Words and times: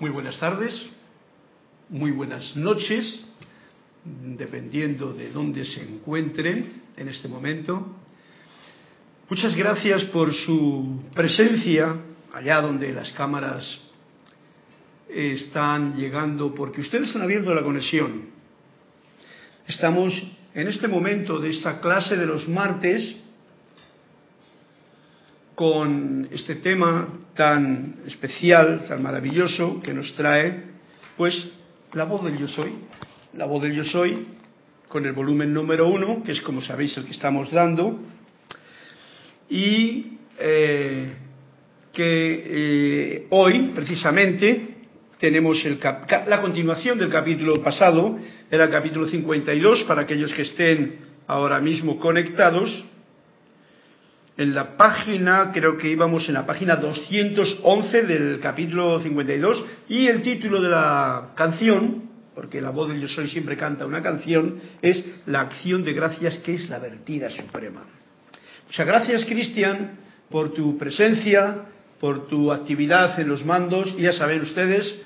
Muy 0.00 0.08
buenas 0.08 0.38
tardes, 0.38 0.82
muy 1.90 2.10
buenas 2.10 2.56
noches, 2.56 3.22
dependiendo 4.02 5.12
de 5.12 5.30
dónde 5.30 5.62
se 5.66 5.82
encuentren 5.82 6.84
en 6.96 7.08
este 7.10 7.28
momento. 7.28 7.86
Muchas 9.28 9.54
gracias 9.54 10.04
por 10.04 10.32
su 10.32 11.02
presencia 11.14 12.00
allá 12.32 12.62
donde 12.62 12.94
las 12.94 13.12
cámaras 13.12 13.78
están 15.06 15.94
llegando, 15.96 16.54
porque 16.54 16.80
ustedes 16.80 17.14
han 17.14 17.20
abierto 17.20 17.54
la 17.54 17.62
conexión. 17.62 18.30
Estamos 19.68 20.14
en 20.54 20.66
este 20.66 20.88
momento 20.88 21.38
de 21.38 21.50
esta 21.50 21.78
clase 21.78 22.16
de 22.16 22.24
los 22.24 22.48
martes 22.48 23.16
con 25.54 26.26
este 26.32 26.54
tema 26.54 27.06
tan 27.40 27.94
especial, 28.06 28.84
tan 28.86 29.02
maravilloso 29.02 29.80
que 29.80 29.94
nos 29.94 30.12
trae, 30.12 30.62
pues, 31.16 31.48
la 31.94 32.04
voz 32.04 32.22
del 32.22 32.36
yo 32.36 32.46
soy. 32.46 32.70
La 33.32 33.46
voz 33.46 33.62
del 33.62 33.72
yo 33.72 33.82
soy 33.82 34.26
con 34.88 35.06
el 35.06 35.12
volumen 35.12 35.50
número 35.50 35.88
uno, 35.88 36.22
que 36.22 36.32
es 36.32 36.42
como 36.42 36.60
sabéis 36.60 36.94
el 36.98 37.06
que 37.06 37.12
estamos 37.12 37.50
dando, 37.50 37.98
y 39.48 40.18
eh, 40.38 41.14
que 41.94 42.44
eh, 42.46 43.26
hoy, 43.30 43.72
precisamente, 43.74 44.76
tenemos 45.18 45.64
la 46.26 46.42
continuación 46.42 46.98
del 46.98 47.08
capítulo 47.08 47.62
pasado, 47.62 48.18
era 48.50 48.64
el 48.64 48.70
capítulo 48.70 49.06
52, 49.06 49.84
para 49.84 50.02
aquellos 50.02 50.34
que 50.34 50.42
estén 50.42 50.98
ahora 51.26 51.58
mismo 51.58 51.98
conectados. 51.98 52.84
En 54.40 54.54
la 54.54 54.74
página, 54.74 55.50
creo 55.52 55.76
que 55.76 55.90
íbamos 55.90 56.26
en 56.28 56.32
la 56.32 56.46
página 56.46 56.76
211 56.76 58.02
del 58.04 58.40
capítulo 58.40 58.98
52, 58.98 59.64
y 59.90 60.06
el 60.06 60.22
título 60.22 60.62
de 60.62 60.70
la 60.70 61.32
canción, 61.34 62.04
porque 62.34 62.62
la 62.62 62.70
voz 62.70 62.88
del 62.88 63.02
Yo 63.02 63.08
Soy 63.08 63.28
siempre 63.28 63.58
canta 63.58 63.84
una 63.84 64.00
canción, 64.02 64.58
es 64.80 65.04
La 65.26 65.42
acción 65.42 65.84
de 65.84 65.92
gracias 65.92 66.38
que 66.38 66.54
es 66.54 66.70
la 66.70 66.78
vertida 66.78 67.28
suprema. 67.28 67.82
Muchas 68.64 68.86
gracias, 68.86 69.26
Cristian, 69.26 69.98
por 70.30 70.54
tu 70.54 70.78
presencia, 70.78 71.66
por 72.00 72.26
tu 72.26 72.50
actividad 72.50 73.20
en 73.20 73.28
los 73.28 73.44
mandos. 73.44 73.94
Y 73.98 74.04
ya 74.04 74.14
saben 74.14 74.40
ustedes, 74.40 75.02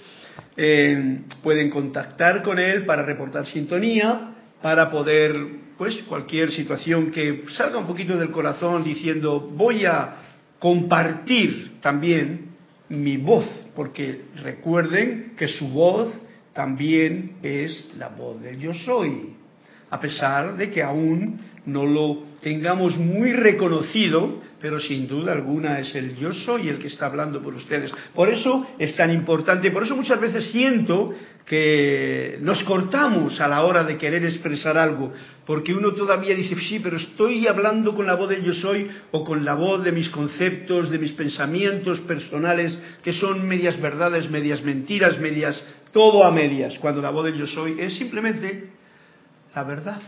eh, 0.56 1.22
pueden 1.42 1.70
contactar 1.70 2.40
con 2.44 2.60
él 2.60 2.84
para 2.84 3.02
reportar 3.02 3.48
sintonía, 3.48 4.32
para 4.62 4.92
poder, 4.92 5.34
pues, 5.76 5.96
cualquier 6.08 6.52
situación 6.52 7.10
que 7.10 7.44
salga 7.56 7.78
un 7.78 7.86
poquito 7.86 8.16
del 8.16 8.30
corazón 8.30 8.84
diciendo, 8.84 9.40
voy 9.40 9.84
a 9.84 10.16
compartir 10.58 11.80
también 11.80 12.54
mi 12.88 13.16
voz, 13.16 13.46
porque 13.74 14.22
recuerden 14.36 15.32
que 15.36 15.48
su 15.48 15.68
voz 15.68 16.12
también 16.52 17.36
es 17.42 17.90
la 17.98 18.08
voz 18.08 18.40
del 18.40 18.58
yo 18.58 18.72
soy, 18.72 19.34
a 19.90 20.00
pesar 20.00 20.56
de 20.56 20.70
que 20.70 20.82
aún 20.82 21.40
no 21.66 21.84
lo 21.84 22.24
tengamos 22.40 22.96
muy 22.96 23.32
reconocido, 23.32 24.40
pero 24.64 24.80
sin 24.80 25.06
duda 25.06 25.32
alguna 25.32 25.78
es 25.78 25.94
el 25.94 26.16
yo 26.16 26.32
soy 26.32 26.70
el 26.70 26.78
que 26.78 26.86
está 26.86 27.04
hablando 27.04 27.42
por 27.42 27.52
ustedes. 27.52 27.92
Por 28.14 28.30
eso 28.30 28.66
es 28.78 28.96
tan 28.96 29.10
importante, 29.10 29.70
por 29.70 29.82
eso 29.82 29.94
muchas 29.94 30.18
veces 30.18 30.50
siento 30.52 31.12
que 31.44 32.38
nos 32.40 32.64
cortamos 32.64 33.38
a 33.42 33.46
la 33.46 33.62
hora 33.64 33.84
de 33.84 33.98
querer 33.98 34.24
expresar 34.24 34.78
algo, 34.78 35.12
porque 35.44 35.74
uno 35.74 35.92
todavía 35.92 36.34
dice, 36.34 36.56
sí, 36.58 36.80
pero 36.82 36.96
estoy 36.96 37.46
hablando 37.46 37.94
con 37.94 38.06
la 38.06 38.14
voz 38.14 38.30
del 38.30 38.42
yo 38.42 38.54
soy 38.54 38.88
o 39.10 39.22
con 39.22 39.44
la 39.44 39.52
voz 39.52 39.84
de 39.84 39.92
mis 39.92 40.08
conceptos, 40.08 40.88
de 40.88 40.98
mis 40.98 41.12
pensamientos 41.12 42.00
personales, 42.00 42.74
que 43.02 43.12
son 43.12 43.46
medias 43.46 43.78
verdades, 43.78 44.30
medias 44.30 44.62
mentiras, 44.62 45.20
medias, 45.20 45.62
todo 45.92 46.24
a 46.24 46.30
medias, 46.30 46.78
cuando 46.78 47.02
la 47.02 47.10
voz 47.10 47.26
del 47.26 47.36
yo 47.36 47.46
soy 47.46 47.76
es 47.78 47.98
simplemente 47.98 48.70
la 49.54 49.62
verdad, 49.64 50.00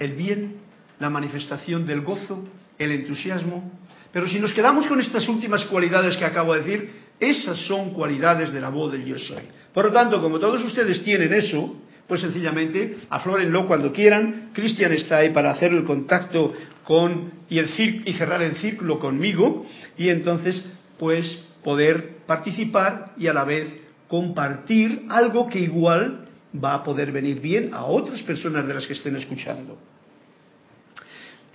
el 0.00 0.12
bien 0.14 0.56
la 0.98 1.10
manifestación 1.10 1.86
del 1.86 2.00
gozo, 2.00 2.44
el 2.80 2.92
entusiasmo. 2.92 3.70
Pero 4.12 4.26
si 4.26 4.40
nos 4.40 4.52
quedamos 4.52 4.86
con 4.86 5.00
estas 5.00 5.28
últimas 5.28 5.64
cualidades 5.66 6.16
que 6.16 6.24
acabo 6.24 6.54
de 6.54 6.60
decir, 6.62 6.90
esas 7.20 7.58
son 7.66 7.90
cualidades 7.90 8.52
de 8.52 8.60
la 8.60 8.70
voz 8.70 8.90
del 8.90 9.04
yo 9.04 9.18
soy. 9.18 9.42
Por 9.72 9.84
lo 9.84 9.92
tanto, 9.92 10.20
como 10.20 10.40
todos 10.40 10.64
ustedes 10.64 11.04
tienen 11.04 11.32
eso, 11.32 11.76
pues 12.08 12.22
sencillamente 12.22 12.96
aflórenlo 13.08 13.68
cuando 13.68 13.92
quieran. 13.92 14.50
Cristian 14.52 14.92
está 14.92 15.18
ahí 15.18 15.30
para 15.30 15.52
hacer 15.52 15.72
el 15.72 15.84
contacto 15.84 16.52
con 16.82 17.30
y, 17.48 17.58
el 17.58 17.68
y 18.04 18.12
cerrar 18.14 18.42
el 18.42 18.56
círculo 18.56 18.98
conmigo 18.98 19.64
y 19.96 20.08
entonces 20.08 20.60
pues 20.98 21.44
poder 21.62 22.16
participar 22.26 23.12
y 23.16 23.28
a 23.28 23.32
la 23.32 23.44
vez 23.44 23.72
compartir 24.08 25.04
algo 25.08 25.48
que 25.48 25.60
igual 25.60 26.26
va 26.52 26.74
a 26.74 26.82
poder 26.82 27.12
venir 27.12 27.40
bien 27.40 27.70
a 27.72 27.84
otras 27.84 28.20
personas 28.22 28.66
de 28.66 28.74
las 28.74 28.86
que 28.86 28.94
estén 28.94 29.14
escuchando. 29.14 29.78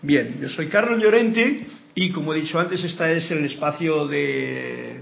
Bien, 0.01 0.38
yo 0.41 0.50
soy 0.50 0.67
Carlos 0.67 1.01
Llorente 1.01 1.66
y 1.95 2.11
como 2.11 2.33
he 2.33 2.41
dicho 2.41 2.59
antes, 2.59 2.83
esta 2.83 3.11
es 3.11 3.31
el 3.31 3.45
espacio 3.45 4.07
de 4.07 5.00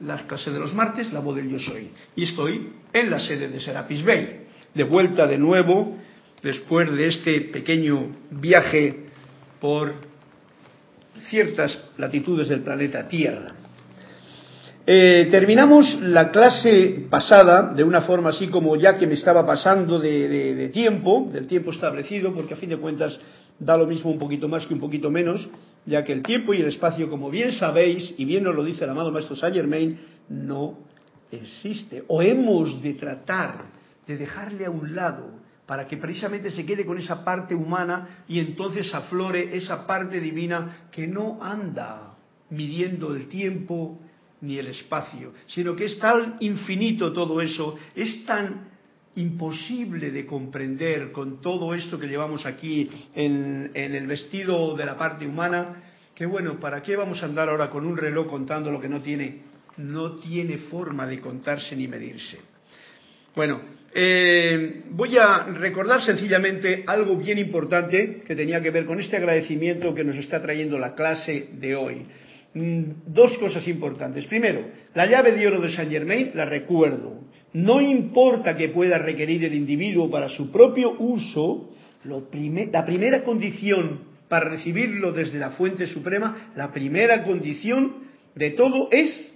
la 0.00 0.26
clase 0.26 0.50
de 0.50 0.58
los 0.58 0.74
martes, 0.74 1.12
la 1.12 1.20
voz 1.20 1.36
del 1.36 1.48
yo 1.48 1.58
soy. 1.58 1.90
Y 2.16 2.24
estoy 2.24 2.72
en 2.92 3.10
la 3.10 3.20
sede 3.20 3.48
de 3.48 3.60
Serapis 3.60 4.04
Bay, 4.04 4.46
de 4.74 4.84
vuelta 4.84 5.26
de 5.26 5.38
nuevo 5.38 5.96
después 6.42 6.92
de 6.92 7.06
este 7.06 7.40
pequeño 7.42 8.16
viaje 8.30 9.06
por 9.60 9.94
ciertas 11.28 11.78
latitudes 11.96 12.48
del 12.48 12.62
planeta 12.62 13.06
Tierra. 13.06 13.54
Eh, 14.90 15.28
terminamos 15.30 16.00
la 16.00 16.30
clase 16.30 17.06
pasada 17.10 17.74
de 17.74 17.84
una 17.84 18.02
forma 18.02 18.30
así 18.30 18.48
como 18.48 18.74
ya 18.76 18.96
que 18.96 19.06
me 19.06 19.14
estaba 19.14 19.46
pasando 19.46 19.98
de 19.98 20.70
tiempo, 20.72 21.28
del 21.32 21.46
tiempo 21.46 21.70
establecido, 21.70 22.34
porque 22.34 22.54
a 22.54 22.56
fin 22.56 22.70
de 22.70 22.78
cuentas 22.78 23.18
da 23.58 23.76
lo 23.76 23.86
mismo 23.86 24.10
un 24.10 24.18
poquito 24.18 24.48
más 24.48 24.66
que 24.66 24.74
un 24.74 24.80
poquito 24.80 25.10
menos, 25.10 25.48
ya 25.86 26.04
que 26.04 26.12
el 26.12 26.22
tiempo 26.22 26.54
y 26.54 26.60
el 26.60 26.68
espacio, 26.68 27.08
como 27.08 27.30
bien 27.30 27.52
sabéis, 27.52 28.14
y 28.18 28.24
bien 28.24 28.44
nos 28.44 28.54
lo 28.54 28.64
dice 28.64 28.84
el 28.84 28.90
amado 28.90 29.10
maestro 29.10 29.36
Saint 29.36 29.56
Germain, 29.56 29.98
no 30.28 30.78
existe. 31.30 32.04
O 32.08 32.22
hemos 32.22 32.82
de 32.82 32.94
tratar 32.94 33.66
de 34.06 34.16
dejarle 34.16 34.66
a 34.66 34.70
un 34.70 34.94
lado 34.94 35.30
para 35.66 35.86
que 35.86 35.98
precisamente 35.98 36.50
se 36.50 36.64
quede 36.64 36.86
con 36.86 36.98
esa 36.98 37.24
parte 37.24 37.54
humana 37.54 38.24
y 38.26 38.38
entonces 38.38 38.92
aflore 38.94 39.54
esa 39.54 39.86
parte 39.86 40.18
divina 40.18 40.88
que 40.90 41.06
no 41.06 41.38
anda 41.42 42.14
midiendo 42.50 43.14
el 43.14 43.28
tiempo 43.28 44.00
ni 44.40 44.56
el 44.56 44.68
espacio, 44.68 45.34
sino 45.46 45.76
que 45.76 45.86
es 45.86 45.98
tan 45.98 46.36
infinito 46.40 47.12
todo 47.12 47.40
eso, 47.42 47.74
es 47.94 48.24
tan 48.24 48.67
imposible 49.18 50.10
de 50.10 50.24
comprender 50.24 51.12
con 51.12 51.40
todo 51.40 51.74
esto 51.74 51.98
que 51.98 52.06
llevamos 52.06 52.46
aquí 52.46 52.88
en, 53.14 53.70
el 53.74 54.06
vestido 54.06 54.76
de 54.76 54.86
la 54.86 54.96
parte 54.96 55.26
humana, 55.26 55.82
que 56.14 56.26
bueno, 56.26 56.58
¿para 56.58 56.82
qué 56.82 56.96
vamos 56.96 57.22
a 57.22 57.26
andar 57.26 57.48
ahora 57.48 57.70
con 57.70 57.84
un 57.84 57.96
reloj 57.96 58.28
contando 58.28 58.70
lo 58.70 58.80
que 58.80 58.88
no 58.88 59.02
tiene, 59.02 59.42
no 59.76 60.16
tiene 60.16 60.58
forma 60.58 61.06
de 61.06 61.20
contarse 61.20 61.74
ni 61.76 61.88
medirse? 61.88 62.38
Bueno, 63.34 63.60
eh, 63.94 64.82
voy 64.90 65.16
a 65.16 65.44
recordar 65.44 66.00
sencillamente 66.00 66.84
algo 66.86 67.16
bien 67.16 67.38
importante 67.38 68.22
que 68.26 68.36
tenía 68.36 68.60
que 68.60 68.70
ver 68.70 68.84
con 68.84 69.00
este 69.00 69.16
agradecimiento 69.16 69.94
que 69.94 70.04
nos 70.04 70.16
está 70.16 70.40
trayendo 70.40 70.78
la 70.78 70.94
clase 70.94 71.48
de 71.52 71.74
hoy. 71.74 72.06
Mm, 72.54 72.82
dos 73.06 73.36
cosas 73.38 73.66
importantes. 73.68 74.26
Primero, 74.26 74.70
la 74.94 75.06
llave 75.06 75.32
de 75.32 75.46
oro 75.46 75.60
de 75.60 75.70
Saint 75.70 75.90
Germain 75.90 76.32
la 76.34 76.44
recuerdo. 76.44 77.27
No 77.52 77.80
importa 77.80 78.56
que 78.56 78.68
pueda 78.68 78.98
requerir 78.98 79.44
el 79.44 79.54
individuo 79.54 80.10
para 80.10 80.28
su 80.28 80.50
propio 80.50 80.92
uso, 80.98 81.70
la 82.04 82.84
primera 82.84 83.24
condición 83.24 84.00
para 84.28 84.50
recibirlo 84.50 85.12
desde 85.12 85.38
la 85.38 85.50
fuente 85.50 85.86
suprema, 85.86 86.52
la 86.54 86.72
primera 86.72 87.24
condición 87.24 88.08
de 88.34 88.50
todo 88.50 88.88
es 88.90 89.30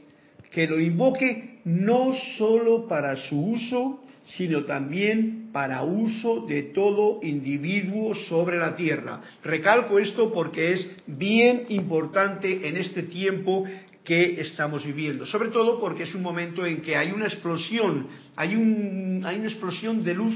que 0.51 0.67
lo 0.67 0.78
invoque 0.78 1.61
no 1.65 2.12
sólo 2.37 2.86
para 2.86 3.16
su 3.16 3.41
uso, 3.41 4.03
sino 4.36 4.65
también 4.65 5.51
para 5.53 5.83
uso 5.83 6.47
de 6.47 6.63
todo 6.63 7.21
individuo 7.22 8.15
sobre 8.15 8.59
la 8.59 8.77
tierra. 8.77 9.21
Recalco 9.42 9.98
esto 9.98 10.33
porque 10.33 10.72
es 10.72 10.97
bien 11.07 11.65
importante 11.69 12.69
en 12.69 12.77
este 12.77 13.03
tiempo 13.04 13.65
que 14.04 14.41
estamos 14.41 14.84
viviendo, 14.84 15.27
sobre 15.27 15.51
todo 15.51 15.81
porque 15.81 16.03
es 16.03 16.15
un 16.15 16.22
momento 16.22 16.66
en 16.66 16.83
que 16.83 16.97
hay 16.97 17.13
una 17.13 17.27
explosión, 17.27 18.09
hay, 18.37 18.57
una 18.57 19.33
explosión 19.33 20.03
de 20.03 20.15
luz, 20.15 20.34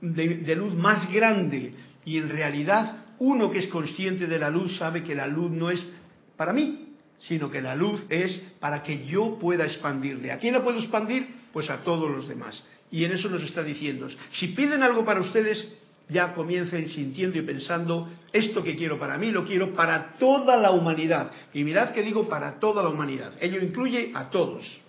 de 0.00 0.56
luz 0.56 0.74
más 0.74 1.12
grande 1.12 1.74
y 2.04 2.18
en 2.18 2.28
realidad 2.28 3.04
uno 3.18 3.50
que 3.50 3.58
es 3.58 3.68
consciente 3.68 4.26
de 4.26 4.38
la 4.38 4.50
luz 4.50 4.76
sabe 4.78 5.02
que 5.04 5.14
la 5.14 5.26
luz 5.26 5.50
no 5.50 5.70
es 5.70 5.84
para 6.36 6.52
mí, 6.52 6.88
sino 7.20 7.50
que 7.50 7.62
la 7.62 7.74
luz 7.74 8.04
es 8.08 8.40
para 8.58 8.82
que 8.82 9.06
yo 9.06 9.38
pueda 9.38 9.64
expandirle. 9.64 10.32
¿A 10.32 10.38
quién 10.38 10.54
la 10.54 10.64
puedo 10.64 10.78
expandir? 10.78 11.28
Pues 11.52 11.70
a 11.70 11.84
todos 11.84 12.10
los 12.10 12.26
demás. 12.26 12.64
Y 12.90 13.04
en 13.04 13.12
eso 13.12 13.28
nos 13.28 13.42
está 13.42 13.62
diciendo, 13.62 14.08
si 14.32 14.48
piden 14.48 14.82
algo 14.82 15.04
para 15.04 15.20
ustedes, 15.20 15.72
ya 16.08 16.34
comiencen 16.34 16.88
sintiendo 16.88 17.38
y 17.38 17.42
pensando, 17.42 18.08
esto 18.32 18.62
que 18.62 18.76
quiero 18.76 18.98
para 18.98 19.18
mí 19.18 19.30
lo 19.30 19.44
quiero 19.44 19.74
para 19.74 20.16
toda 20.18 20.56
la 20.56 20.70
humanidad. 20.70 21.30
Y 21.54 21.64
mirad 21.64 21.90
que 21.92 22.02
digo 22.02 22.28
para 22.28 22.58
toda 22.58 22.82
la 22.82 22.88
humanidad. 22.88 23.32
Ello 23.40 23.60
incluye 23.60 24.10
a 24.14 24.30
todos. 24.30 24.80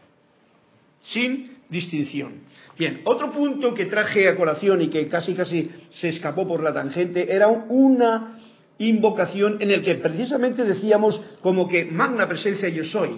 sin 1.01 1.57
distinción. 1.69 2.44
Bien, 2.77 3.01
otro 3.04 3.31
punto 3.31 3.74
que 3.74 3.86
traje 3.86 4.30
a 4.30 4.36
colación 4.38 4.81
y 4.81 4.88
que 4.88 5.07
casi 5.07 5.33
casi 5.33 5.69
se 5.92 6.10
escapó 6.10 6.48
por 6.48 6.63
la 6.63 6.74
tangente 6.74 7.33
era 7.33 7.48
una 7.48 8.39
invocación 8.77 9.57
en 9.59 9.71
el 9.71 9.83
que 9.83 9.95
precisamente 9.95 10.63
decíamos 10.63 11.19
como 11.42 11.68
que 11.68 11.86
magna 11.86 12.27
presencia 12.27 12.69
yo 12.69 12.83
soy. 12.83 13.09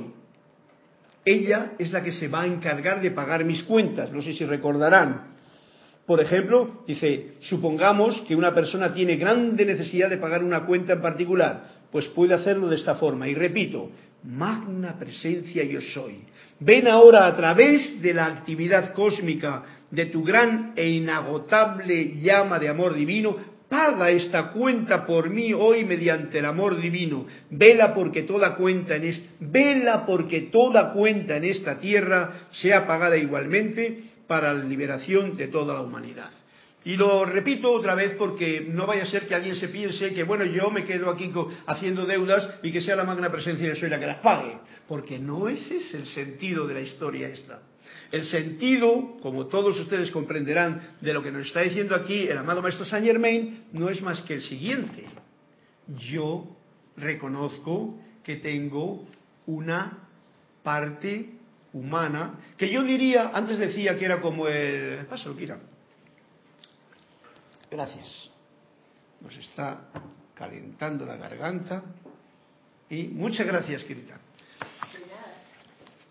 Ella 1.23 1.73
es 1.79 1.91
la 1.91 2.03
que 2.03 2.11
se 2.11 2.27
va 2.27 2.41
a 2.41 2.47
encargar 2.47 3.01
de 3.01 3.11
pagar 3.11 3.43
mis 3.45 3.63
cuentas, 3.63 4.11
no 4.11 4.21
sé 4.21 4.33
si 4.33 4.45
recordarán. 4.45 5.34
Por 6.05 6.21
ejemplo, 6.21 6.83
dice, 6.87 7.33
supongamos 7.41 8.21
que 8.27 8.35
una 8.35 8.53
persona 8.53 8.93
tiene 8.93 9.15
grande 9.15 9.65
necesidad 9.65 10.09
de 10.09 10.17
pagar 10.17 10.43
una 10.43 10.65
cuenta 10.65 10.93
en 10.93 11.01
particular, 11.01 11.75
pues 11.91 12.05
puede 12.07 12.35
hacerlo 12.35 12.69
de 12.69 12.75
esta 12.75 12.95
forma. 12.95 13.27
Y 13.27 13.33
repito, 13.33 13.89
magna 14.23 14.99
presencia 14.99 15.63
yo 15.63 15.81
soy. 15.81 16.23
Ven 16.59 16.87
ahora 16.87 17.25
a 17.25 17.35
través 17.35 18.01
de 18.01 18.13
la 18.13 18.27
actividad 18.27 18.93
cósmica 18.93 19.63
de 19.89 20.05
tu 20.05 20.23
gran 20.23 20.73
e 20.75 20.89
inagotable 20.89 22.19
llama 22.21 22.59
de 22.59 22.69
amor 22.69 22.93
divino, 22.93 23.35
paga 23.67 24.11
esta 24.11 24.51
cuenta 24.51 25.05
por 25.05 25.29
mí 25.29 25.53
hoy 25.53 25.83
mediante 25.85 26.39
el 26.39 26.45
amor 26.45 26.79
divino. 26.79 27.25
Vela 27.49 27.93
porque 27.93 28.23
toda 28.23 28.55
cuenta 28.55 28.95
en 28.95 29.05
esta, 29.05 29.27
vela 29.39 30.05
porque 30.05 30.41
toda 30.41 30.93
cuenta 30.93 31.37
en 31.37 31.45
esta 31.45 31.79
tierra 31.79 32.47
sea 32.51 32.85
pagada 32.85 33.17
igualmente 33.17 34.14
para 34.27 34.53
la 34.53 34.63
liberación 34.63 35.35
de 35.35 35.47
toda 35.47 35.73
la 35.73 35.81
humanidad. 35.81 36.31
Y 36.85 36.97
lo 36.97 37.25
repito 37.25 37.71
otra 37.71 37.95
vez 37.95 38.13
porque 38.17 38.67
no 38.69 38.85
vaya 38.85 39.03
a 39.03 39.07
ser 39.07 39.25
que 39.25 39.33
alguien 39.33 39.55
se 39.55 39.69
piense 39.69 40.13
que, 40.13 40.23
bueno, 40.23 40.45
yo 40.45 40.69
me 40.69 40.83
quedo 40.83 41.09
aquí 41.09 41.31
haciendo 41.65 42.05
deudas 42.05 42.47
y 42.61 42.71
que 42.71 42.79
sea 42.79 42.95
la 42.95 43.03
magna 43.03 43.31
presencia 43.31 43.67
de 43.67 43.75
soy 43.75 43.89
la 43.89 43.99
que 43.99 44.05
las 44.05 44.17
pague. 44.17 44.59
Porque 44.87 45.17
no 45.17 45.49
ese 45.49 45.77
es 45.77 45.93
el 45.95 46.05
sentido 46.05 46.67
de 46.67 46.75
la 46.75 46.81
historia 46.81 47.27
esta. 47.27 47.59
El 48.11 48.23
sentido, 48.25 49.17
como 49.19 49.47
todos 49.47 49.79
ustedes 49.79 50.11
comprenderán, 50.11 50.95
de 51.01 51.11
lo 51.11 51.23
que 51.23 51.31
nos 51.31 51.47
está 51.47 51.61
diciendo 51.61 51.95
aquí 51.95 52.27
el 52.27 52.37
amado 52.37 52.61
Maestro 52.61 52.85
Saint 52.85 53.05
Germain, 53.05 53.65
no 53.71 53.89
es 53.89 53.99
más 54.03 54.21
que 54.21 54.35
el 54.35 54.41
siguiente. 54.41 55.05
Yo 55.87 56.55
reconozco 56.97 57.99
que 58.23 58.35
tengo 58.35 59.07
una 59.47 60.07
parte 60.63 61.34
humana, 61.75 62.39
que 62.57 62.69
yo 62.69 62.83
diría, 62.83 63.31
antes 63.33 63.57
decía 63.59 63.97
que 63.97 64.05
era 64.05 64.21
como 64.21 64.47
el... 64.47 65.05
Pásalo, 65.07 65.35
Kira. 65.35 65.59
Gracias. 67.69 68.29
Nos 69.19 69.35
está 69.35 69.81
calentando 70.33 71.05
la 71.05 71.17
garganta. 71.17 71.83
Y 72.89 73.03
muchas 73.03 73.45
gracias, 73.45 73.83
Kirita. 73.83 74.17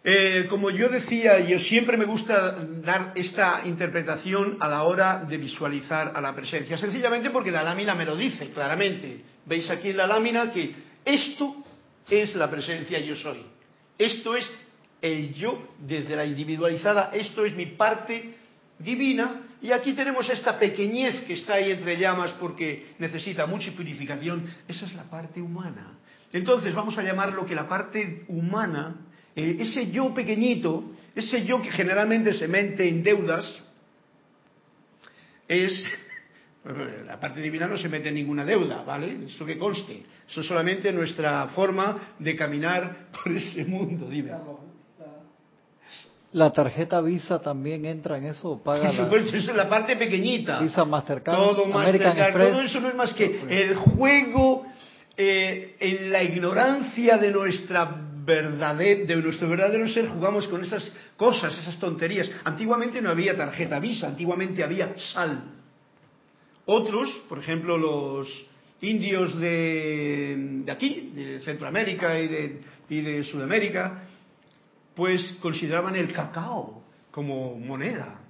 Eh, 0.07 0.47
como 0.51 0.69
yo 0.69 0.91
decía, 0.91 1.41
yo 1.41 1.59
siempre 1.59 1.97
me 1.97 2.05
gusta 2.05 2.59
dar 2.83 3.13
esta 3.15 3.63
interpretación 3.65 4.59
a 4.61 4.69
la 4.69 4.83
hora 4.83 5.25
de 5.25 5.39
visualizar 5.39 6.13
a 6.15 6.21
la 6.21 6.35
presencia, 6.35 6.77
sencillamente 6.77 7.31
porque 7.31 7.51
la 7.51 7.63
lámina 7.63 7.95
me 7.95 8.05
lo 8.05 8.15
dice 8.15 8.51
claramente. 8.51 9.23
Veis 9.47 9.71
aquí 9.71 9.91
en 9.91 9.97
la 9.97 10.07
lámina 10.07 10.51
que 10.51 10.75
esto 11.07 11.65
es 12.11 12.35
la 12.35 12.51
presencia 12.51 12.99
yo 12.99 13.15
soy. 13.15 13.47
Esto 13.97 14.37
es 14.37 14.51
el 15.05 15.35
yo 15.35 15.63
desde 15.79 16.17
la 16.17 16.25
individualizada, 16.25 17.11
esto 17.13 17.45
es 17.45 17.55
mi 17.55 17.67
parte 17.67 18.37
divina 18.79 19.43
y 19.61 19.71
aquí 19.71 19.93
tenemos 19.93 20.29
esta 20.31 20.59
pequeñez 20.59 21.25
que 21.25 21.35
está 21.35 21.55
ahí 21.55 21.73
entre 21.73 21.99
llamas 21.99 22.33
porque 22.41 22.95
necesita 22.99 23.45
mucha 23.45 23.71
purificación. 23.73 24.47
Esa 24.67 24.87
es 24.87 24.95
la 24.95 25.05
parte 25.05 25.43
humana. 25.43 25.99
Entonces 26.33 26.75
vamos 26.75 26.97
a 26.97 27.03
llamarlo 27.03 27.45
que 27.45 27.55
la 27.55 27.69
parte 27.69 28.25
humana, 28.29 28.97
eh, 29.37 29.59
ese 29.61 29.91
yo 29.91 30.15
pequeñito, 30.15 30.93
ese 31.15 31.45
yo 31.45 31.61
que 31.61 31.71
generalmente 31.71 32.33
se 32.33 32.49
mente 32.49 32.89
en 32.89 33.03
deudas, 33.03 33.45
es 35.47 35.85
la 37.07 37.21
parte 37.21 37.43
divina 37.43 37.67
no 37.67 37.77
se 37.77 37.91
mete 37.91 38.09
en 38.09 38.15
ninguna 38.15 38.43
deuda, 38.47 38.83
¿vale? 38.85 39.27
Esto 39.27 39.45
que 39.45 39.59
conste. 39.59 40.03
Eso 40.27 40.41
es 40.41 40.47
solamente 40.47 40.91
nuestra 40.95 41.49
forma 41.49 42.15
de 42.19 42.35
caminar 42.35 43.09
por 43.23 43.31
ese 43.31 43.67
mundo, 43.67 44.09
dime. 44.09 44.33
¿La 46.35 46.53
tarjeta 46.53 47.01
Visa 47.01 47.39
también 47.39 47.85
entra 47.85 48.19
en 48.19 48.25
eso? 48.25 48.61
Paga 48.61 48.89
Por 48.89 48.97
supuesto, 48.97 49.37
eso 49.37 49.51
es 49.53 49.57
la 49.57 49.69
parte 49.69 49.95
pequeñita. 49.95 50.59
Visa 50.59 50.85
Mastercard, 50.85 51.37
todo 51.37 51.67
Mastercard, 51.67 52.33
todo 52.33 52.61
eso 52.61 52.81
no 52.81 52.89
es 52.89 52.95
más 52.97 53.15
que 53.15 53.41
el 53.49 53.77
juego 53.77 54.67
eh, 55.17 55.77
en 55.79 56.11
la 56.11 56.25
ignorancia 56.25 57.19
de 57.19 57.31
nuestra 57.31 57.89
verdadera, 58.27 59.05
de 59.05 59.17
nuestro 59.17 59.49
verdadero 59.49 59.87
ser 59.87 60.09
jugamos 60.09 60.49
con 60.49 60.65
esas 60.65 60.91
cosas, 61.17 61.57
esas 61.57 61.79
tonterías. 61.79 62.29
Antiguamente 62.43 63.01
no 63.01 63.11
había 63.11 63.37
tarjeta 63.37 63.79
Visa, 63.79 64.09
antiguamente 64.09 64.65
había 64.65 64.93
sal. 64.99 65.41
Otros, 66.67 67.11
por 67.29 67.39
ejemplo, 67.39 67.79
los 67.79 68.29
indios 68.81 69.39
de, 69.39 70.65
aquí, 70.69 71.13
de 71.15 71.39
Centroamérica 71.41 72.19
y 72.19 72.27
de, 72.27 72.61
y 72.89 73.01
de 73.03 73.23
Sudamérica, 73.23 74.09
pues 74.95 75.37
consideraban 75.41 75.97
el 75.97 76.13
cacao 76.13 76.83
como 77.11 77.59
moneda. 77.59 78.21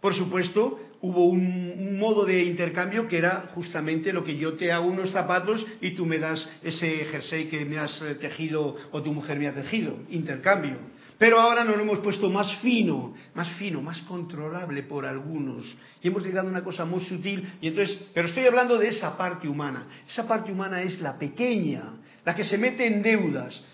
Por 0.00 0.14
supuesto, 0.14 0.78
hubo 1.00 1.26
un, 1.26 1.98
modo 1.98 2.24
de 2.24 2.44
intercambio 2.44 3.08
que 3.08 3.18
era 3.18 3.50
justamente 3.54 4.12
lo 4.12 4.22
que 4.22 4.36
yo 4.36 4.54
te 4.54 4.70
hago 4.70 4.86
unos 4.86 5.10
zapatos 5.10 5.64
y 5.80 5.92
tú 5.92 6.04
me 6.04 6.18
das 6.18 6.46
ese 6.62 7.06
jersey 7.06 7.46
que 7.46 7.64
me 7.64 7.78
has 7.78 8.00
eh, 8.02 8.14
tejido 8.16 8.76
o 8.92 9.02
tu 9.02 9.12
mujer 9.12 9.38
me 9.38 9.48
ha 9.48 9.54
tejido. 9.54 9.96
Intercambio. 10.10 10.76
Pero 11.18 11.40
ahora 11.40 11.64
nos 11.64 11.76
lo 11.76 11.82
hemos 11.82 12.00
puesto 12.00 12.28
más 12.28 12.54
fino, 12.58 13.14
más 13.34 13.48
fino, 13.52 13.80
más 13.80 13.98
controlable 14.02 14.82
por 14.82 15.06
algunos. 15.06 15.76
Y 16.02 16.08
hemos 16.08 16.22
llegado 16.22 16.48
a 16.48 16.50
una 16.50 16.62
cosa 16.62 16.84
muy 16.84 17.00
sutil. 17.00 17.54
Y 17.62 17.68
entonces, 17.68 17.98
pero 18.12 18.28
estoy 18.28 18.44
hablando 18.44 18.76
de 18.76 18.88
esa 18.88 19.16
parte 19.16 19.48
humana. 19.48 19.86
Esa 20.06 20.28
parte 20.28 20.52
humana 20.52 20.82
es 20.82 21.00
la 21.00 21.18
pequeña, 21.18 21.94
la 22.24 22.34
que 22.34 22.44
se 22.44 22.58
mete 22.58 22.86
en 22.86 23.02
deudas, 23.02 23.64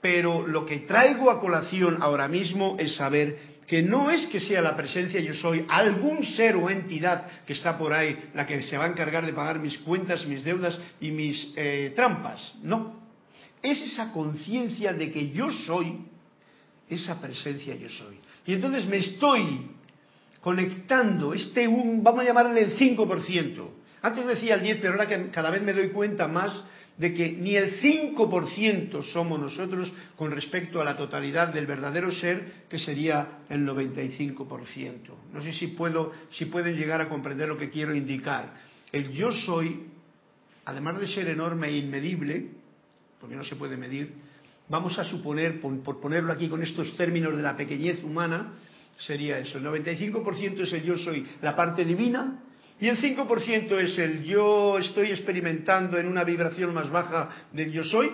pero 0.00 0.46
lo 0.46 0.64
que 0.64 0.80
traigo 0.80 1.30
a 1.30 1.40
colación 1.40 1.98
ahora 2.00 2.28
mismo 2.28 2.76
es 2.78 2.94
saber 2.96 3.60
que 3.66 3.82
no 3.82 4.10
es 4.10 4.26
que 4.26 4.40
sea 4.40 4.60
la 4.60 4.76
presencia 4.76 5.20
yo 5.20 5.34
soy, 5.34 5.64
algún 5.68 6.24
ser 6.24 6.56
o 6.56 6.68
entidad 6.68 7.26
que 7.46 7.52
está 7.52 7.78
por 7.78 7.92
ahí 7.92 8.18
la 8.34 8.44
que 8.44 8.62
se 8.62 8.76
va 8.76 8.86
a 8.86 8.88
encargar 8.88 9.24
de 9.24 9.32
pagar 9.32 9.60
mis 9.60 9.78
cuentas, 9.78 10.26
mis 10.26 10.42
deudas 10.42 10.76
y 11.00 11.12
mis 11.12 11.52
eh, 11.54 11.92
trampas. 11.94 12.54
No. 12.62 12.98
Es 13.62 13.80
esa 13.82 14.10
conciencia 14.10 14.92
de 14.92 15.10
que 15.12 15.30
yo 15.30 15.52
soy, 15.52 15.98
esa 16.88 17.20
presencia 17.20 17.76
yo 17.76 17.88
soy. 17.88 18.18
Y 18.46 18.54
entonces 18.54 18.86
me 18.86 18.96
estoy 18.96 19.70
conectando, 20.40 21.32
este 21.34 21.68
un, 21.68 22.02
vamos 22.02 22.22
a 22.22 22.26
llamarle 22.26 22.62
el 22.62 22.76
5%. 22.76 23.68
Antes 24.02 24.26
decía 24.26 24.54
el 24.54 24.62
10, 24.62 24.78
pero 24.80 24.94
ahora 24.94 25.06
que 25.06 25.30
cada 25.30 25.50
vez 25.50 25.62
me 25.62 25.74
doy 25.74 25.90
cuenta 25.90 26.26
más 26.26 26.64
de 27.00 27.14
que 27.14 27.32
ni 27.32 27.56
el 27.56 27.80
5% 27.80 29.02
somos 29.10 29.40
nosotros 29.40 29.90
con 30.16 30.30
respecto 30.30 30.82
a 30.82 30.84
la 30.84 30.98
totalidad 30.98 31.48
del 31.48 31.64
verdadero 31.64 32.12
ser, 32.12 32.66
que 32.68 32.78
sería 32.78 33.38
el 33.48 33.66
95%. 33.66 34.44
No 35.32 35.42
sé 35.42 35.54
si, 35.54 35.68
puedo, 35.68 36.12
si 36.30 36.44
pueden 36.44 36.76
llegar 36.76 37.00
a 37.00 37.08
comprender 37.08 37.48
lo 37.48 37.56
que 37.56 37.70
quiero 37.70 37.94
indicar. 37.94 38.52
El 38.92 39.12
yo 39.12 39.30
soy, 39.30 39.86
además 40.66 41.00
de 41.00 41.06
ser 41.06 41.26
enorme 41.28 41.68
e 41.68 41.78
inmedible, 41.78 42.48
porque 43.18 43.34
no 43.34 43.44
se 43.44 43.56
puede 43.56 43.78
medir, 43.78 44.12
vamos 44.68 44.98
a 44.98 45.04
suponer, 45.04 45.58
por, 45.58 46.00
ponerlo 46.02 46.30
aquí 46.30 46.50
con 46.50 46.62
estos 46.62 46.94
términos 46.98 47.34
de 47.34 47.42
la 47.42 47.56
pequeñez 47.56 48.04
humana, 48.04 48.56
sería 48.98 49.38
eso. 49.38 49.56
El 49.56 49.64
95% 49.64 50.60
es 50.60 50.72
el 50.74 50.82
yo 50.82 50.98
soy, 50.98 51.26
la 51.40 51.56
parte 51.56 51.82
divina, 51.82 52.44
y 52.80 52.88
el 52.88 52.96
5% 52.96 53.78
es 53.78 53.98
el 53.98 54.24
yo 54.24 54.78
estoy 54.78 55.10
experimentando 55.10 55.98
en 55.98 56.06
una 56.06 56.24
vibración 56.24 56.72
más 56.72 56.90
baja 56.90 57.28
del 57.52 57.70
yo 57.70 57.84
soy 57.84 58.10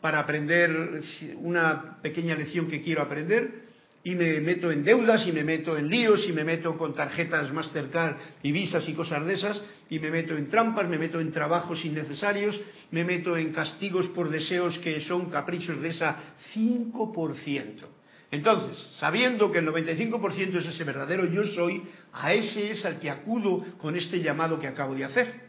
para 0.00 0.20
aprender 0.20 1.00
una 1.36 1.98
pequeña 2.02 2.34
lección 2.34 2.68
que 2.68 2.82
quiero 2.82 3.00
aprender 3.00 3.64
y 4.04 4.14
me 4.14 4.38
meto 4.40 4.70
en 4.70 4.84
deudas 4.84 5.26
y 5.26 5.32
me 5.32 5.42
meto 5.42 5.78
en 5.78 5.88
líos 5.88 6.28
y 6.28 6.32
me 6.32 6.44
meto 6.44 6.76
con 6.76 6.94
tarjetas 6.94 7.50
Mastercard 7.50 8.16
y 8.42 8.52
visas 8.52 8.86
y 8.86 8.92
cosas 8.92 9.24
de 9.24 9.32
esas 9.32 9.62
y 9.88 9.98
me 9.98 10.10
meto 10.10 10.36
en 10.36 10.50
trampas, 10.50 10.86
me 10.86 10.98
meto 10.98 11.18
en 11.18 11.32
trabajos 11.32 11.82
innecesarios, 11.86 12.60
me 12.90 13.04
meto 13.04 13.34
en 13.38 13.52
castigos 13.52 14.08
por 14.08 14.28
deseos 14.28 14.78
que 14.80 15.00
son 15.00 15.30
caprichos 15.30 15.80
de 15.80 15.88
esa 15.88 16.18
5%. 16.54 17.93
Entonces, 18.34 18.76
sabiendo 18.98 19.52
que 19.52 19.60
el 19.60 19.68
95% 19.68 20.56
es 20.56 20.66
ese 20.66 20.82
verdadero 20.82 21.24
yo 21.26 21.44
soy, 21.44 21.82
a 22.12 22.32
ese 22.32 22.72
es 22.72 22.84
al 22.84 22.98
que 22.98 23.08
acudo 23.08 23.64
con 23.78 23.94
este 23.94 24.20
llamado 24.20 24.58
que 24.58 24.66
acabo 24.66 24.92
de 24.94 25.04
hacer. 25.04 25.44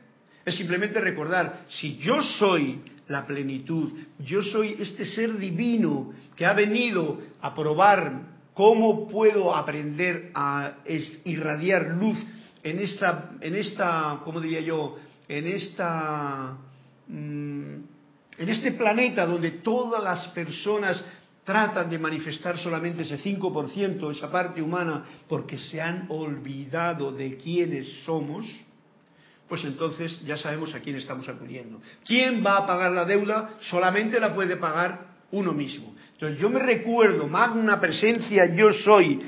Es 0.45 0.55
simplemente 0.55 0.99
recordar, 0.99 1.65
si 1.67 1.97
yo 1.97 2.21
soy 2.21 2.79
la 3.07 3.25
plenitud, 3.25 3.91
yo 4.19 4.43
soy 4.43 4.75
este 4.79 5.03
ser 5.03 5.35
divino 5.35 6.13
que 6.35 6.45
ha 6.45 6.53
venido 6.53 7.21
a 7.41 7.55
probar 7.55 8.21
cómo 8.53 9.07
puedo 9.07 9.55
aprender 9.55 10.29
a 10.35 10.75
irradiar 11.23 11.87
luz 11.99 12.19
en 12.61 12.79
esta, 12.79 13.31
en 13.41 13.55
esta, 13.55 14.21
¿cómo 14.23 14.39
diría 14.39 14.61
yo? 14.61 14.97
En 15.27 15.47
esta, 15.47 16.55
mm, 17.07 17.75
en 18.37 18.49
este 18.49 18.73
planeta 18.73 19.25
donde 19.25 19.51
todas 19.51 20.03
las 20.03 20.27
personas 20.27 21.03
tratan 21.45 21.89
de 21.89 21.99
manifestar 21.99 22.57
solamente 22.57 23.03
ese 23.03 23.17
5%, 23.19 24.11
esa 24.11 24.31
parte 24.31 24.61
humana, 24.61 25.05
porque 25.29 25.57
se 25.57 25.79
han 25.79 26.07
olvidado 26.09 27.11
de 27.11 27.37
quiénes 27.37 27.87
somos, 28.03 28.45
pues 29.47 29.63
entonces 29.63 30.19
ya 30.25 30.37
sabemos 30.37 30.73
a 30.73 30.79
quién 30.79 30.95
estamos 30.95 31.29
acudiendo. 31.29 31.79
¿Quién 32.03 32.43
va 32.43 32.57
a 32.57 32.65
pagar 32.65 32.91
la 32.91 33.05
deuda? 33.05 33.57
Solamente 33.61 34.19
la 34.19 34.33
puede 34.33 34.57
pagar 34.57 35.13
uno 35.31 35.53
mismo. 35.53 35.93
Entonces 36.13 36.39
yo 36.39 36.49
me 36.49 36.59
recuerdo, 36.59 37.27
magna 37.27 37.79
presencia 37.79 38.53
yo 38.55 38.71
soy, 38.71 39.21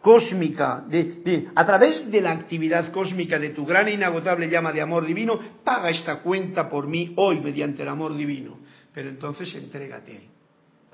cósmica, 0.00 0.84
de, 0.86 1.48
a 1.54 1.66
través 1.66 2.08
de 2.10 2.20
la 2.20 2.32
actividad 2.32 2.92
cósmica 2.92 3.38
de 3.38 3.50
tu 3.50 3.64
gran 3.64 3.88
e 3.88 3.94
inagotable 3.94 4.48
llama 4.48 4.70
de 4.70 4.82
amor 4.82 5.06
divino, 5.06 5.40
paga 5.64 5.90
esta 5.90 6.20
cuenta 6.20 6.68
por 6.68 6.86
mí 6.86 7.14
hoy 7.16 7.40
mediante 7.40 7.82
el 7.82 7.88
amor 7.88 8.14
divino. 8.14 8.58
Pero 8.92 9.08
entonces 9.08 9.52
entrégate, 9.54 10.33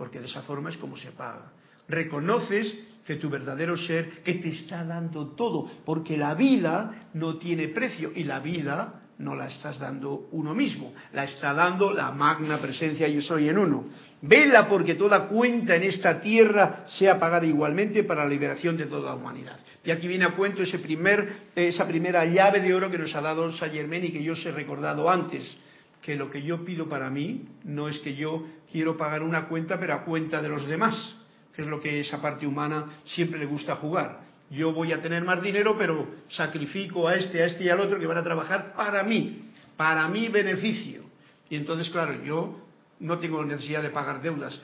porque 0.01 0.19
de 0.19 0.29
esa 0.29 0.41
forma 0.41 0.71
es 0.71 0.79
como 0.79 0.97
se 0.97 1.13
paga. 1.13 1.53
Reconoces 1.87 2.75
que 3.05 3.17
tu 3.17 3.29
verdadero 3.29 3.77
ser, 3.77 4.23
que 4.23 4.37
te 4.37 4.49
está 4.49 4.83
dando 4.83 5.35
todo, 5.37 5.71
porque 5.85 6.17
la 6.17 6.33
vida 6.33 7.11
no 7.13 7.37
tiene 7.37 7.69
precio 7.69 8.11
y 8.15 8.25
la 8.25 8.41
vida 8.41 9.03
no 9.19 9.35
la 9.35 9.49
estás 9.49 9.79
dando 9.79 10.29
uno 10.33 10.55
mismo, 10.55 10.95
la 11.13 11.25
está 11.25 11.53
dando 11.53 11.93
la 11.93 12.13
magna 12.13 12.57
presencia 12.57 13.09
yo 13.09 13.21
soy 13.21 13.51
en 13.51 13.59
uno. 13.59 13.91
Vela 14.23 14.71
porque 14.71 14.95
toda 14.95 15.29
cuenta 15.29 15.77
en 15.77 15.83
esta 15.83 16.23
tierra 16.23 16.87
sea 16.99 17.21
pagada 17.21 17.45
igualmente 17.45 18.03
para 18.03 18.25
la 18.25 18.31
liberación 18.31 18.79
de 18.79 18.87
toda 18.87 19.11
la 19.11 19.17
humanidad. 19.17 19.59
Y 19.85 19.91
aquí 19.91 20.09
viene 20.09 20.25
a 20.25 20.35
cuento 20.35 20.63
ese 20.63 20.79
primer, 20.79 21.51
esa 21.55 21.87
primera 21.87 22.25
llave 22.25 22.61
de 22.61 22.73
oro 22.73 22.91
que 22.91 22.97
nos 22.97 23.15
ha 23.15 23.21
dado 23.21 23.53
Saint 23.53 23.75
Germain 23.75 24.03
y 24.03 24.13
que 24.13 24.23
yo 24.23 24.33
os 24.33 24.47
he 24.47 24.51
recordado 24.51 25.11
antes, 25.11 25.59
que 26.03 26.17
lo 26.17 26.31
que 26.31 26.43
yo 26.43 26.65
pido 26.65 26.89
para 26.89 27.11
mí 27.11 27.49
no 27.65 27.89
es 27.89 27.99
que 27.99 28.15
yo 28.15 28.47
quiero 28.71 28.97
pagar 28.97 29.23
una 29.23 29.47
cuenta, 29.49 29.79
pero 29.79 29.95
a 29.95 30.05
cuenta 30.05 30.41
de 30.41 30.49
los 30.49 30.67
demás, 30.67 31.15
que 31.55 31.63
es 31.63 31.69
lo 31.69 31.81
que 31.81 32.01
esa 32.01 32.21
parte 32.23 32.47
humana 32.47 32.87
siempre 33.05 33.39
le 33.39 33.47
gusta 33.47 33.77
jugar. 33.77 34.21
Yo 34.51 34.73
voy 34.73 34.93
a 34.93 35.01
tener 35.01 35.25
más 35.25 35.43
dinero, 35.43 35.77
pero 35.79 36.09
sacrifico 36.29 37.07
a 37.07 37.15
este, 37.15 37.43
a 37.43 37.47
este 37.47 37.65
y 37.65 37.69
al 37.69 37.81
otro 37.81 38.01
que 38.01 38.07
van 38.07 38.19
a 38.19 38.25
trabajar 38.25 38.73
para 38.75 39.03
mí, 39.05 39.51
para 39.77 40.09
mi 40.09 40.29
beneficio. 40.29 41.03
Y 41.49 41.57
entonces, 41.57 41.91
claro, 41.91 42.23
yo 42.25 42.67
no 42.99 43.19
tengo 43.19 43.45
necesidad 43.45 43.83
de 43.83 43.91
pagar 43.91 44.23
deudas, 44.23 44.61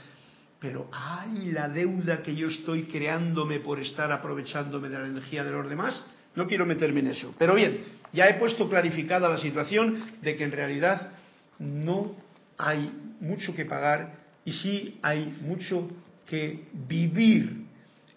pero 0.59 0.89
hay 0.93 1.53
la 1.53 1.69
deuda 1.69 2.23
que 2.23 2.35
yo 2.35 2.49
estoy 2.49 2.85
creándome 2.85 3.61
por 3.61 3.79
estar 3.79 4.11
aprovechándome 4.11 4.89
de 4.89 4.99
la 4.99 5.07
energía 5.07 5.45
de 5.45 5.51
los 5.51 5.69
demás. 5.69 6.05
No 6.35 6.47
quiero 6.47 6.67
meterme 6.67 7.01
en 7.01 7.09
eso. 7.09 7.35
Pero 7.39 7.55
bien, 7.55 7.85
ya 8.13 8.29
he 8.29 8.35
puesto 8.35 8.69
clarificada 8.69 9.29
la 9.29 9.39
situación 9.39 10.19
de 10.23 10.37
que 10.37 10.45
en 10.45 10.53
realidad 10.53 11.13
no 11.59 12.15
hay 12.59 12.91
mucho 13.21 13.55
que 13.55 13.65
pagar 13.65 14.15
y 14.45 14.53
sí 14.53 14.99
hay 15.03 15.37
mucho 15.41 15.89
que 16.27 16.69
vivir 16.73 17.65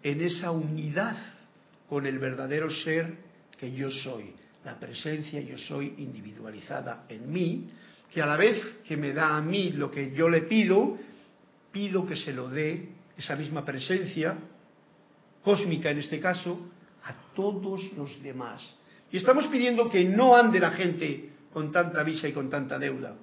en 0.04 0.22
esa 0.22 0.52
unidad 0.52 1.18
con 1.88 2.06
el 2.06 2.20
verdadero 2.20 2.70
ser 2.70 3.18
que 3.58 3.72
yo 3.72 3.90
soy, 3.90 4.34
la 4.64 4.80
presencia 4.80 5.42
yo 5.42 5.58
soy 5.58 5.96
individualizada 5.98 7.06
en 7.10 7.32
mí, 7.32 7.70
que 8.12 8.22
a 8.22 8.26
la 8.26 8.38
vez 8.38 8.58
que 8.88 8.98
me 8.98 9.14
da 9.14 9.38
a 9.38 9.42
mí 9.42 9.72
lo 9.72 9.92
que 9.92 10.12
yo 10.14 10.30
le 10.30 10.44
pido, 10.44 10.98
pido 11.72 12.06
que 12.06 12.16
se 12.16 12.34
lo 12.34 12.50
dé 12.50 12.90
esa 13.18 13.36
misma 13.36 13.66
presencia, 13.66 14.38
cósmica 15.44 15.92
en 15.92 16.00
este 16.00 16.20
caso, 16.20 16.60
a 17.04 17.34
todos 17.36 17.92
los 17.98 18.22
demás. 18.22 18.62
Y 19.12 19.18
estamos 19.18 19.48
pidiendo 19.48 19.90
que 19.90 20.04
no 20.06 20.36
ande 20.36 20.60
la 20.60 20.72
gente 20.72 21.30
con 21.52 21.72
tanta 21.72 22.04
visa 22.04 22.28
y 22.28 22.34
con 22.34 22.50
tanta 22.50 22.78
deuda. 22.78 23.16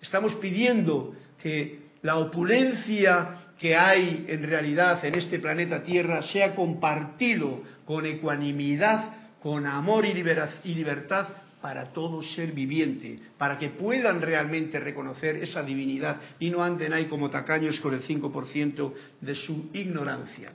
Estamos 0.00 0.34
pidiendo 0.34 1.14
que 1.42 1.86
la 2.02 2.18
opulencia 2.18 3.46
que 3.58 3.74
hay 3.74 4.26
en 4.28 4.44
realidad 4.44 5.04
en 5.04 5.14
este 5.14 5.38
planeta 5.38 5.82
Tierra 5.82 6.22
sea 6.22 6.54
compartido 6.54 7.62
con 7.84 8.04
ecuanimidad, 8.04 9.14
con 9.42 9.66
amor 9.66 10.04
y, 10.04 10.14
libertad 10.14 11.28
para 11.60 11.92
todo 11.92 12.22
ser 12.22 12.52
viviente, 12.52 13.18
para 13.38 13.58
que 13.58 13.70
puedan 13.70 14.20
realmente 14.20 14.78
reconocer 14.78 15.36
esa 15.36 15.62
divinidad 15.62 16.20
y 16.38 16.50
no 16.50 16.62
anden 16.62 16.92
ahí 16.92 17.06
como 17.06 17.30
tacaños 17.30 17.80
con 17.80 17.94
el 17.94 18.02
5% 18.02 18.92
de 19.20 19.34
su 19.34 19.70
ignorancia. 19.72 20.52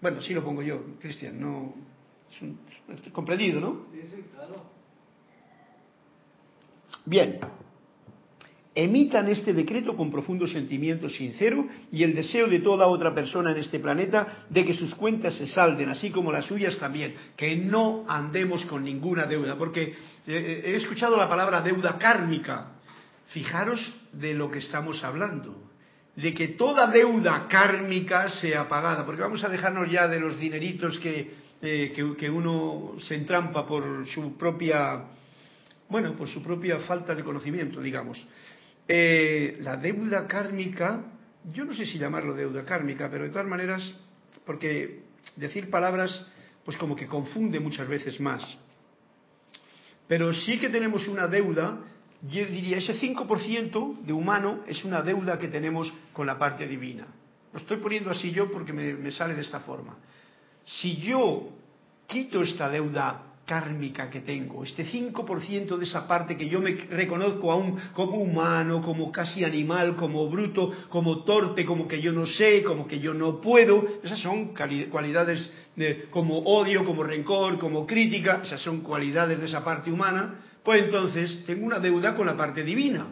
Bueno, 0.00 0.22
sí 0.22 0.32
lo 0.32 0.44
pongo 0.44 0.62
yo, 0.62 0.98
Cristian, 1.00 1.40
no. 1.40 1.74
Es 2.88 3.12
comprendido, 3.12 3.60
¿no? 3.60 3.86
Sí, 3.92 4.00
sí, 4.08 4.24
claro. 4.32 4.64
Bien 7.04 7.38
emitan 8.76 9.26
este 9.28 9.54
decreto 9.54 9.96
con 9.96 10.10
profundo 10.10 10.46
sentimiento 10.46 11.08
sincero 11.08 11.66
y 11.90 12.02
el 12.02 12.14
deseo 12.14 12.46
de 12.46 12.60
toda 12.60 12.86
otra 12.86 13.14
persona 13.14 13.50
en 13.50 13.56
este 13.56 13.80
planeta 13.80 14.44
de 14.50 14.66
que 14.66 14.74
sus 14.74 14.94
cuentas 14.94 15.34
se 15.34 15.46
salden, 15.46 15.88
así 15.88 16.10
como 16.10 16.30
las 16.30 16.44
suyas 16.44 16.76
también, 16.76 17.14
que 17.36 17.56
no 17.56 18.04
andemos 18.06 18.66
con 18.66 18.84
ninguna 18.84 19.24
deuda, 19.24 19.56
porque 19.56 19.82
eh, 19.82 19.94
eh, 20.26 20.62
he 20.66 20.76
escuchado 20.76 21.16
la 21.16 21.26
palabra 21.26 21.62
deuda 21.62 21.96
kármica. 21.96 22.72
Fijaros 23.28 23.80
de 24.12 24.34
lo 24.34 24.50
que 24.50 24.58
estamos 24.58 25.02
hablando, 25.02 25.70
de 26.14 26.34
que 26.34 26.48
toda 26.48 26.86
deuda 26.86 27.48
kármica 27.48 28.28
sea 28.28 28.68
pagada, 28.68 29.06
porque 29.06 29.22
vamos 29.22 29.42
a 29.42 29.48
dejarnos 29.48 29.90
ya 29.90 30.06
de 30.06 30.20
los 30.20 30.38
dineritos 30.38 30.98
que, 30.98 31.32
eh, 31.62 31.92
que, 31.96 32.14
que 32.14 32.28
uno 32.28 32.96
se 33.00 33.14
entrampa 33.14 33.66
por 33.66 34.06
su 34.06 34.36
propia, 34.36 35.02
bueno, 35.88 36.14
por 36.14 36.28
su 36.28 36.42
propia 36.42 36.78
falta 36.80 37.14
de 37.14 37.24
conocimiento, 37.24 37.80
digamos. 37.80 38.24
Eh, 38.88 39.58
la 39.60 39.76
deuda 39.76 40.26
kármica, 40.26 41.04
yo 41.52 41.64
no 41.64 41.74
sé 41.74 41.86
si 41.86 41.98
llamarlo 41.98 42.34
deuda 42.34 42.64
kármica, 42.64 43.10
pero 43.10 43.24
de 43.24 43.30
todas 43.30 43.46
maneras, 43.46 43.82
porque 44.44 45.02
decir 45.34 45.70
palabras, 45.70 46.26
pues 46.64 46.76
como 46.76 46.94
que 46.94 47.06
confunde 47.06 47.58
muchas 47.60 47.88
veces 47.88 48.20
más. 48.20 48.58
Pero 50.06 50.32
sí 50.32 50.58
que 50.58 50.68
tenemos 50.68 51.08
una 51.08 51.26
deuda, 51.26 51.78
yo 52.22 52.46
diría, 52.46 52.78
ese 52.78 52.94
5% 52.94 54.02
de 54.02 54.12
humano 54.12 54.62
es 54.66 54.84
una 54.84 55.02
deuda 55.02 55.38
que 55.38 55.48
tenemos 55.48 55.92
con 56.12 56.26
la 56.26 56.38
parte 56.38 56.66
divina. 56.68 57.06
Lo 57.52 57.58
estoy 57.58 57.78
poniendo 57.78 58.10
así 58.10 58.30
yo 58.30 58.50
porque 58.50 58.72
me, 58.72 58.94
me 58.94 59.10
sale 59.10 59.34
de 59.34 59.42
esta 59.42 59.60
forma. 59.60 59.96
Si 60.64 60.96
yo 60.96 61.50
quito 62.06 62.42
esta 62.42 62.68
deuda 62.68 63.25
kármica 63.46 64.10
que 64.10 64.20
tengo, 64.20 64.64
este 64.64 64.84
5% 64.84 65.76
de 65.78 65.84
esa 65.84 66.06
parte 66.06 66.36
que 66.36 66.48
yo 66.48 66.60
me 66.60 66.72
reconozco 66.72 67.52
aún 67.52 67.78
como 67.94 68.16
humano, 68.16 68.82
como 68.82 69.12
casi 69.12 69.44
animal, 69.44 69.94
como 69.94 70.28
bruto, 70.28 70.72
como 70.88 71.22
torpe, 71.22 71.64
como 71.64 71.86
que 71.86 72.00
yo 72.02 72.12
no 72.12 72.26
sé, 72.26 72.64
como 72.64 72.88
que 72.88 72.98
yo 72.98 73.14
no 73.14 73.40
puedo, 73.40 73.86
esas 74.02 74.18
son 74.18 74.52
cualidades 74.52 75.50
de, 75.76 76.06
como 76.10 76.40
odio, 76.40 76.84
como 76.84 77.04
rencor, 77.04 77.58
como 77.58 77.86
crítica, 77.86 78.42
esas 78.44 78.60
son 78.60 78.80
cualidades 78.80 79.38
de 79.38 79.46
esa 79.46 79.64
parte 79.64 79.92
humana, 79.92 80.40
pues 80.64 80.82
entonces 80.82 81.44
tengo 81.46 81.64
una 81.64 81.78
deuda 81.78 82.16
con 82.16 82.26
la 82.26 82.36
parte 82.36 82.64
divina. 82.64 83.06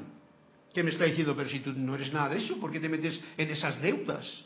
¿Qué 0.74 0.82
me 0.82 0.90
está 0.90 1.04
diciendo? 1.04 1.36
Pero 1.36 1.48
si 1.48 1.60
tú 1.60 1.72
no 1.72 1.94
eres 1.94 2.12
nada 2.12 2.30
de 2.30 2.38
eso, 2.38 2.58
¿por 2.58 2.72
qué 2.72 2.80
te 2.80 2.88
metes 2.88 3.20
en 3.36 3.48
esas 3.48 3.80
deudas? 3.80 4.44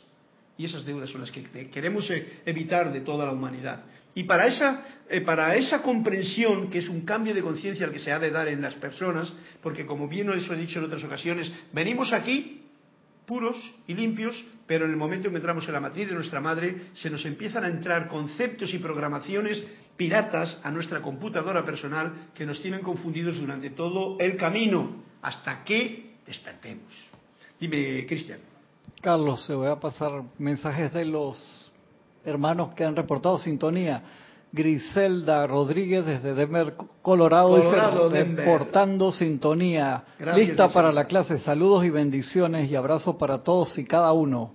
Y 0.59 0.65
esas 0.65 0.85
deudas 0.85 1.09
son 1.09 1.21
las 1.21 1.31
que 1.31 1.41
queremos 1.71 2.07
eh, 2.11 2.41
evitar 2.45 2.93
de 2.93 3.01
toda 3.01 3.25
la 3.25 3.31
humanidad. 3.31 3.83
Y 4.19 4.25
para 4.25 4.47
esa, 4.47 4.83
eh, 5.07 5.21
para 5.21 5.55
esa 5.55 5.81
comprensión, 5.81 6.69
que 6.69 6.79
es 6.79 6.89
un 6.89 7.05
cambio 7.05 7.33
de 7.33 7.41
conciencia 7.41 7.85
al 7.85 7.93
que 7.93 7.99
se 7.99 8.11
ha 8.11 8.19
de 8.19 8.31
dar 8.31 8.49
en 8.49 8.61
las 8.61 8.75
personas, 8.75 9.31
porque 9.63 9.85
como 9.85 10.09
bien 10.09 10.29
os 10.29 10.49
he 10.49 10.55
dicho 10.57 10.79
en 10.79 10.83
otras 10.83 11.05
ocasiones, 11.05 11.49
venimos 11.71 12.11
aquí 12.11 12.65
puros 13.25 13.55
y 13.87 13.93
limpios, 13.93 14.43
pero 14.67 14.83
en 14.83 14.91
el 14.91 14.97
momento 14.97 15.27
en 15.27 15.31
que 15.31 15.37
entramos 15.37 15.65
en 15.67 15.71
la 15.71 15.79
matriz 15.79 16.09
de 16.09 16.15
nuestra 16.15 16.41
madre, 16.41 16.87
se 16.95 17.09
nos 17.09 17.23
empiezan 17.23 17.63
a 17.63 17.69
entrar 17.69 18.09
conceptos 18.09 18.73
y 18.73 18.79
programaciones 18.79 19.63
piratas 19.95 20.59
a 20.63 20.69
nuestra 20.69 21.01
computadora 21.01 21.63
personal 21.63 22.31
que 22.33 22.45
nos 22.45 22.61
tienen 22.61 22.81
confundidos 22.81 23.39
durante 23.39 23.69
todo 23.69 24.17
el 24.19 24.35
camino, 24.35 25.01
hasta 25.21 25.63
que 25.63 26.15
despertemos. 26.27 26.91
Dime, 27.57 28.05
Cristian. 28.05 28.39
Carlos, 29.01 29.45
se 29.45 29.53
voy 29.53 29.69
a 29.69 29.79
pasar 29.79 30.23
mensajes 30.37 30.91
de 30.91 31.05
los 31.05 31.68
hermanos 32.29 32.73
que 32.75 32.83
han 32.83 32.95
reportado 32.95 33.37
sintonía. 33.37 34.03
Griselda 34.51 35.45
Rodríguez 35.45 36.05
desde 36.05 36.33
Denver, 36.33 36.73
Colorado, 37.01 37.55
dice, 37.55 38.23
reportando 38.23 39.11
sintonía. 39.11 40.03
Lista 40.35 40.69
para 40.69 40.91
la 40.91 41.05
clase. 41.05 41.37
Saludos 41.37 41.85
y 41.85 41.89
bendiciones 41.89 42.69
y 42.69 42.75
abrazos 42.75 43.15
para 43.17 43.39
todos 43.39 43.77
y 43.77 43.85
cada 43.85 44.11
uno. 44.11 44.53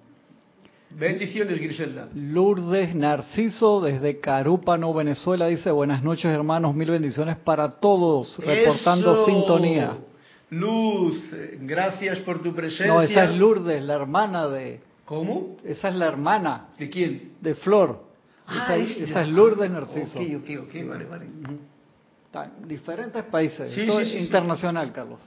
Bendiciones, 0.97 1.61
Griselda. 1.61 2.09
Lourdes 2.14 2.95
Narciso 2.95 3.81
desde 3.81 4.21
Carúpano, 4.21 4.95
Venezuela, 4.95 5.49
dice 5.49 5.73
buenas 5.73 6.04
noches 6.04 6.26
hermanos, 6.26 6.75
mil 6.75 6.88
bendiciones 6.88 7.37
para 7.37 7.81
todos, 7.81 8.38
reportando 8.38 9.25
sintonía. 9.25 9.97
Luz, 10.50 11.21
gracias 11.62 12.21
por 12.21 12.43
tu 12.43 12.54
presencia. 12.54 12.87
No, 12.87 13.02
esa 13.02 13.25
es 13.25 13.37
Lourdes, 13.37 13.83
la 13.83 13.95
hermana 13.95 14.47
de, 14.47 14.81
¿Cómo? 15.04 15.56
Esa 15.64 15.88
es 15.88 15.94
la 15.94 16.06
hermana. 16.06 16.68
¿De 16.78 16.88
quién? 16.88 17.32
De 17.40 17.54
Flor. 17.54 18.04
Ah, 18.46 18.76
esa, 18.76 19.23
es 19.23 19.28
Lourdes 19.28 19.70
Narciso. 19.70 20.18
Ok, 20.18 20.26
ok, 20.42 20.50
ok, 20.64 20.88
vale, 20.88 21.04
vale. 21.06 21.26
diferentes 22.66 23.23
países. 23.25 23.73
Sí, 23.73 23.87
sí, 23.87 24.18
internacional, 24.18 24.92
Carlos. 24.92 25.20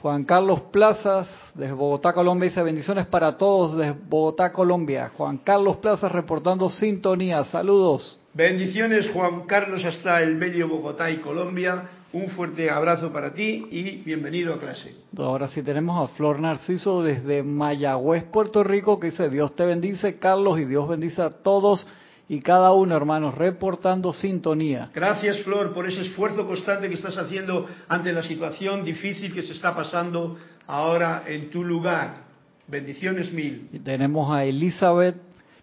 Juan 0.00 0.24
Carlos 0.24 0.62
Plazas, 0.72 1.28
desde 1.54 1.72
Bogotá, 1.74 2.12
Colombia, 2.12 2.48
dice 2.48 2.60
bendiciones 2.62 3.06
para 3.06 3.36
todos 3.36 3.76
desde 3.76 3.92
Bogotá, 3.92 4.52
Colombia. 4.52 5.12
Juan 5.16 5.38
Carlos 5.38 5.76
Plazas 5.76 6.10
reportando 6.10 6.68
sintonía. 6.68 7.44
Saludos. 7.44 8.18
Bendiciones, 8.34 9.08
Juan 9.10 9.42
Carlos, 9.46 9.84
hasta 9.84 10.20
el 10.22 10.34
medio 10.34 10.68
Bogotá 10.68 11.08
y 11.10 11.18
Colombia. 11.18 11.84
Un 12.12 12.28
fuerte 12.28 12.70
abrazo 12.70 13.10
para 13.10 13.32
ti 13.32 13.66
y 13.70 14.02
bienvenido 14.02 14.52
a 14.52 14.60
clase. 14.60 14.94
Ahora 15.16 15.48
sí 15.48 15.62
tenemos 15.62 16.10
a 16.10 16.14
Flor 16.14 16.40
Narciso 16.40 17.02
desde 17.02 17.42
Mayagüez, 17.42 18.24
Puerto 18.24 18.62
Rico, 18.62 19.00
que 19.00 19.06
dice, 19.06 19.30
Dios 19.30 19.54
te 19.54 19.64
bendice, 19.64 20.18
Carlos, 20.18 20.60
y 20.60 20.66
Dios 20.66 20.86
bendice 20.86 21.22
a 21.22 21.30
todos 21.30 21.86
y 22.28 22.40
cada 22.40 22.72
uno, 22.72 22.94
hermanos, 22.94 23.34
reportando 23.34 24.12
sintonía. 24.12 24.90
Gracias, 24.94 25.38
Flor, 25.38 25.72
por 25.72 25.88
ese 25.88 26.02
esfuerzo 26.02 26.46
constante 26.46 26.88
que 26.90 26.96
estás 26.96 27.16
haciendo 27.16 27.66
ante 27.88 28.12
la 28.12 28.22
situación 28.22 28.84
difícil 28.84 29.32
que 29.32 29.42
se 29.42 29.54
está 29.54 29.74
pasando 29.74 30.36
ahora 30.66 31.24
en 31.26 31.50
tu 31.50 31.64
lugar. 31.64 32.24
Bendiciones 32.68 33.32
mil. 33.32 33.68
Y 33.72 33.78
tenemos 33.78 34.30
a 34.30 34.44
Elizabeth, 34.44 35.16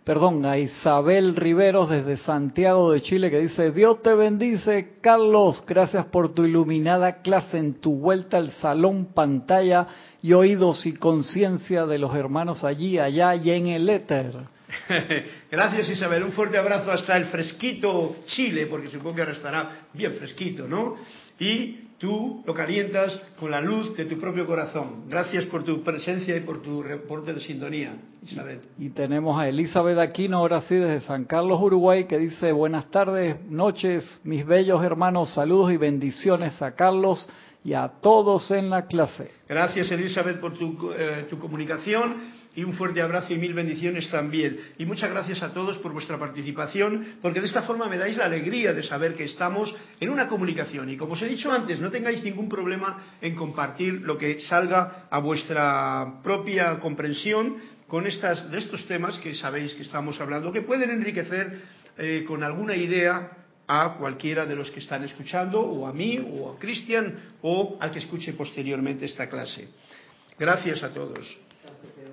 perdón, 0.10 0.44
a 0.44 0.58
Isabel 0.58 1.36
Riveros 1.36 1.88
desde 1.88 2.18
Santiago 2.18 2.92
de 2.92 3.02
Chile 3.04 3.30
que 3.30 3.42
dice, 3.42 3.70
Dios 3.70 4.02
te 4.02 4.16
bendice, 4.16 4.96
Carlos, 5.02 5.64
gracias 5.68 6.08
por 6.08 6.34
tu 6.34 6.46
iluminada 6.46 7.22
clase 7.22 7.60
en 7.60 7.80
tu 7.80 8.00
vuelta 8.00 8.38
al 8.38 8.50
salón, 8.54 9.14
pantalla 9.14 9.86
y 10.24 10.34
oídos 10.34 10.84
y 10.88 10.94
conciencia 10.94 11.86
de 11.86 12.00
los 12.00 12.16
hermanos 12.16 12.64
allí, 12.64 12.98
allá 12.98 13.36
y 13.36 13.52
en 13.52 13.68
el 13.68 13.88
éter. 13.88 14.34
Gracias 15.52 15.92
Isabel, 15.92 16.24
un 16.24 16.32
fuerte 16.32 16.58
abrazo 16.58 16.92
hasta 16.92 17.16
el 17.16 17.26
fresquito 17.26 18.16
Chile, 18.26 18.66
porque 18.66 18.88
supongo 18.88 19.14
que 19.14 19.22
ahora 19.22 19.34
estará 19.34 19.70
bien 19.94 20.14
fresquito, 20.14 20.68
¿no? 20.68 20.96
Y 21.40 21.89
tú 22.00 22.42
lo 22.46 22.54
calientas 22.54 23.20
con 23.40 23.52
la 23.52 23.62
luz 23.62 23.96
de 23.96 24.06
tu 24.06 24.18
propio 24.20 24.48
corazón. 24.48 25.04
Gracias 25.08 25.46
por 25.46 25.64
tu 25.64 25.84
presencia 25.84 26.36
y 26.36 26.40
por 26.40 26.62
tu 26.62 26.82
reporte 26.82 27.34
de 27.34 27.42
sintonía, 27.42 27.96
Isabel. 28.26 28.62
Y 28.80 28.90
tenemos 28.90 29.40
a 29.40 29.48
Elizabeth 29.48 30.00
Aquino, 30.00 30.38
ahora 30.38 30.62
sí, 30.62 30.76
desde 30.76 31.02
San 31.02 31.26
Carlos, 31.26 31.62
Uruguay, 31.62 32.06
que 32.06 32.18
dice, 32.18 32.52
buenas 32.52 32.90
tardes, 32.90 33.38
noches, 33.50 34.22
mis 34.24 34.46
bellos 34.46 34.84
hermanos, 34.84 35.34
saludos 35.34 35.74
y 35.74 35.78
bendiciones 35.78 36.62
a 36.62 36.74
Carlos 36.74 37.30
y 37.64 37.74
a 37.74 37.90
todos 38.02 38.50
en 38.52 38.70
la 38.70 38.86
clase. 38.86 39.32
Gracias 39.48 39.92
Elizabeth 39.92 40.40
por 40.40 40.58
tu, 40.58 40.92
eh, 40.94 41.28
tu 41.30 41.38
comunicación 41.38 42.39
y 42.56 42.64
un 42.64 42.74
fuerte 42.74 43.02
abrazo 43.02 43.34
y 43.34 43.38
mil 43.38 43.54
bendiciones 43.54 44.10
también. 44.10 44.60
Y 44.78 44.86
muchas 44.86 45.10
gracias 45.10 45.44
a 45.44 45.54
todos 45.54 45.78
por 45.78 45.94
vuestra 45.94 46.18
participación, 46.18 47.18
porque 47.22 47.40
de 47.40 47.48
esta 47.48 47.62
forma 47.64 47.88
me 47.88 47.98
dais 47.98 48.18
la 48.18 48.26
alegría 48.26 48.74
de 48.74 48.84
saber 48.84 49.16
que 49.16 49.26
estamos 49.26 49.74
en 50.00 50.10
una 50.10 50.28
comunicación. 50.28 50.90
Y 50.90 50.98
como 50.98 51.14
os 51.14 51.22
he 51.22 51.28
dicho 51.28 51.52
antes, 51.52 51.80
no 51.80 51.92
tengáis 51.92 52.24
ningún 52.24 52.50
problema 52.50 52.98
en 53.22 53.36
compartir 53.36 54.02
lo 54.02 54.18
que 54.18 54.42
salga 54.42 55.08
a 55.10 55.20
vuestra 55.20 56.22
propia 56.24 56.80
comprensión 56.80 57.58
con 57.88 58.06
estos 58.06 58.86
temas 58.88 59.18
que 59.20 59.36
sabéis 59.36 59.74
que 59.74 59.82
estamos 59.82 60.20
hablando, 60.22 60.52
que 60.52 60.62
pueden 60.62 60.92
enriquecer 60.92 61.60
eh, 61.98 62.24
con 62.28 62.44
alguna 62.44 62.76
idea 62.76 63.32
a 63.68 63.96
cualquiera 63.98 64.46
de 64.46 64.56
los 64.56 64.72
que 64.72 64.80
están 64.80 65.04
escuchando, 65.04 65.62
o 65.62 65.86
a 65.86 65.94
mí, 65.94 66.20
o 66.20 66.52
a 66.52 66.60
Cristian, 66.60 67.36
o 67.42 67.78
al 67.80 67.92
que 67.92 68.00
escuche 68.00 68.34
posteriormente 68.34 69.06
esta 69.06 69.30
clase. 69.30 69.70
Gracias 70.38 70.82
a 70.82 70.90
todos. 70.90 71.49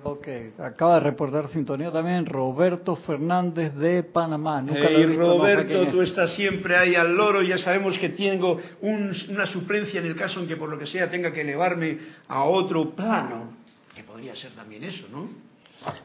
Ok, 0.03 0.27
acaba 0.59 0.95
de 0.95 0.99
reportar 1.01 1.47
sintonía 1.49 1.91
también 1.91 2.25
Roberto 2.25 2.95
Fernández 2.95 3.73
de 3.75 4.03
Panamá. 4.03 4.61
Nunca 4.61 4.87
hey, 4.89 5.15
Roberto, 5.15 5.87
tú 5.87 6.01
estás 6.01 6.33
siempre 6.35 6.75
ahí 6.75 6.95
al 6.95 7.15
loro. 7.15 7.41
Ya 7.41 7.57
sabemos 7.57 7.97
que 7.97 8.09
tengo 8.09 8.59
una 8.81 9.45
suplencia 9.45 9.99
en 9.99 10.07
el 10.07 10.15
caso 10.15 10.39
en 10.39 10.47
que 10.47 10.55
por 10.55 10.69
lo 10.69 10.77
que 10.77 10.87
sea 10.87 11.09
tenga 11.09 11.31
que 11.31 11.41
elevarme 11.41 11.97
a 12.27 12.43
otro 12.43 12.91
plano. 12.91 13.53
Que 13.95 14.03
podría 14.03 14.35
ser 14.35 14.51
también 14.51 14.83
eso, 14.83 15.07
¿no? 15.11 15.29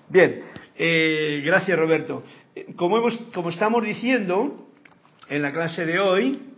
Bien, 0.08 0.42
eh, 0.76 1.42
gracias 1.44 1.78
Roberto. 1.78 2.22
Como, 2.76 2.98
hemos, 2.98 3.16
como 3.34 3.50
estamos 3.50 3.82
diciendo 3.84 4.68
en 5.28 5.42
la 5.42 5.52
clase 5.52 5.86
de 5.86 5.98
hoy, 5.98 6.51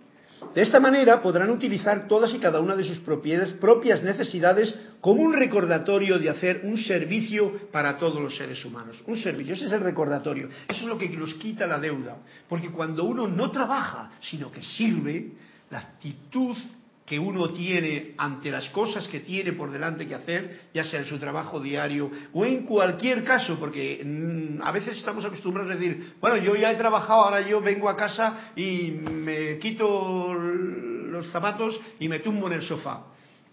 de 0.54 0.62
esta 0.62 0.80
manera 0.80 1.22
podrán 1.22 1.50
utilizar 1.50 2.08
todas 2.08 2.34
y 2.34 2.38
cada 2.38 2.60
una 2.60 2.74
de 2.74 2.84
sus 2.84 2.98
propias 2.98 4.02
necesidades 4.02 4.74
como 5.00 5.22
un 5.22 5.32
recordatorio 5.32 6.18
de 6.18 6.30
hacer 6.30 6.62
un 6.64 6.76
servicio 6.76 7.68
para 7.70 7.98
todos 7.98 8.20
los 8.20 8.36
seres 8.36 8.64
humanos. 8.64 9.02
Un 9.06 9.16
servicio, 9.16 9.54
ese 9.54 9.66
es 9.66 9.72
el 9.72 9.80
recordatorio. 9.80 10.48
Eso 10.68 10.80
es 10.80 10.86
lo 10.86 10.98
que 10.98 11.08
nos 11.08 11.34
quita 11.34 11.66
la 11.66 11.78
deuda. 11.78 12.18
Porque 12.48 12.70
cuando 12.70 13.04
uno 13.04 13.28
no 13.28 13.50
trabaja, 13.50 14.12
sino 14.20 14.50
que 14.50 14.62
sirve, 14.62 15.32
la 15.70 15.78
actitud 15.78 16.56
que 17.04 17.18
uno 17.18 17.48
tiene 17.50 18.14
ante 18.16 18.50
las 18.50 18.70
cosas 18.70 19.06
que 19.08 19.20
tiene 19.20 19.52
por 19.52 19.70
delante 19.70 20.06
que 20.06 20.14
hacer, 20.14 20.68
ya 20.72 20.84
sea 20.84 21.00
en 21.00 21.06
su 21.06 21.18
trabajo 21.18 21.60
diario 21.60 22.10
o 22.32 22.44
en 22.46 22.64
cualquier 22.64 23.24
caso, 23.24 23.58
porque 23.58 24.02
mm, 24.02 24.62
a 24.62 24.72
veces 24.72 24.96
estamos 24.96 25.24
acostumbrados 25.24 25.70
a 25.70 25.74
decir, 25.74 26.14
bueno, 26.20 26.38
yo 26.38 26.56
ya 26.56 26.72
he 26.72 26.76
trabajado, 26.76 27.22
ahora 27.22 27.46
yo 27.46 27.60
vengo 27.60 27.90
a 27.90 27.96
casa 27.96 28.52
y 28.56 28.90
me 28.90 29.58
quito 29.58 30.32
los 30.32 31.30
zapatos 31.30 31.78
y 32.00 32.08
me 32.08 32.20
tumbo 32.20 32.46
en 32.46 32.54
el 32.54 32.62
sofá. 32.62 33.04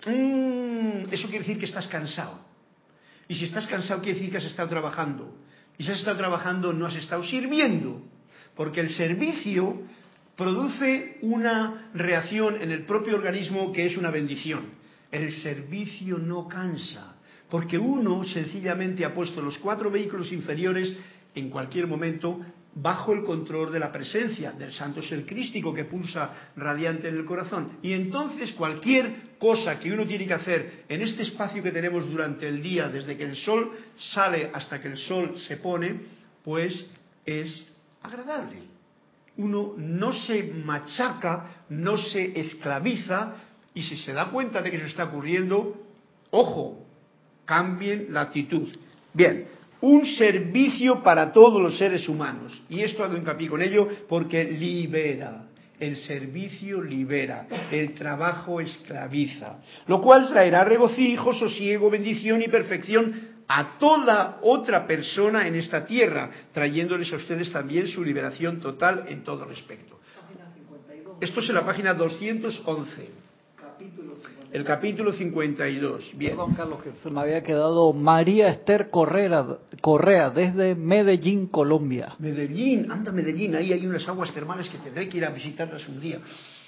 Mm, 0.06 1.12
eso 1.12 1.28
quiere 1.28 1.40
decir 1.40 1.60
que 1.60 1.66
estás 1.66 1.88
cansado. 1.88 2.40
Y 3.28 3.36
si 3.36 3.46
estás 3.46 3.68
cansado 3.68 4.02
quiere 4.02 4.18
decir 4.18 4.32
que 4.32 4.38
has 4.38 4.46
estado 4.46 4.70
trabajando. 4.70 5.36
Y 5.78 5.84
si 5.84 5.92
has 5.92 6.00
estado 6.00 6.18
trabajando 6.18 6.72
no 6.72 6.86
has 6.86 6.96
estado 6.96 7.24
sirviendo. 7.24 8.02
Porque 8.56 8.80
el 8.80 8.90
servicio 8.90 9.82
produce 10.36 11.18
una 11.22 11.92
reacción 11.94 12.62
en 12.62 12.72
el 12.72 12.86
propio 12.86 13.16
organismo 13.16 13.72
que 13.72 13.86
es 13.86 13.98
una 13.98 14.12
bendición. 14.12 14.82
El 15.12 15.32
servicio 15.34 16.18
no 16.18 16.48
cansa, 16.48 17.16
porque 17.50 17.78
uno 17.78 18.24
sencillamente 18.24 19.04
ha 19.06 19.14
puesto 19.14 19.42
los 19.42 19.58
cuatro 19.58 19.92
vehículos 19.92 20.32
inferiores 20.32 20.96
en 21.36 21.50
cualquier 21.50 21.88
momento 21.88 22.40
bajo 22.74 23.12
el 23.12 23.24
control 23.24 23.74
de 23.74 23.80
la 23.80 23.92
presencia 23.92 24.54
del 24.54 24.72
santo 24.72 25.02
ser 25.02 25.26
crístico 25.26 25.74
que 25.74 25.84
pulsa 25.84 26.52
radiante 26.56 27.10
en 27.10 27.18
el 27.18 27.26
corazón. 27.26 27.80
Y 27.82 27.92
entonces 27.92 28.54
cualquier 28.54 29.38
cosa 29.38 29.78
que 29.78 29.92
uno 29.92 30.08
tiene 30.08 30.26
que 30.26 30.34
hacer 30.34 30.86
en 30.88 31.02
este 31.02 31.24
espacio 31.24 31.62
que 31.62 31.72
tenemos 31.72 32.10
durante 32.10 32.48
el 32.48 32.62
día, 32.62 32.88
desde 32.88 33.18
que 33.18 33.26
el 33.26 33.36
sol 33.36 33.72
sale 33.98 34.50
hasta 34.54 34.82
que 34.82 34.88
el 34.88 34.98
sol 34.98 35.36
se 35.38 35.58
pone, 35.58 36.00
pues 36.44 36.86
es 37.26 37.68
agradable 38.02 38.72
uno 39.38 39.74
no 39.78 40.14
se 40.14 40.44
machaca, 40.44 41.64
no 41.70 41.98
se 41.98 42.40
esclaviza 42.40 43.34
y 43.74 43.84
si 43.84 43.98
se 43.98 44.14
da 44.14 44.30
cuenta 44.30 44.62
de 44.62 44.70
que 44.70 44.78
eso 44.78 44.86
está 44.86 45.06
ocurriendo, 45.06 45.82
ojo, 46.32 46.86
cambien 47.46 48.08
la 48.10 48.22
actitud. 48.22 48.70
Bien, 49.14 49.48
un 49.82 50.06
servicio 50.06 51.02
para 51.02 51.32
todos 51.32 51.62
los 51.62 51.78
seres 51.78 52.08
humanos. 52.08 52.62
Y 52.70 52.82
esto 52.82 53.04
hago 53.04 53.18
hincapié 53.18 53.50
con 53.50 53.62
ello 53.62 53.88
porque 54.08 54.44
libera. 54.44 55.48
El 55.80 55.98
servicio 55.98 56.80
libera, 56.80 57.48
el 57.72 57.96
trabajo 57.96 58.62
esclaviza, 58.62 59.62
lo 59.88 60.00
cual 60.00 60.28
traerá 60.28 60.64
regocijo, 60.64 61.34
sosiego, 61.34 61.90
bendición 61.90 62.44
y 62.44 62.48
perfección 62.50 63.31
a 63.54 63.78
toda 63.78 64.40
otra 64.44 64.88
persona 64.88 65.46
en 65.46 65.56
esta 65.56 65.86
tierra, 65.86 66.30
trayéndoles 66.54 67.12
a 67.12 67.18
ustedes 67.18 67.52
también 67.52 67.86
su 67.88 68.02
liberación 68.02 68.62
total 68.62 69.06
en 69.10 69.26
todo 69.26 69.44
respecto. 69.44 70.00
Esto 71.20 71.42
es 71.42 71.50
en 71.50 71.56
la 71.56 71.66
página 71.66 71.94
211. 71.94 73.10
El 74.54 74.64
capítulo 74.64 75.12
52. 75.12 76.12
Bien. 76.16 76.32
Perdón, 76.32 76.54
Carlos, 76.54 76.82
que 76.82 76.94
se 76.94 77.10
me 77.10 77.20
había 77.20 77.44
quedado 77.44 77.92
María 77.92 78.50
Esther 78.50 78.90
Correa, 78.90 79.58
Correa, 79.82 80.30
desde 80.30 80.76
Medellín, 80.76 81.48
Colombia. 81.48 82.14
Medellín, 82.20 82.90
anda 82.90 83.12
Medellín, 83.12 83.56
ahí 83.56 83.74
hay 83.74 83.86
unas 83.86 84.08
aguas 84.08 84.34
termales 84.34 84.70
que 84.70 84.78
tendré 84.78 85.10
que 85.10 85.18
ir 85.18 85.26
a 85.26 85.30
visitarlas 85.30 85.88
un 85.90 86.00
día. 86.00 86.20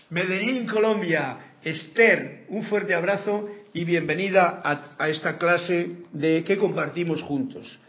Medellín, 0.09 0.67
Colombia. 0.67 1.37
Esther, 1.63 2.45
un 2.49 2.63
fuerte 2.63 2.93
abrazo 2.93 3.47
y 3.73 3.85
bienvenida 3.85 4.61
a, 4.97 5.09
esta 5.09 5.37
clase 5.37 6.03
de 6.11 6.43
que 6.43 6.57
compartimos 6.57 7.21
juntos. 7.23 7.79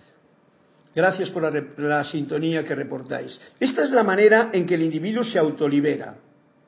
Gracias 0.94 1.28
por 1.30 1.42
la, 1.42 1.64
la, 1.76 2.04
sintonía 2.04 2.64
que 2.64 2.74
reportáis. 2.74 3.38
Esta 3.60 3.84
es 3.84 3.90
la 3.90 4.02
manera 4.02 4.50
en 4.52 4.64
que 4.64 4.76
el 4.76 4.82
individuo 4.82 5.24
se 5.24 5.38
autolibera. 5.38 6.16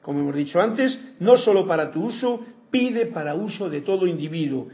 Como 0.02 0.20
hemos 0.20 0.34
dicho 0.34 0.60
antes, 0.60 0.98
no 1.20 1.36
solo 1.36 1.66
para 1.66 1.90
tu 1.90 2.04
uso, 2.04 2.44
pide 2.70 3.06
para 3.06 3.34
uso 3.34 3.70
de 3.70 3.80
todo 3.80 4.06
individuo. 4.06 4.68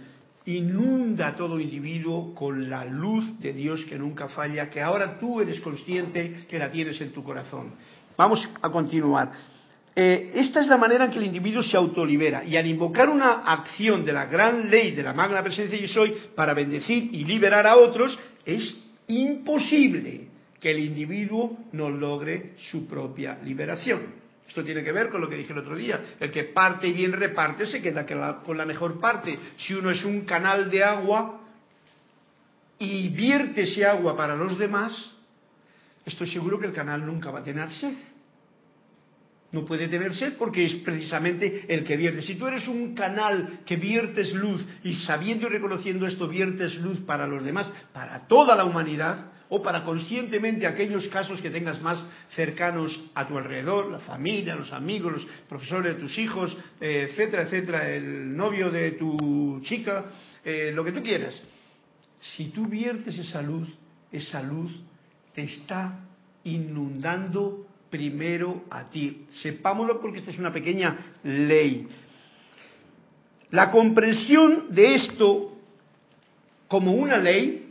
Inunda 0.46 1.28
a 1.28 1.36
todo 1.36 1.60
individuo 1.60 2.34
con 2.34 2.68
la 2.68 2.84
luz 2.84 3.38
de 3.38 3.52
Dios 3.52 3.84
que 3.84 3.96
nunca 3.96 4.28
falla, 4.28 4.68
que 4.68 4.80
ahora 4.80 5.18
tú 5.20 5.40
eres 5.40 5.60
consciente 5.60 6.46
que 6.48 6.58
la 6.58 6.70
tienes 6.70 7.00
en 7.00 7.12
tu 7.12 7.22
corazón. 7.22 7.74
Vamos 8.16 8.48
a 8.60 8.70
continuar. 8.70 9.51
Eh, 9.94 10.32
esta 10.36 10.60
es 10.60 10.68
la 10.68 10.78
manera 10.78 11.04
en 11.04 11.10
que 11.10 11.18
el 11.18 11.26
individuo 11.26 11.62
se 11.62 11.76
autolibera 11.76 12.44
y 12.44 12.56
al 12.56 12.66
invocar 12.66 13.10
una 13.10 13.42
acción 13.44 14.04
de 14.04 14.12
la 14.12 14.24
gran 14.24 14.70
ley 14.70 14.92
de 14.92 15.02
la 15.02 15.12
magna 15.12 15.42
presencia 15.42 15.78
yo 15.78 15.88
soy 15.88 16.14
para 16.34 16.54
bendecir 16.54 17.10
y 17.12 17.24
liberar 17.24 17.66
a 17.66 17.76
otros, 17.76 18.18
es 18.46 18.74
imposible 19.08 20.28
que 20.58 20.70
el 20.70 20.78
individuo 20.78 21.58
no 21.72 21.90
logre 21.90 22.54
su 22.70 22.86
propia 22.86 23.38
liberación. 23.44 24.22
Esto 24.48 24.64
tiene 24.64 24.82
que 24.82 24.92
ver 24.92 25.10
con 25.10 25.20
lo 25.20 25.28
que 25.28 25.36
dije 25.36 25.52
el 25.52 25.58
otro 25.58 25.74
día. 25.76 26.00
El 26.20 26.30
que 26.30 26.44
parte 26.44 26.86
y 26.86 26.92
bien 26.92 27.12
reparte 27.12 27.66
se 27.66 27.82
queda 27.82 28.06
con 28.44 28.56
la 28.56 28.66
mejor 28.66 29.00
parte. 29.00 29.38
Si 29.56 29.74
uno 29.74 29.90
es 29.90 30.04
un 30.04 30.22
canal 30.22 30.70
de 30.70 30.84
agua 30.84 31.40
y 32.78 33.08
vierte 33.08 33.62
ese 33.62 33.84
agua 33.84 34.16
para 34.16 34.36
los 34.36 34.58
demás, 34.58 35.10
estoy 36.04 36.28
seguro 36.28 36.58
que 36.58 36.66
el 36.66 36.72
canal 36.72 37.04
nunca 37.04 37.30
va 37.30 37.40
a 37.40 37.44
tener 37.44 37.70
sed. 37.72 37.94
No 39.52 39.66
puede 39.66 39.86
tener 39.88 40.14
sed 40.14 40.34
porque 40.38 40.64
es 40.64 40.74
precisamente 40.76 41.66
el 41.68 41.84
que 41.84 41.96
vierte. 41.96 42.22
Si 42.22 42.36
tú 42.36 42.46
eres 42.46 42.66
un 42.68 42.94
canal 42.94 43.60
que 43.66 43.76
viertes 43.76 44.32
luz 44.32 44.66
y 44.82 44.94
sabiendo 44.94 45.46
y 45.46 45.50
reconociendo 45.50 46.06
esto 46.06 46.26
viertes 46.26 46.76
luz 46.76 47.00
para 47.02 47.26
los 47.26 47.44
demás, 47.44 47.70
para 47.92 48.26
toda 48.26 48.56
la 48.56 48.64
humanidad, 48.64 49.32
o 49.54 49.62
para 49.62 49.84
conscientemente 49.84 50.66
aquellos 50.66 51.06
casos 51.08 51.42
que 51.42 51.50
tengas 51.50 51.82
más 51.82 52.02
cercanos 52.34 52.98
a 53.14 53.28
tu 53.28 53.36
alrededor, 53.36 53.90
la 53.90 53.98
familia, 53.98 54.56
los 54.56 54.72
amigos, 54.72 55.12
los 55.12 55.26
profesores 55.46 55.94
de 55.94 56.00
tus 56.00 56.16
hijos, 56.16 56.56
eh, 56.80 57.08
etcétera, 57.10 57.42
etcétera, 57.42 57.90
el 57.90 58.34
novio 58.34 58.70
de 58.70 58.92
tu 58.92 59.60
chica, 59.62 60.06
eh, 60.42 60.72
lo 60.74 60.82
que 60.82 60.92
tú 60.92 61.02
quieras. 61.02 61.38
Si 62.18 62.46
tú 62.46 62.66
viertes 62.66 63.18
esa 63.18 63.42
luz, 63.42 63.68
esa 64.10 64.42
luz 64.42 64.72
te 65.34 65.42
está 65.42 66.00
inundando 66.44 67.66
primero 67.92 68.64
a 68.70 68.88
ti. 68.88 69.26
Sepámoslo 69.42 70.00
porque 70.00 70.18
esta 70.18 70.30
es 70.30 70.38
una 70.38 70.52
pequeña 70.52 71.18
ley. 71.22 71.86
La 73.50 73.70
comprensión 73.70 74.74
de 74.74 74.94
esto 74.94 75.58
como 76.68 76.92
una 76.92 77.18
ley 77.18 77.68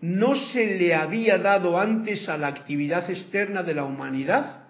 no 0.00 0.36
se 0.36 0.78
le 0.78 0.94
había 0.94 1.38
dado 1.38 1.78
antes 1.78 2.28
a 2.28 2.38
la 2.38 2.46
actividad 2.46 3.10
externa 3.10 3.64
de 3.64 3.74
la 3.74 3.84
humanidad, 3.84 4.64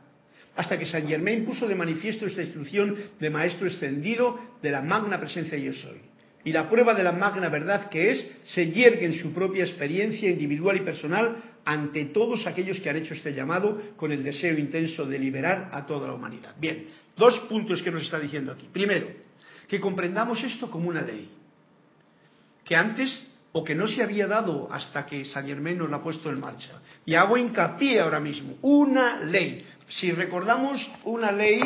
hasta 0.56 0.78
que 0.78 0.86
Saint 0.86 1.06
Germain 1.06 1.44
puso 1.44 1.68
de 1.68 1.74
manifiesto 1.74 2.26
esta 2.26 2.42
instrucción 2.42 2.96
de 3.20 3.30
maestro 3.30 3.66
extendido 3.66 4.38
de 4.62 4.70
la 4.70 4.80
magna 4.80 5.20
presencia 5.20 5.58
yo 5.58 5.74
soy. 5.74 6.00
Y 6.44 6.52
la 6.52 6.70
prueba 6.70 6.94
de 6.94 7.04
la 7.04 7.12
magna 7.12 7.50
verdad 7.50 7.90
que 7.90 8.10
es 8.10 8.30
se 8.44 8.70
yergue 8.70 9.04
en 9.04 9.14
su 9.14 9.34
propia 9.34 9.64
experiencia 9.64 10.30
individual 10.30 10.78
y 10.78 10.80
personal 10.80 11.36
ante 11.70 12.06
todos 12.06 12.48
aquellos 12.48 12.80
que 12.80 12.90
han 12.90 12.96
hecho 12.96 13.14
este 13.14 13.32
llamado 13.32 13.80
con 13.96 14.10
el 14.10 14.24
deseo 14.24 14.58
intenso 14.58 15.06
de 15.06 15.20
liberar 15.20 15.70
a 15.72 15.86
toda 15.86 16.08
la 16.08 16.14
humanidad. 16.14 16.56
Bien, 16.58 16.88
dos 17.16 17.38
puntos 17.48 17.80
que 17.80 17.92
nos 17.92 18.02
está 18.02 18.18
diciendo 18.18 18.50
aquí. 18.50 18.66
Primero, 18.72 19.06
que 19.68 19.78
comprendamos 19.78 20.42
esto 20.42 20.68
como 20.68 20.88
una 20.88 21.00
ley, 21.00 21.30
que 22.64 22.74
antes 22.74 23.24
o 23.52 23.62
que 23.62 23.76
no 23.76 23.86
se 23.86 24.02
había 24.02 24.26
dado 24.26 24.66
hasta 24.72 25.06
que 25.06 25.24
San 25.24 25.46
Germán 25.46 25.78
nos 25.78 25.88
la 25.88 25.98
ha 25.98 26.02
puesto 26.02 26.28
en 26.28 26.40
marcha. 26.40 26.82
Y 27.06 27.14
hago 27.14 27.36
hincapié 27.36 28.00
ahora 28.00 28.18
mismo, 28.18 28.56
una 28.62 29.20
ley. 29.20 29.64
Si 29.88 30.10
recordamos 30.10 30.84
una 31.04 31.30
ley 31.30 31.60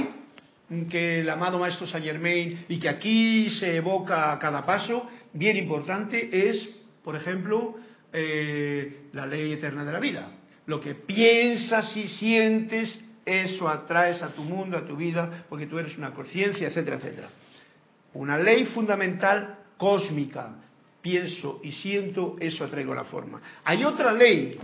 que 0.91 1.21
el 1.21 1.31
amado 1.31 1.59
Maestro 1.59 1.87
Saint 1.87 2.05
Germain 2.05 2.67
y 2.69 2.79
que 2.79 2.91
aquí 2.91 3.49
se 3.59 3.77
evoca 3.77 4.33
a 4.33 4.39
cada 4.39 4.67
paso, 4.67 5.07
bien 5.33 5.57
importante, 5.57 6.51
es, 6.51 6.69
por 7.03 7.17
ejemplo, 7.17 7.77
eh, 8.17 9.09
la 9.13 9.27
ley 9.27 9.53
eterna 9.53 9.85
de 9.85 9.91
la 9.91 9.99
vida. 9.99 10.31
Lo 10.67 10.81
que 10.81 10.95
piensas 10.95 11.97
y 11.97 12.07
sientes, 12.07 12.97
eso 13.25 13.69
atraes 13.69 14.23
a 14.23 14.29
tu 14.29 14.43
mundo, 14.43 14.77
a 14.77 14.87
tu 14.87 14.97
vida, 14.97 15.45
porque 15.49 15.67
tú 15.67 15.81
eres 15.81 15.99
una 15.99 16.15
conciencia, 16.15 16.69
etcétera, 16.69 16.99
etcétera. 16.99 17.29
Una 18.13 18.39
ley 18.39 18.67
fundamental 18.67 19.59
cósmica. 19.77 20.55
Pienso 21.03 21.61
y 21.65 21.73
siento, 21.73 22.37
eso 22.39 22.65
atraigo 22.65 22.95
la 22.95 23.03
forma. 23.03 23.43
Hay 23.65 23.83
otra 23.85 24.13
ley, 24.13 24.59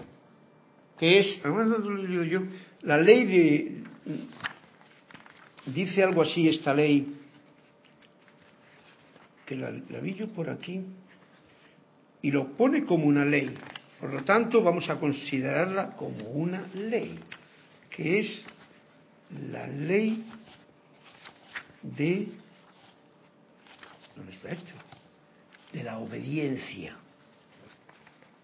que 0.97 1.19
es, 1.19 1.41
la 2.83 2.99
ley 2.99 3.25
de, 3.27 3.83
dice 5.67 6.05
algo 6.05 6.23
así 6.23 6.49
esta 6.49 6.73
ley, 6.73 7.17
que 9.45 9.57
la, 9.57 9.73
la 9.73 9.99
vi 9.99 10.15
yo 10.15 10.29
por 10.29 10.49
aquí, 10.49 10.85
y 12.23 12.31
lo 12.31 12.57
pone 12.57 12.85
como 12.85 13.07
una 13.07 13.25
ley. 13.25 13.55
Por 13.99 14.13
lo 14.13 14.25
tanto, 14.25 14.63
vamos 14.63 14.89
a 14.89 14.99
considerarla 14.99 15.97
como 15.97 16.25
una 16.31 16.67
ley, 16.75 17.19
que 17.91 18.21
es 18.21 18.45
la 19.51 19.67
ley 19.67 20.25
de... 21.83 22.29
¿Dónde 24.17 24.33
está 24.33 24.51
esto? 24.51 24.73
De 25.73 25.83
la 25.83 25.99
obediencia. 25.99 26.97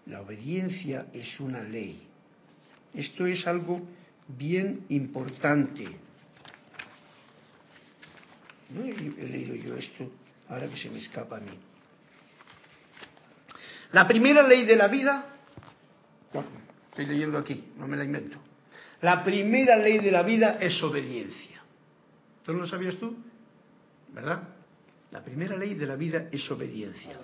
La 0.05 0.21
obediencia 0.21 1.07
es 1.13 1.39
una 1.39 1.61
ley. 1.63 2.07
Esto 2.93 3.25
es 3.25 3.45
algo 3.45 3.81
bien 4.27 4.85
importante. 4.89 5.85
No 8.69 8.83
he 8.83 8.93
leído 8.93 9.55
yo 9.55 9.77
esto, 9.77 10.11
ahora 10.49 10.67
que 10.67 10.77
se 10.77 10.89
me 10.89 10.99
escapa 10.99 11.37
a 11.37 11.39
mí. 11.39 11.57
La 13.91 14.07
primera 14.07 14.45
ley 14.45 14.65
de 14.65 14.75
la 14.75 14.87
vida, 14.87 15.25
estoy 16.89 17.05
leyendo 17.05 17.37
aquí, 17.37 17.71
no 17.77 17.87
me 17.87 17.95
la 17.95 18.03
invento. 18.03 18.37
La 19.01 19.23
primera 19.23 19.77
ley 19.77 19.99
de 19.99 20.11
la 20.11 20.23
vida 20.23 20.57
es 20.59 20.81
obediencia. 20.83 21.61
¿Tú 22.43 22.53
no 22.53 22.59
lo 22.59 22.67
sabías 22.67 22.95
tú? 22.97 23.15
¿Verdad? 24.13 24.43
La 25.11 25.23
primera 25.23 25.55
ley 25.55 25.75
de 25.75 25.85
la 25.85 25.95
vida 25.95 26.27
es 26.31 26.49
obediencia. 26.49 27.15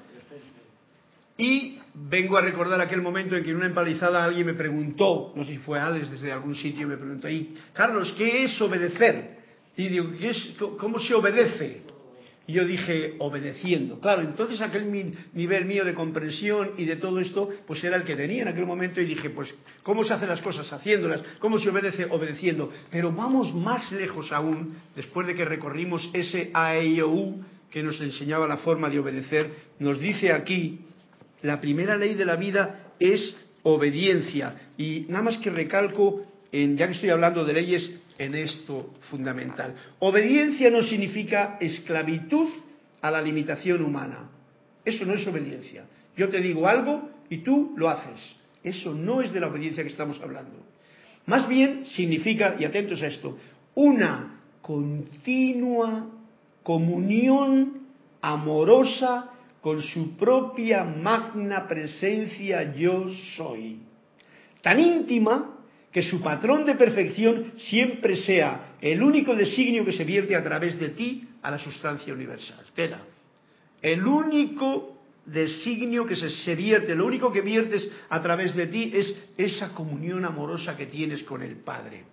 Y 1.38 1.80
vengo 1.94 2.38
a 2.38 2.42
recordar 2.42 2.80
aquel 2.80 3.02
momento 3.02 3.36
en 3.36 3.44
que 3.44 3.50
en 3.50 3.58
una 3.58 3.66
empalizada 3.66 4.24
alguien 4.24 4.46
me 4.46 4.54
preguntó, 4.54 5.34
no 5.36 5.44
sé 5.44 5.54
si 5.54 5.58
fue 5.58 5.80
Alex 5.80 6.12
desde 6.12 6.32
algún 6.32 6.56
sitio, 6.56 6.88
me 6.88 6.98
preguntó 6.98 7.28
ahí, 7.28 7.56
Carlos, 7.74 8.14
¿qué 8.18 8.46
es 8.46 8.62
obedecer? 8.62 9.40
Y 9.76 9.88
digo, 9.90 10.12
¿qué 10.18 10.30
es, 10.30 10.56
¿cómo 10.78 11.00
se 11.00 11.14
obedece? 11.16 11.83
Y 12.46 12.54
yo 12.54 12.66
dije, 12.66 13.16
obedeciendo. 13.20 14.00
Claro, 14.02 14.22
entonces 14.22 14.60
aquel 14.60 15.16
nivel 15.34 15.66
mío 15.66 15.86
de 15.86 15.94
comprensión 15.94 16.72
y 16.78 16.84
de 16.84 16.98
todo 16.98 17.20
esto, 17.20 17.48
pues 17.66 17.82
era 17.84 17.96
el 17.96 18.04
que 18.04 18.18
tenía 18.18 18.42
en 18.42 18.50
aquel 18.50 18.66
momento 18.66 19.00
y 19.00 19.06
dije, 19.06 19.30
pues, 19.30 19.54
¿cómo 19.82 20.04
se 20.04 20.14
hacen 20.14 20.28
las 20.28 20.42
cosas? 20.42 20.72
Haciéndolas. 20.72 21.22
¿Cómo 21.40 21.58
se 21.58 21.70
obedece? 21.70 22.06
Obedeciendo. 22.10 22.70
Pero 22.92 23.14
vamos 23.14 23.54
más 23.56 23.92
lejos 23.94 24.32
aún, 24.34 24.76
después 24.94 25.26
de 25.26 25.36
que 25.36 25.46
recorrimos 25.46 26.10
ese 26.12 26.52
AEIOU 26.54 27.46
que 27.70 27.82
nos 27.82 28.00
enseñaba 28.02 28.48
la 28.48 28.58
forma 28.58 28.90
de 28.90 29.00
obedecer, 29.00 29.50
nos 29.80 30.00
dice 30.00 30.32
aquí, 30.32 30.82
la 31.42 31.60
primera 31.62 31.98
ley 31.98 32.14
de 32.14 32.26
la 32.26 32.36
vida 32.36 32.94
es 33.00 33.36
obediencia. 33.64 34.70
Y 34.78 35.06
nada 35.10 35.24
más 35.24 35.38
que 35.38 35.50
recalco, 35.50 36.26
en, 36.52 36.78
ya 36.78 36.88
que 36.88 36.94
estoy 36.94 37.10
hablando 37.10 37.46
de 37.46 37.54
leyes, 37.54 37.92
en 38.24 38.36
esto 38.36 38.94
fundamental. 39.10 39.76
Obediencia 40.00 40.70
no 40.70 40.82
significa 40.82 41.58
esclavitud 41.60 42.50
a 43.02 43.12
la 43.12 43.22
limitación 43.22 43.84
humana. 43.84 44.30
Eso 44.86 45.06
no 45.06 45.14
es 45.14 45.28
obediencia. 45.28 45.86
Yo 46.16 46.30
te 46.30 46.40
digo 46.40 46.68
algo 46.68 47.10
y 47.30 47.38
tú 47.38 47.74
lo 47.76 47.90
haces. 47.90 48.20
Eso 48.64 48.94
no 48.94 49.22
es 49.22 49.34
de 49.34 49.40
la 49.40 49.48
obediencia 49.48 49.84
que 49.84 49.90
estamos 49.90 50.20
hablando. 50.22 50.58
Más 51.26 51.48
bien 51.48 51.86
significa, 51.86 52.56
y 52.60 52.66
atentos 52.66 53.02
a 53.02 53.08
esto, 53.08 53.38
una 53.76 54.42
continua 54.62 56.10
comunión 56.64 57.84
amorosa 58.22 59.30
con 59.62 59.82
su 59.82 60.16
propia 60.16 60.84
magna 60.84 61.68
presencia 61.68 62.74
yo 62.74 63.08
soy. 63.36 63.80
Tan 64.62 64.80
íntima 64.80 65.53
que 65.94 66.02
su 66.02 66.22
patrón 66.22 66.66
de 66.66 66.74
perfección 66.74 67.54
siempre 67.58 68.16
sea 68.16 68.76
el 68.82 69.02
único 69.02 69.36
designio 69.36 69.86
que 69.86 69.94
se 69.94 70.04
vierte 70.04 70.36
a 70.36 70.44
través 70.44 70.80
de 70.80 70.90
ti 70.90 71.30
a 71.44 71.52
la 71.52 71.60
sustancia 71.60 72.12
universal. 72.12 72.60
Espera, 72.66 73.00
el 73.80 74.06
único 74.06 74.98
designio 75.24 76.06
que 76.06 76.16
se, 76.16 76.56
vierte, 76.56 76.96
lo 76.96 77.06
único 77.06 77.32
que 77.32 77.42
viertes 77.42 77.90
a 78.10 78.20
través 78.22 78.56
de 78.56 78.68
ti 78.68 78.92
es 78.94 79.16
esa 79.38 79.74
comunión 79.74 80.26
amorosa 80.26 80.76
que 80.76 80.88
tienes 80.88 81.22
con 81.24 81.44
el 81.44 81.58
Padre. 81.58 82.04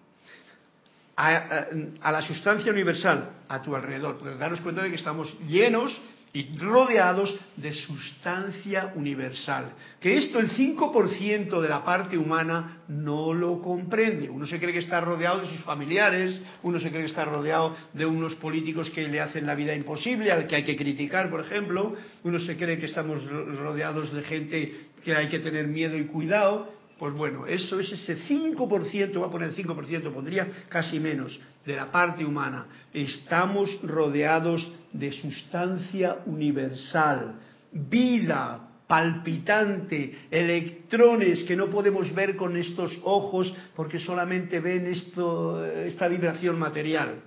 A, 1.16 1.66
a 2.02 2.12
la 2.12 2.22
sustancia 2.22 2.72
universal 2.72 3.30
a 3.48 3.62
tu 3.62 3.74
alrededor, 3.74 4.18
porque 4.18 4.36
daros 4.36 4.60
cuenta 4.60 4.82
de 4.82 4.90
que 4.90 4.96
estamos 4.96 5.34
llenos 5.46 5.98
y 6.32 6.56
rodeados 6.58 7.34
de 7.56 7.72
sustancia 7.72 8.92
universal. 8.94 9.72
Que 10.00 10.16
esto 10.16 10.38
el 10.38 10.50
5% 10.50 11.60
de 11.60 11.68
la 11.68 11.84
parte 11.84 12.16
humana 12.16 12.82
no 12.88 13.34
lo 13.34 13.60
comprende. 13.60 14.30
Uno 14.30 14.46
se 14.46 14.58
cree 14.58 14.72
que 14.72 14.78
está 14.78 15.00
rodeado 15.00 15.40
de 15.40 15.48
sus 15.48 15.60
familiares, 15.60 16.40
uno 16.62 16.78
se 16.78 16.90
cree 16.90 17.02
que 17.02 17.10
está 17.10 17.24
rodeado 17.24 17.76
de 17.92 18.06
unos 18.06 18.36
políticos 18.36 18.90
que 18.90 19.08
le 19.08 19.20
hacen 19.20 19.46
la 19.46 19.54
vida 19.54 19.74
imposible, 19.74 20.30
al 20.30 20.46
que 20.46 20.56
hay 20.56 20.64
que 20.64 20.76
criticar, 20.76 21.30
por 21.30 21.40
ejemplo, 21.40 21.96
uno 22.22 22.38
se 22.38 22.56
cree 22.56 22.78
que 22.78 22.86
estamos 22.86 23.24
rodeados 23.24 24.12
de 24.12 24.22
gente 24.22 24.74
que 25.02 25.14
hay 25.14 25.28
que 25.28 25.40
tener 25.40 25.66
miedo 25.66 25.96
y 25.96 26.04
cuidado, 26.04 26.79
pues 27.00 27.14
bueno, 27.14 27.46
eso 27.46 27.80
es 27.80 27.90
ese 27.92 28.18
5%, 28.28 29.22
va 29.22 29.28
a 29.28 29.30
poner 29.30 29.54
5%, 29.54 30.12
pondría 30.12 30.46
casi 30.68 31.00
menos, 31.00 31.40
de 31.64 31.74
la 31.74 31.90
parte 31.90 32.26
humana. 32.26 32.66
Estamos 32.92 33.80
rodeados 33.82 34.70
de 34.92 35.10
sustancia 35.10 36.18
universal, 36.26 37.36
vida 37.72 38.68
palpitante, 38.86 40.26
electrones 40.30 41.44
que 41.44 41.56
no 41.56 41.70
podemos 41.70 42.14
ver 42.14 42.36
con 42.36 42.58
estos 42.58 42.98
ojos 43.02 43.50
porque 43.74 43.98
solamente 43.98 44.60
ven 44.60 44.86
esto, 44.86 45.64
esta 45.64 46.06
vibración 46.06 46.58
material. 46.58 47.22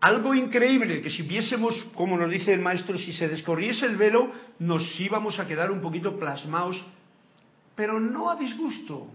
Algo 0.00 0.36
increíble, 0.36 1.02
que 1.02 1.10
si 1.10 1.22
viésemos, 1.22 1.74
como 1.94 2.16
nos 2.16 2.30
dice 2.30 2.52
el 2.52 2.60
maestro, 2.60 2.96
si 2.96 3.12
se 3.12 3.26
descorriese 3.26 3.86
el 3.86 3.96
velo, 3.96 4.30
nos 4.60 5.00
íbamos 5.00 5.40
a 5.40 5.48
quedar 5.48 5.72
un 5.72 5.80
poquito 5.80 6.16
plasmados, 6.16 6.80
pero 7.78 8.00
no 8.00 8.28
a 8.28 8.34
disgusto, 8.34 9.06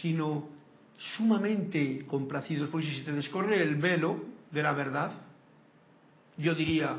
sino 0.00 0.48
sumamente 0.96 2.06
complacidos, 2.06 2.70
porque 2.70 2.86
si 2.86 2.94
se 2.96 3.02
te 3.02 3.12
descorre 3.12 3.60
el 3.60 3.74
velo 3.74 4.24
de 4.50 4.62
la 4.62 4.72
verdad, 4.72 5.12
yo 6.38 6.54
diría, 6.54 6.96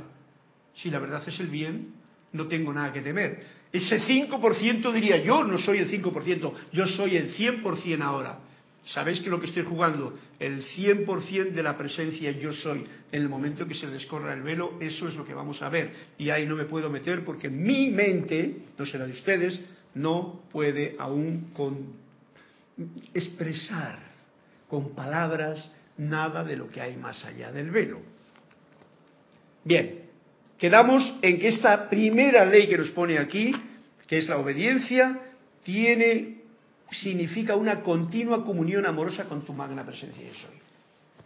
si 0.76 0.92
la 0.92 1.00
verdad 1.00 1.28
es 1.28 1.40
el 1.40 1.48
bien, 1.48 1.96
no 2.34 2.46
tengo 2.46 2.72
nada 2.72 2.94
que 2.94 3.02
temer. 3.02 3.44
Ese 3.72 4.02
5% 4.02 4.92
diría, 4.94 5.24
yo 5.24 5.44
no 5.44 5.58
soy 5.58 5.80
el 5.80 5.90
5%, 5.90 6.54
yo 6.72 6.86
soy 6.86 7.18
el 7.18 7.34
100% 7.34 8.02
ahora. 8.04 8.38
¿Sabéis 8.86 9.20
que 9.22 9.32
lo 9.32 9.40
que 9.40 9.48
estoy 9.48 9.64
jugando? 9.64 10.16
El 10.38 10.64
100% 10.64 11.54
de 11.54 11.64
la 11.64 11.76
presencia 11.76 12.32
yo 12.34 12.54
soy. 12.54 12.86
En 13.12 13.24
el 13.24 13.30
momento 13.30 13.68
que 13.68 13.74
se 13.74 13.88
descorra 13.88 14.36
el 14.36 14.44
velo, 14.44 14.78
eso 14.80 15.08
es 15.08 15.16
lo 15.16 15.26
que 15.26 15.34
vamos 15.34 15.60
a 15.64 15.70
ver. 15.70 15.92
Y 16.20 16.30
ahí 16.30 16.46
no 16.46 16.56
me 16.56 16.66
puedo 16.66 16.88
meter 16.92 17.26
porque 17.26 17.50
mi 17.50 17.90
mente, 17.90 18.58
no 18.78 18.86
será 18.86 19.08
de 19.08 19.14
ustedes, 19.14 19.60
no 19.96 20.42
puede 20.52 20.96
aún 20.98 21.52
expresar 23.14 24.00
con 24.68 24.96
palabras 24.96 25.70
nada 25.98 26.44
de 26.44 26.58
lo 26.58 26.70
que 26.70 26.82
hay 26.82 26.96
más 26.96 27.24
allá 27.26 27.52
del 27.52 27.72
velo. 27.72 28.00
Bien, 29.64 30.04
quedamos 30.58 31.14
en 31.22 31.40
que 31.40 31.50
esta 31.50 31.90
primera 31.90 32.46
ley 32.46 32.68
que 32.68 32.78
nos 32.78 32.90
pone 32.92 33.18
aquí, 33.18 33.54
que 34.08 34.18
es 34.18 34.28
la 34.28 34.38
obediencia, 34.38 35.20
tiene 35.64 36.42
significa 36.92 37.56
una 37.56 37.82
continua 37.82 38.44
comunión 38.44 38.86
amorosa 38.86 39.26
con 39.26 39.44
tu 39.44 39.54
magna 39.54 39.86
presencia 39.86 40.24
yo 40.28 40.34
soy. 40.34 40.58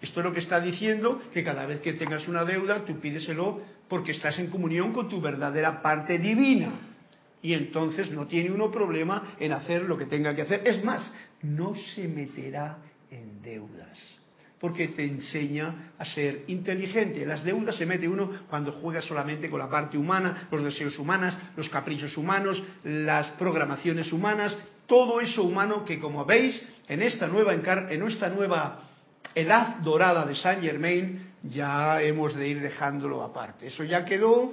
Esto 0.01 0.19
es 0.19 0.25
lo 0.25 0.33
que 0.33 0.41
está 0.41 0.59
diciendo 0.59 1.21
que 1.33 1.43
cada 1.43 1.65
vez 1.65 1.79
que 1.79 1.93
tengas 1.93 2.27
una 2.27 2.43
deuda, 2.45 2.85
tú 2.85 2.99
pídeselo 2.99 3.61
porque 3.87 4.11
estás 4.11 4.37
en 4.39 4.47
comunión 4.47 4.93
con 4.93 5.09
tu 5.09 5.21
verdadera 5.21 5.81
parte 5.81 6.19
divina. 6.19 6.94
Y 7.45 7.53
entonces 7.53 8.09
no 8.09 8.25
tiene 8.25 8.49
uno 8.49 8.71
problema 8.71 9.35
en 9.39 9.51
hacer 9.51 9.83
lo 9.83 9.95
que 9.95 10.07
tenga 10.07 10.35
que 10.35 10.41
hacer. 10.41 10.63
Es 10.65 10.83
más, 10.83 11.13
no 11.43 11.75
se 11.93 12.07
meterá 12.07 12.79
en 13.11 13.39
deudas 13.43 13.99
porque 14.59 14.87
te 14.87 15.03
enseña 15.03 15.91
a 15.99 16.05
ser 16.05 16.45
inteligente. 16.47 17.21
En 17.21 17.29
las 17.29 17.43
deudas 17.43 17.75
se 17.75 17.85
mete 17.85 18.07
uno 18.07 18.31
cuando 18.49 18.71
juega 18.71 18.99
solamente 18.99 19.47
con 19.47 19.59
la 19.59 19.69
parte 19.69 19.95
humana, 19.95 20.47
los 20.49 20.63
deseos 20.63 20.97
humanos, 20.97 21.37
los 21.55 21.69
caprichos 21.69 22.17
humanos, 22.17 22.63
las 22.83 23.29
programaciones 23.31 24.11
humanas, 24.11 24.57
todo 24.87 25.21
eso 25.21 25.43
humano 25.43 25.85
que 25.85 25.99
como 25.99 26.25
veis 26.25 26.59
en 26.87 27.03
esta 27.03 27.27
nueva 27.27 27.53
en 27.53 27.99
nuestra 27.99 28.29
nueva 28.29 28.79
edad 29.35 29.75
dorada 29.83 30.25
de 30.25 30.35
Saint 30.35 30.63
Germain 30.63 31.33
ya 31.43 32.01
hemos 32.01 32.33
de 32.33 32.47
ir 32.47 32.59
dejándolo 32.59 33.21
aparte. 33.21 33.67
Eso 33.67 33.83
ya 33.83 34.03
quedó 34.03 34.51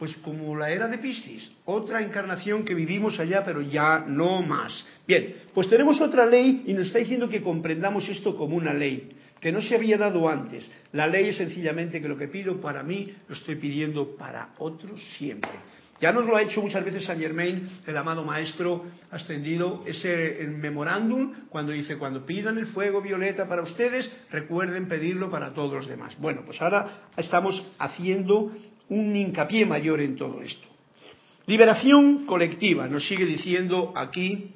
pues 0.00 0.16
como 0.24 0.56
la 0.56 0.70
era 0.70 0.88
de 0.88 0.96
Piscis, 0.96 1.52
otra 1.66 2.00
encarnación 2.00 2.64
que 2.64 2.74
vivimos 2.74 3.20
allá, 3.20 3.44
pero 3.44 3.60
ya 3.60 4.02
no 4.08 4.40
más. 4.40 4.82
Bien, 5.06 5.34
pues 5.52 5.68
tenemos 5.68 6.00
otra 6.00 6.24
ley 6.24 6.64
y 6.66 6.72
nos 6.72 6.86
está 6.86 7.00
diciendo 7.00 7.28
que 7.28 7.42
comprendamos 7.42 8.08
esto 8.08 8.34
como 8.34 8.56
una 8.56 8.72
ley, 8.72 9.10
que 9.42 9.52
no 9.52 9.60
se 9.60 9.74
había 9.74 9.98
dado 9.98 10.26
antes. 10.26 10.66
La 10.92 11.06
ley 11.06 11.28
es 11.28 11.36
sencillamente 11.36 12.00
que 12.00 12.08
lo 12.08 12.16
que 12.16 12.28
pido 12.28 12.62
para 12.62 12.82
mí 12.82 13.14
lo 13.28 13.34
estoy 13.34 13.56
pidiendo 13.56 14.16
para 14.16 14.54
otros 14.56 15.02
siempre. 15.18 15.50
Ya 16.00 16.12
nos 16.12 16.24
lo 16.24 16.34
ha 16.34 16.42
hecho 16.42 16.62
muchas 16.62 16.82
veces 16.82 17.04
Saint 17.04 17.20
Germain, 17.20 17.68
el 17.86 17.94
amado 17.94 18.24
maestro 18.24 18.86
ascendido, 19.10 19.84
ese 19.86 20.46
memorándum, 20.48 21.34
cuando 21.50 21.72
dice, 21.72 21.98
cuando 21.98 22.24
pidan 22.24 22.56
el 22.56 22.68
fuego 22.68 23.02
violeta 23.02 23.46
para 23.46 23.60
ustedes, 23.60 24.10
recuerden 24.30 24.88
pedirlo 24.88 25.30
para 25.30 25.52
todos 25.52 25.74
los 25.74 25.86
demás. 25.86 26.16
Bueno, 26.18 26.40
pues 26.46 26.60
ahora 26.62 27.02
estamos 27.18 27.62
haciendo 27.78 28.50
un 28.90 29.16
hincapié 29.16 29.64
mayor 29.64 30.00
en 30.00 30.16
todo 30.16 30.42
esto. 30.42 30.68
Liberación 31.46 32.26
colectiva, 32.26 32.86
nos 32.86 33.06
sigue 33.08 33.24
diciendo 33.24 33.92
aquí 33.96 34.52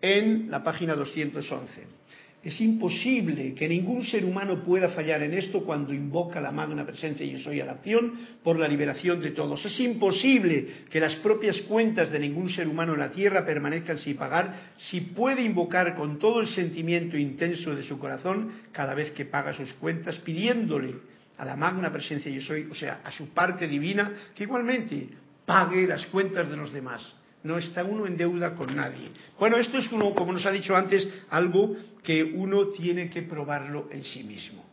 en 0.00 0.50
la 0.50 0.62
página 0.62 0.94
211. 0.94 1.96
Es 2.44 2.60
imposible 2.60 3.54
que 3.54 3.68
ningún 3.68 4.04
ser 4.04 4.24
humano 4.24 4.62
pueda 4.62 4.90
fallar 4.90 5.20
en 5.24 5.34
esto 5.34 5.64
cuando 5.64 5.92
invoca 5.92 6.40
la 6.40 6.52
magna 6.52 6.86
presencia 6.86 7.26
yo 7.26 7.38
soy 7.38 7.60
a 7.60 7.64
la 7.64 7.72
acción 7.72 8.12
por 8.44 8.56
la 8.56 8.68
liberación 8.68 9.20
de 9.20 9.32
todos. 9.32 9.64
Es 9.64 9.80
imposible 9.80 10.66
que 10.88 11.00
las 11.00 11.16
propias 11.16 11.60
cuentas 11.62 12.12
de 12.12 12.20
ningún 12.20 12.48
ser 12.48 12.68
humano 12.68 12.92
en 12.94 13.00
la 13.00 13.10
tierra 13.10 13.44
permanezcan 13.44 13.98
sin 13.98 14.16
pagar 14.16 14.74
si 14.76 15.00
puede 15.00 15.42
invocar 15.42 15.96
con 15.96 16.20
todo 16.20 16.40
el 16.40 16.46
sentimiento 16.46 17.16
intenso 17.16 17.74
de 17.74 17.82
su 17.82 17.98
corazón 17.98 18.52
cada 18.70 18.94
vez 18.94 19.10
que 19.10 19.24
paga 19.24 19.52
sus 19.52 19.72
cuentas 19.72 20.16
pidiéndole 20.18 21.15
a 21.38 21.44
la 21.44 21.56
magna 21.56 21.92
presencia 21.92 22.30
yo 22.30 22.40
soy, 22.40 22.68
o 22.70 22.74
sea, 22.74 23.00
a 23.04 23.10
su 23.12 23.28
parte 23.30 23.66
divina, 23.66 24.12
que 24.34 24.44
igualmente 24.44 25.08
pague 25.44 25.86
las 25.86 26.06
cuentas 26.06 26.48
de 26.48 26.56
los 26.56 26.72
demás 26.72 27.14
no 27.46 27.58
está 27.58 27.84
uno 27.84 28.06
en 28.06 28.16
deuda 28.16 28.54
con 28.54 28.74
nadie. 28.74 29.10
Bueno, 29.38 29.56
esto 29.56 29.78
es 29.78 29.88
como, 29.88 30.14
como 30.14 30.32
nos 30.32 30.44
ha 30.44 30.50
dicho 30.50 30.76
antes, 30.76 31.08
algo 31.30 31.76
que 32.02 32.22
uno 32.22 32.68
tiene 32.68 33.08
que 33.08 33.22
probarlo 33.22 33.88
en 33.92 34.04
sí 34.04 34.24
mismo. 34.24 34.64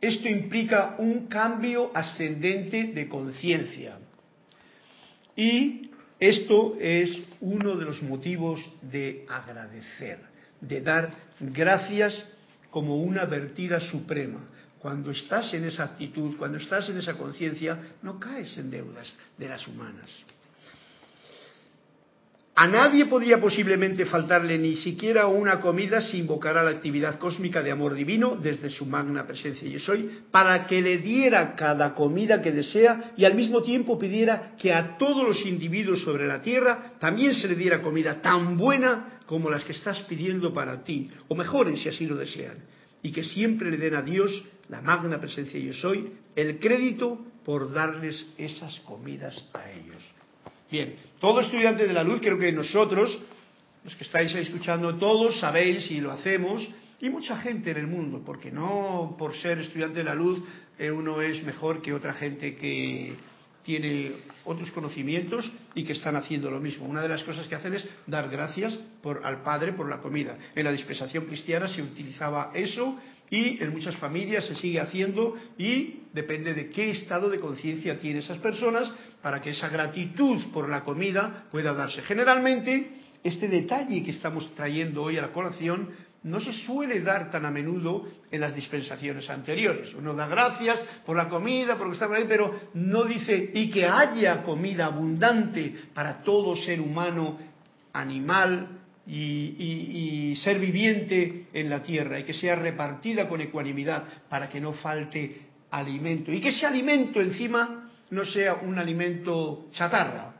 Esto 0.00 0.28
implica 0.28 0.96
un 0.98 1.26
cambio 1.28 1.90
ascendente 1.94 2.92
de 2.92 3.08
conciencia. 3.08 3.98
Y 5.34 5.90
esto 6.20 6.76
es 6.78 7.18
uno 7.40 7.76
de 7.76 7.86
los 7.86 8.02
motivos 8.02 8.60
de 8.82 9.24
agradecer, 9.28 10.18
de 10.60 10.80
dar 10.82 11.10
gracias 11.40 12.24
como 12.70 12.98
una 12.98 13.24
vertida 13.24 13.80
suprema. 13.80 14.40
Cuando 14.84 15.12
estás 15.12 15.54
en 15.54 15.64
esa 15.64 15.84
actitud, 15.84 16.36
cuando 16.36 16.58
estás 16.58 16.90
en 16.90 16.98
esa 16.98 17.14
conciencia, 17.14 17.96
no 18.02 18.20
caes 18.20 18.54
en 18.58 18.70
deudas 18.70 19.10
de 19.38 19.48
las 19.48 19.66
humanas. 19.66 20.10
A 22.54 22.66
nadie 22.66 23.06
podía 23.06 23.40
posiblemente 23.40 24.04
faltarle 24.04 24.58
ni 24.58 24.76
siquiera 24.76 25.26
una 25.26 25.62
comida 25.62 26.02
si 26.02 26.18
invocara 26.18 26.62
la 26.62 26.72
actividad 26.72 27.18
cósmica 27.18 27.62
de 27.62 27.70
amor 27.70 27.94
divino 27.94 28.36
desde 28.36 28.68
su 28.68 28.84
magna 28.84 29.26
presencia 29.26 29.66
yo 29.66 29.78
soy, 29.78 30.20
para 30.30 30.66
que 30.66 30.82
le 30.82 30.98
diera 30.98 31.54
cada 31.56 31.94
comida 31.94 32.42
que 32.42 32.52
desea 32.52 33.14
y 33.16 33.24
al 33.24 33.34
mismo 33.34 33.62
tiempo 33.62 33.98
pidiera 33.98 34.52
que 34.58 34.74
a 34.74 34.98
todos 34.98 35.26
los 35.26 35.46
individuos 35.46 36.02
sobre 36.02 36.26
la 36.26 36.42
tierra 36.42 36.92
también 37.00 37.32
se 37.32 37.48
le 37.48 37.54
diera 37.54 37.80
comida 37.80 38.20
tan 38.20 38.58
buena 38.58 39.18
como 39.24 39.48
las 39.48 39.64
que 39.64 39.72
estás 39.72 40.00
pidiendo 40.02 40.52
para 40.52 40.84
ti, 40.84 41.10
o 41.28 41.34
mejores 41.34 41.80
si 41.80 41.88
así 41.88 42.06
lo 42.06 42.16
desean, 42.16 42.58
y 43.02 43.12
que 43.12 43.24
siempre 43.24 43.70
le 43.70 43.78
den 43.78 43.94
a 43.94 44.02
Dios, 44.02 44.30
la 44.68 44.80
magna 44.80 45.20
presencia 45.20 45.58
yo 45.60 45.72
soy, 45.72 46.12
el 46.34 46.58
crédito 46.58 47.18
por 47.44 47.72
darles 47.72 48.32
esas 48.38 48.80
comidas 48.80 49.44
a 49.52 49.70
ellos. 49.70 50.02
Bien, 50.70 50.96
todo 51.20 51.40
estudiante 51.40 51.86
de 51.86 51.92
la 51.92 52.02
luz, 52.02 52.20
creo 52.20 52.38
que 52.38 52.50
nosotros, 52.50 53.18
los 53.84 53.94
que 53.94 54.04
estáis 54.04 54.34
escuchando, 54.34 54.96
todos 54.96 55.38
sabéis 55.38 55.90
y 55.90 56.00
lo 56.00 56.10
hacemos, 56.10 56.66
y 57.00 57.10
mucha 57.10 57.36
gente 57.38 57.70
en 57.70 57.76
el 57.76 57.86
mundo, 57.86 58.22
porque 58.24 58.50
no 58.50 59.14
por 59.18 59.36
ser 59.36 59.58
estudiante 59.58 59.98
de 59.98 60.04
la 60.04 60.14
luz 60.14 60.42
eh, 60.78 60.90
uno 60.90 61.20
es 61.20 61.42
mejor 61.44 61.82
que 61.82 61.92
otra 61.92 62.14
gente 62.14 62.56
que 62.56 63.14
tiene 63.62 64.12
otros 64.44 64.70
conocimientos 64.72 65.50
y 65.74 65.84
que 65.84 65.94
están 65.94 66.16
haciendo 66.16 66.50
lo 66.50 66.60
mismo. 66.60 66.86
Una 66.86 67.00
de 67.02 67.08
las 67.08 67.24
cosas 67.24 67.46
que 67.46 67.54
hacen 67.54 67.74
es 67.74 67.86
dar 68.06 68.28
gracias 68.28 68.78
al 69.22 69.42
Padre 69.42 69.72
por 69.72 69.88
la 69.88 70.00
comida. 70.00 70.36
En 70.54 70.64
la 70.64 70.72
dispensación 70.72 71.24
cristiana 71.24 71.66
se 71.68 71.82
utilizaba 71.82 72.52
eso 72.54 72.98
y 73.30 73.62
en 73.62 73.72
muchas 73.72 73.96
familias 73.96 74.46
se 74.46 74.54
sigue 74.54 74.80
haciendo 74.80 75.34
y 75.58 76.02
depende 76.12 76.54
de 76.54 76.70
qué 76.70 76.90
estado 76.90 77.28
de 77.28 77.40
conciencia 77.40 77.98
tienen 77.98 78.22
esas 78.22 78.38
personas 78.38 78.92
para 79.22 79.40
que 79.40 79.50
esa 79.50 79.68
gratitud 79.68 80.52
por 80.52 80.68
la 80.68 80.84
comida 80.84 81.44
pueda 81.50 81.72
darse. 81.72 82.02
Generalmente, 82.02 82.90
este 83.22 83.48
detalle 83.48 84.02
que 84.02 84.10
estamos 84.10 84.54
trayendo 84.54 85.02
hoy 85.02 85.16
a 85.16 85.22
la 85.22 85.32
colación 85.32 85.90
no 86.24 86.40
se 86.40 86.52
suele 86.52 87.00
dar 87.00 87.30
tan 87.30 87.44
a 87.44 87.50
menudo 87.50 88.08
en 88.30 88.40
las 88.40 88.54
dispensaciones 88.54 89.28
anteriores. 89.28 89.94
Uno 89.94 90.14
da 90.14 90.26
gracias 90.26 90.80
por 91.04 91.16
la 91.16 91.28
comida, 91.28 91.76
por 91.76 91.86
lo 91.86 91.92
que 91.92 92.02
está 92.02 92.14
ahí, 92.14 92.24
pero 92.26 92.50
no 92.74 93.04
dice 93.04 93.50
y 93.54 93.70
que 93.70 93.86
haya 93.86 94.42
comida 94.42 94.86
abundante 94.86 95.74
para 95.92 96.22
todo 96.22 96.56
ser 96.56 96.80
humano, 96.80 97.38
animal, 97.92 98.83
y, 99.06 100.36
ser 100.42 100.58
viviente 100.58 101.46
en 101.52 101.70
la 101.70 101.82
tierra 101.82 102.18
y 102.18 102.24
que 102.24 102.34
sea 102.34 102.56
repartida 102.56 103.28
con 103.28 103.40
ecuanimidad 103.40 104.04
para 104.28 104.48
que 104.48 104.60
no 104.60 104.72
falte 104.72 105.40
alimento 105.70 106.32
y 106.32 106.40
que 106.40 106.48
ese 106.48 106.66
alimento 106.66 107.20
encima 107.20 107.90
no 108.10 108.24
sea 108.24 108.54
un 108.54 108.78
alimento 108.78 109.68
chatarra, 109.72 110.34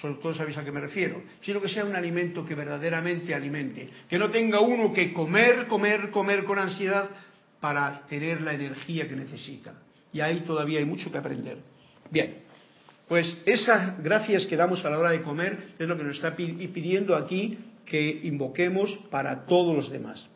sobre 0.00 0.14
todo 0.14 0.34
sabéis 0.34 0.56
a 0.56 0.64
qué 0.64 0.72
me 0.72 0.80
refiero, 0.80 1.22
sino 1.42 1.60
que 1.60 1.68
sea 1.68 1.84
un 1.84 1.94
alimento 1.94 2.44
que 2.44 2.54
verdaderamente 2.54 3.34
alimente, 3.34 3.88
que 4.08 4.18
no 4.18 4.30
tenga 4.30 4.60
uno 4.60 4.92
que 4.92 5.12
comer, 5.12 5.66
comer, 5.66 6.10
comer 6.10 6.44
con 6.44 6.58
ansiedad 6.58 7.10
para 7.60 8.06
tener 8.06 8.40
la 8.40 8.54
energía 8.54 9.08
que 9.08 9.16
necesita. 9.16 9.74
Y 10.12 10.20
ahí 10.20 10.40
todavía 10.40 10.78
hay 10.78 10.86
mucho 10.86 11.12
que 11.12 11.18
aprender. 11.18 11.58
Bien, 12.10 12.38
Pues 13.06 13.36
esas 13.44 14.02
gracias 14.02 14.46
que 14.46 14.56
damos 14.56 14.84
a 14.84 14.90
la 14.90 14.98
hora 14.98 15.10
de 15.10 15.22
comer 15.22 15.74
es 15.78 15.86
lo 15.86 15.96
que 15.96 16.04
nos 16.04 16.16
está 16.16 16.34
pidiendo 16.34 17.16
aquí 17.16 17.58
que 17.90 18.20
invoquemos 18.22 18.96
para 19.10 19.46
todos 19.46 19.74
los 19.74 19.90
demás. 19.90 20.28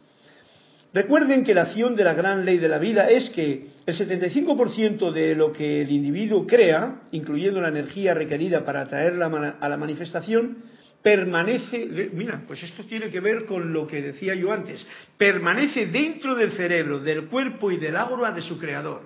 Recuerden 0.93 1.45
que 1.45 1.55
la 1.55 1.62
acción 1.62 1.95
de 1.95 2.05
la 2.05 2.14
gran 2.14 2.45
ley 2.45 2.59
de 2.59 2.69
la 2.69 2.79
vida 2.79 3.09
es 3.09 3.31
que 3.31 3.67
el 3.87 3.97
75% 3.97 5.12
de 5.12 5.35
lo 5.35 5.53
que 5.53 5.83
el 5.83 5.90
individuo 5.90 6.47
crea, 6.47 7.03
incluyendo 7.12 7.61
la 7.61 7.69
energía 7.69 8.14
requerida 8.14 8.64
para 8.64 8.83
atraerla 8.83 9.57
a 9.61 9.69
la 9.69 9.77
manifestación, 9.77 10.64
permanece, 11.03 12.11
mira, 12.12 12.43
pues 12.47 12.62
esto 12.62 12.85
tiene 12.85 13.11
que 13.11 13.21
ver 13.21 13.45
con 13.45 13.73
lo 13.73 13.87
que 13.87 14.03
decía 14.03 14.35
yo 14.35 14.53
antes, 14.53 14.87
permanece 15.19 15.87
dentro 15.87 16.35
del 16.35 16.53
cerebro, 16.53 16.99
del 16.99 17.27
cuerpo 17.27 17.71
y 17.71 17.77
del 17.77 17.97
aura 17.97 18.33
de 18.33 18.43
su 18.43 18.59
creador. 18.59 19.03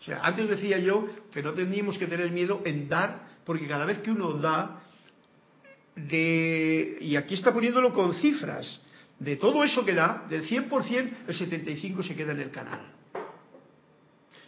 O 0.00 0.02
sea, 0.04 0.20
antes 0.22 0.48
decía 0.48 0.78
yo 0.78 1.06
que 1.32 1.42
no 1.42 1.52
teníamos 1.52 1.98
que 1.98 2.06
tener 2.06 2.30
miedo 2.30 2.62
en 2.64 2.88
dar, 2.88 3.28
porque 3.44 3.66
cada 3.66 3.84
vez 3.84 3.98
que 3.98 4.10
uno 4.10 4.34
da, 4.34 4.81
de, 5.96 6.98
y 7.00 7.16
aquí 7.16 7.34
está 7.34 7.52
poniéndolo 7.52 7.92
con 7.92 8.14
cifras, 8.14 8.80
de 9.18 9.36
todo 9.36 9.62
eso 9.62 9.84
que 9.84 9.94
da, 9.94 10.26
del 10.28 10.48
100%, 10.48 11.10
el 11.28 11.34
75% 11.36 12.06
se 12.06 12.16
queda 12.16 12.32
en 12.32 12.40
el 12.40 12.50
canal. 12.50 12.80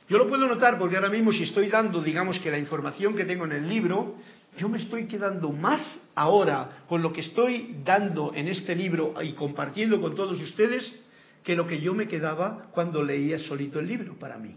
Yo 0.09 0.19
lo 0.19 0.29
puedo 0.29 0.47
notar 0.47 0.79
porque 0.79 0.97
ahora 0.97 1.09
mismo 1.09 1.33
si 1.33 1.45
estoy 1.45 1.69
dando, 1.69 2.03
digamos 2.03 2.39
que 2.39 2.51
la 2.51 2.59
información 2.59 3.15
que 3.15 3.25
tengo 3.25 3.45
en 3.47 3.53
el 3.53 3.69
libro, 3.69 4.17
yo 4.59 4.69
me 4.69 4.79
estoy 4.79 5.07
quedando 5.07 5.51
más 5.51 6.01
ahora 6.15 6.85
con 6.89 7.03
lo 7.03 7.13
que 7.13 7.23
estoy 7.23 7.77
dando 7.85 8.33
en 8.35 8.49
este 8.49 8.75
libro 8.75 9.15
y 9.23 9.33
compartiendo 9.33 10.01
con 10.01 10.15
todos 10.15 10.41
ustedes 10.41 10.93
que 11.43 11.57
lo 11.57 11.67
que 11.67 11.81
yo 11.81 11.95
me 11.95 12.09
quedaba 12.09 12.71
cuando 12.73 13.03
leía 13.03 13.39
solito 13.39 13.81
el 13.81 13.87
libro 13.87 14.19
para 14.19 14.37
mí. 14.37 14.57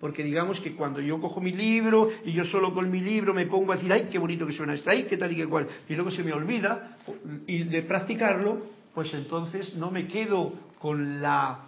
Porque 0.00 0.24
digamos 0.24 0.58
que 0.60 0.74
cuando 0.74 1.00
yo 1.00 1.20
cojo 1.20 1.40
mi 1.40 1.52
libro 1.52 2.08
y 2.24 2.32
yo 2.32 2.44
solo 2.44 2.72
con 2.72 2.90
mi 2.90 3.00
libro 3.00 3.34
me 3.34 3.46
pongo 3.46 3.72
a 3.72 3.76
decir, 3.76 3.92
ay, 3.92 4.08
qué 4.10 4.18
bonito 4.18 4.46
que 4.46 4.52
suena 4.54 4.74
esto, 4.74 4.88
ay, 4.90 5.04
qué 5.04 5.18
tal 5.18 5.30
y 5.32 5.36
qué 5.36 5.46
cual, 5.46 5.68
y 5.88 5.94
luego 5.94 6.10
se 6.10 6.22
me 6.22 6.32
olvida 6.32 6.96
y 7.46 7.64
de 7.64 7.82
practicarlo, 7.82 8.66
pues 8.94 9.12
entonces 9.12 9.74
no 9.76 9.90
me 9.90 10.06
quedo 10.06 10.54
con 10.78 11.20
la, 11.20 11.66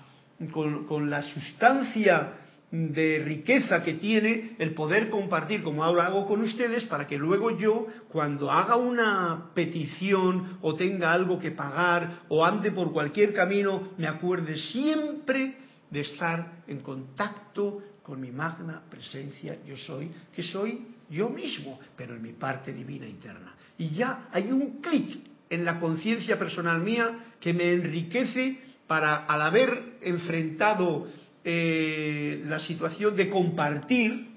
con, 0.50 0.86
con 0.86 1.10
la 1.10 1.22
sustancia 1.22 2.38
de 2.72 3.18
riqueza 3.18 3.82
que 3.82 3.94
tiene 3.94 4.56
el 4.58 4.72
poder 4.72 5.10
compartir 5.10 5.62
como 5.62 5.84
ahora 5.84 6.06
hago 6.06 6.26
con 6.26 6.40
ustedes 6.40 6.84
para 6.84 7.06
que 7.06 7.18
luego 7.18 7.58
yo 7.58 7.86
cuando 8.08 8.50
haga 8.50 8.76
una 8.76 9.50
petición 9.54 10.56
o 10.62 10.74
tenga 10.74 11.12
algo 11.12 11.38
que 11.38 11.50
pagar 11.50 12.22
o 12.30 12.42
ande 12.42 12.70
por 12.70 12.90
cualquier 12.90 13.34
camino 13.34 13.90
me 13.98 14.06
acuerde 14.06 14.56
siempre 14.56 15.56
de 15.92 16.00
estar 16.00 16.64
en 16.66 16.80
contacto 16.80 17.82
con 18.02 18.18
mi 18.20 18.30
magna 18.30 18.82
presencia 18.90 19.58
yo 19.64 19.76
soy, 19.76 20.10
que 20.34 20.42
soy 20.42 20.86
yo 21.10 21.28
mismo, 21.28 21.78
pero 21.94 22.16
en 22.16 22.22
mi 22.22 22.32
parte 22.32 22.72
divina 22.72 23.06
interna. 23.06 23.54
Y 23.76 23.90
ya 23.90 24.28
hay 24.32 24.50
un 24.50 24.80
clic 24.80 25.20
en 25.50 25.64
la 25.64 25.78
conciencia 25.78 26.38
personal 26.38 26.80
mía 26.80 27.34
que 27.38 27.52
me 27.52 27.70
enriquece 27.70 28.58
para, 28.86 29.26
al 29.26 29.42
haber 29.42 29.98
enfrentado 30.00 31.06
eh, 31.44 32.42
la 32.46 32.58
situación 32.60 33.14
de 33.14 33.28
compartir, 33.28 34.28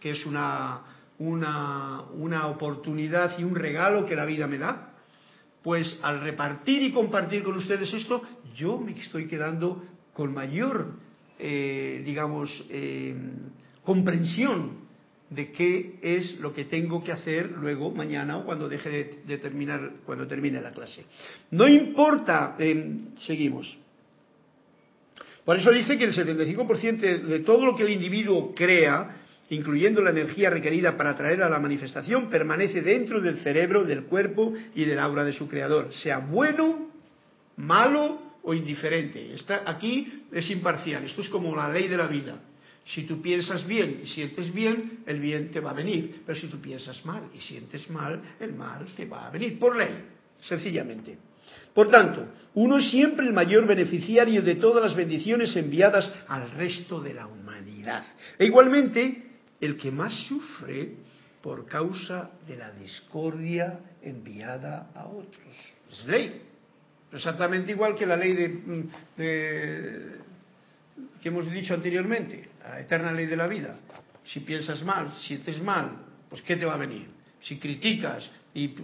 que 0.00 0.10
es 0.10 0.26
una, 0.26 0.80
una, 1.18 2.02
una 2.12 2.48
oportunidad 2.48 3.38
y 3.38 3.44
un 3.44 3.54
regalo 3.54 4.04
que 4.04 4.16
la 4.16 4.24
vida 4.24 4.48
me 4.48 4.58
da, 4.58 4.90
pues 5.62 5.98
al 6.02 6.20
repartir 6.20 6.82
y 6.82 6.92
compartir 6.92 7.44
con 7.44 7.54
ustedes 7.54 7.92
esto, 7.94 8.22
yo 8.56 8.78
me 8.78 8.98
estoy 8.98 9.28
quedando 9.28 9.82
con 10.12 10.34
mayor 10.34 11.03
eh, 11.38 12.02
digamos, 12.04 12.64
eh, 12.70 13.14
comprensión 13.82 14.84
de 15.30 15.50
qué 15.50 15.98
es 16.02 16.38
lo 16.38 16.52
que 16.52 16.64
tengo 16.64 17.02
que 17.02 17.12
hacer 17.12 17.50
luego, 17.50 17.90
mañana 17.90 18.36
o 18.36 18.44
cuando 18.44 18.68
deje 18.68 19.22
de, 19.26 19.38
terminar, 19.38 19.94
cuando 20.06 20.26
termine 20.26 20.60
la 20.60 20.72
clase. 20.72 21.04
No 21.50 21.66
importa, 21.66 22.56
eh, 22.58 22.98
seguimos. 23.26 23.76
Por 25.44 25.58
eso 25.58 25.70
dice 25.70 25.98
que 25.98 26.04
el 26.04 26.14
75% 26.14 27.00
de 27.00 27.40
todo 27.40 27.66
lo 27.66 27.76
que 27.76 27.82
el 27.82 27.90
individuo 27.90 28.54
crea, 28.54 29.16
incluyendo 29.50 30.00
la 30.00 30.10
energía 30.10 30.50
requerida 30.50 30.96
para 30.96 31.16
traer 31.16 31.42
a 31.42 31.50
la 31.50 31.58
manifestación, 31.58 32.30
permanece 32.30 32.80
dentro 32.80 33.20
del 33.20 33.38
cerebro, 33.38 33.84
del 33.84 34.04
cuerpo 34.04 34.54
y 34.74 34.84
del 34.84 34.98
aura 34.98 35.24
de 35.24 35.32
su 35.32 35.48
creador, 35.48 35.92
sea 35.92 36.18
bueno, 36.18 36.90
malo 37.56 38.33
o 38.44 38.54
indiferente. 38.54 39.34
Está, 39.34 39.62
aquí 39.66 40.24
es 40.30 40.48
imparcial, 40.50 41.04
esto 41.04 41.22
es 41.22 41.28
como 41.28 41.54
la 41.56 41.68
ley 41.68 41.88
de 41.88 41.96
la 41.96 42.06
vida. 42.06 42.38
Si 42.84 43.04
tú 43.04 43.20
piensas 43.22 43.66
bien 43.66 44.00
y 44.04 44.06
sientes 44.06 44.52
bien, 44.52 45.00
el 45.06 45.18
bien 45.18 45.50
te 45.50 45.60
va 45.60 45.70
a 45.70 45.74
venir. 45.74 46.22
Pero 46.26 46.38
si 46.38 46.48
tú 46.48 46.60
piensas 46.60 47.04
mal 47.04 47.30
y 47.34 47.40
sientes 47.40 47.88
mal, 47.88 48.20
el 48.38 48.54
mal 48.54 48.86
te 48.94 49.06
va 49.06 49.26
a 49.26 49.30
venir, 49.30 49.58
por 49.58 49.74
ley, 49.74 50.04
sencillamente. 50.42 51.16
Por 51.72 51.88
tanto, 51.88 52.28
uno 52.54 52.78
es 52.78 52.90
siempre 52.90 53.26
el 53.26 53.32
mayor 53.32 53.66
beneficiario 53.66 54.42
de 54.42 54.56
todas 54.56 54.82
las 54.82 54.94
bendiciones 54.94 55.56
enviadas 55.56 56.12
al 56.28 56.50
resto 56.52 57.00
de 57.00 57.14
la 57.14 57.26
humanidad. 57.26 58.04
E 58.38 58.44
igualmente, 58.44 59.30
el 59.60 59.76
que 59.76 59.90
más 59.90 60.12
sufre 60.28 60.92
por 61.42 61.66
causa 61.66 62.30
de 62.46 62.56
la 62.56 62.70
discordia 62.70 63.80
enviada 64.02 64.90
a 64.94 65.06
otros. 65.06 65.54
Es 65.90 66.06
ley. 66.06 66.40
Exactamente 67.14 67.70
igual 67.70 67.94
que 67.94 68.06
la 68.06 68.16
ley 68.16 68.32
de, 68.32 70.18
que 71.22 71.28
hemos 71.28 71.50
dicho 71.50 71.72
anteriormente, 71.72 72.48
la 72.62 72.80
eterna 72.80 73.12
ley 73.12 73.26
de 73.26 73.36
la 73.36 73.46
vida. 73.46 73.76
Si 74.24 74.40
piensas 74.40 74.82
mal, 74.82 75.12
sientes 75.18 75.62
mal, 75.62 75.92
pues 76.28 76.42
¿qué 76.42 76.56
te 76.56 76.64
va 76.64 76.74
a 76.74 76.78
venir? 76.78 77.06
Si 77.40 77.58
criticas 77.58 78.28
y, 78.52 78.74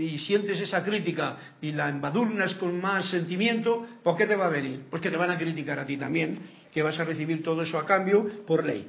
y, 0.00 0.18
sientes 0.18 0.60
esa 0.60 0.82
crítica 0.82 1.36
y 1.62 1.72
la 1.72 1.88
embadurnas 1.88 2.54
con 2.56 2.78
más 2.80 3.08
sentimiento, 3.08 3.86
pues 4.02 4.16
¿qué 4.16 4.26
te 4.26 4.36
va 4.36 4.46
a 4.46 4.50
venir? 4.50 4.82
Pues 4.90 5.00
que 5.00 5.10
te 5.10 5.16
van 5.16 5.30
a 5.30 5.38
criticar 5.38 5.78
a 5.78 5.86
ti 5.86 5.96
también, 5.96 6.40
que 6.72 6.82
vas 6.82 6.98
a 6.98 7.04
recibir 7.04 7.42
todo 7.42 7.62
eso 7.62 7.78
a 7.78 7.86
cambio 7.86 8.44
por 8.44 8.66
ley. 8.66 8.88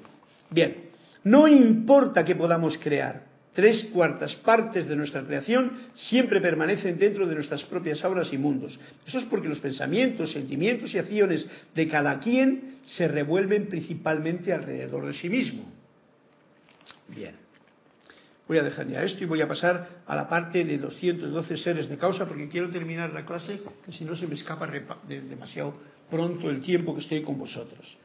Bien, 0.49 0.89
no 1.23 1.47
importa 1.47 2.25
que 2.25 2.35
podamos 2.35 2.77
crear, 2.79 3.32
Tres 3.53 3.89
cuartas 3.93 4.33
partes 4.37 4.87
de 4.87 4.95
nuestra 4.95 5.23
creación 5.23 5.71
siempre 5.95 6.41
permanecen 6.41 6.97
dentro 6.97 7.27
de 7.27 7.35
nuestras 7.35 7.63
propias 7.63 8.03
auras 8.03 8.33
y 8.33 8.37
mundos. 8.37 8.79
Eso 9.05 9.19
es 9.19 9.25
porque 9.25 9.47
los 9.47 9.59
pensamientos, 9.59 10.31
sentimientos 10.31 10.93
y 10.93 10.97
acciones 10.97 11.47
de 11.75 11.87
cada 11.87 12.19
quien 12.19 12.77
se 12.85 13.07
revuelven 13.07 13.67
principalmente 13.67 14.51
alrededor 14.51 15.05
de 15.05 15.13
sí 15.13 15.29
mismo. 15.29 15.65
Bien. 17.07 17.35
Voy 18.47 18.57
a 18.57 18.63
dejar 18.63 18.87
ya 18.87 19.03
esto 19.03 19.23
y 19.23 19.27
voy 19.27 19.41
a 19.41 19.47
pasar 19.47 20.01
a 20.05 20.15
la 20.15 20.27
parte 20.27 20.65
de 20.65 20.77
los 20.77 20.97
112 20.97 21.57
seres 21.57 21.87
de 21.87 21.97
causa 21.97 22.25
porque 22.25 22.49
quiero 22.49 22.69
terminar 22.69 23.13
la 23.13 23.25
clase, 23.25 23.61
que 23.85 23.91
si 23.93 24.03
no 24.03 24.15
se 24.15 24.27
me 24.27 24.33
escapa 24.33 24.69
demasiado 25.07 25.75
pronto 26.09 26.49
el 26.49 26.61
tiempo 26.61 26.93
que 26.93 27.01
estoy 27.01 27.21
con 27.21 27.37
vosotros. 27.37 27.97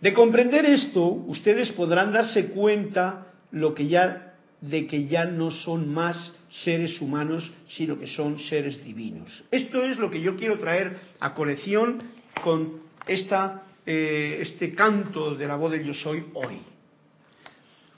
De 0.00 0.14
comprender 0.14 0.64
esto, 0.64 1.04
ustedes 1.04 1.72
podrán 1.72 2.12
darse 2.12 2.50
cuenta 2.50 3.26
lo 3.50 3.74
que 3.74 3.88
ya 3.88 4.27
de 4.60 4.86
que 4.86 5.06
ya 5.06 5.24
no 5.24 5.50
son 5.50 5.92
más 5.92 6.32
seres 6.64 7.00
humanos, 7.00 7.50
sino 7.68 7.98
que 7.98 8.06
son 8.06 8.38
seres 8.40 8.82
divinos. 8.84 9.44
Esto 9.50 9.84
es 9.84 9.98
lo 9.98 10.10
que 10.10 10.20
yo 10.20 10.36
quiero 10.36 10.58
traer 10.58 10.96
a 11.20 11.34
colección 11.34 12.02
con 12.42 12.80
esta, 13.06 13.64
eh, 13.84 14.38
este 14.40 14.74
canto 14.74 15.34
de 15.34 15.46
la 15.46 15.56
voz 15.56 15.72
del 15.72 15.84
yo 15.84 15.94
soy 15.94 16.24
hoy. 16.34 16.60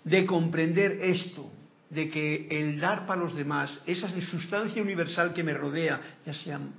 De 0.05 0.27
comprender 0.27 1.01
esto, 1.03 1.51
de 1.90 2.09
que 2.09 2.49
el 2.51 2.81
dar 2.81 3.07
para 3.07 3.20
los 3.20 3.35
demás, 3.35 3.79
esa 3.87 4.09
sustancia 4.20 4.83
universal 4.83 5.33
que 5.35 5.42
me 5.42 5.55
rodea, 5.55 6.18
ya 6.25 6.33
sean 6.33 6.73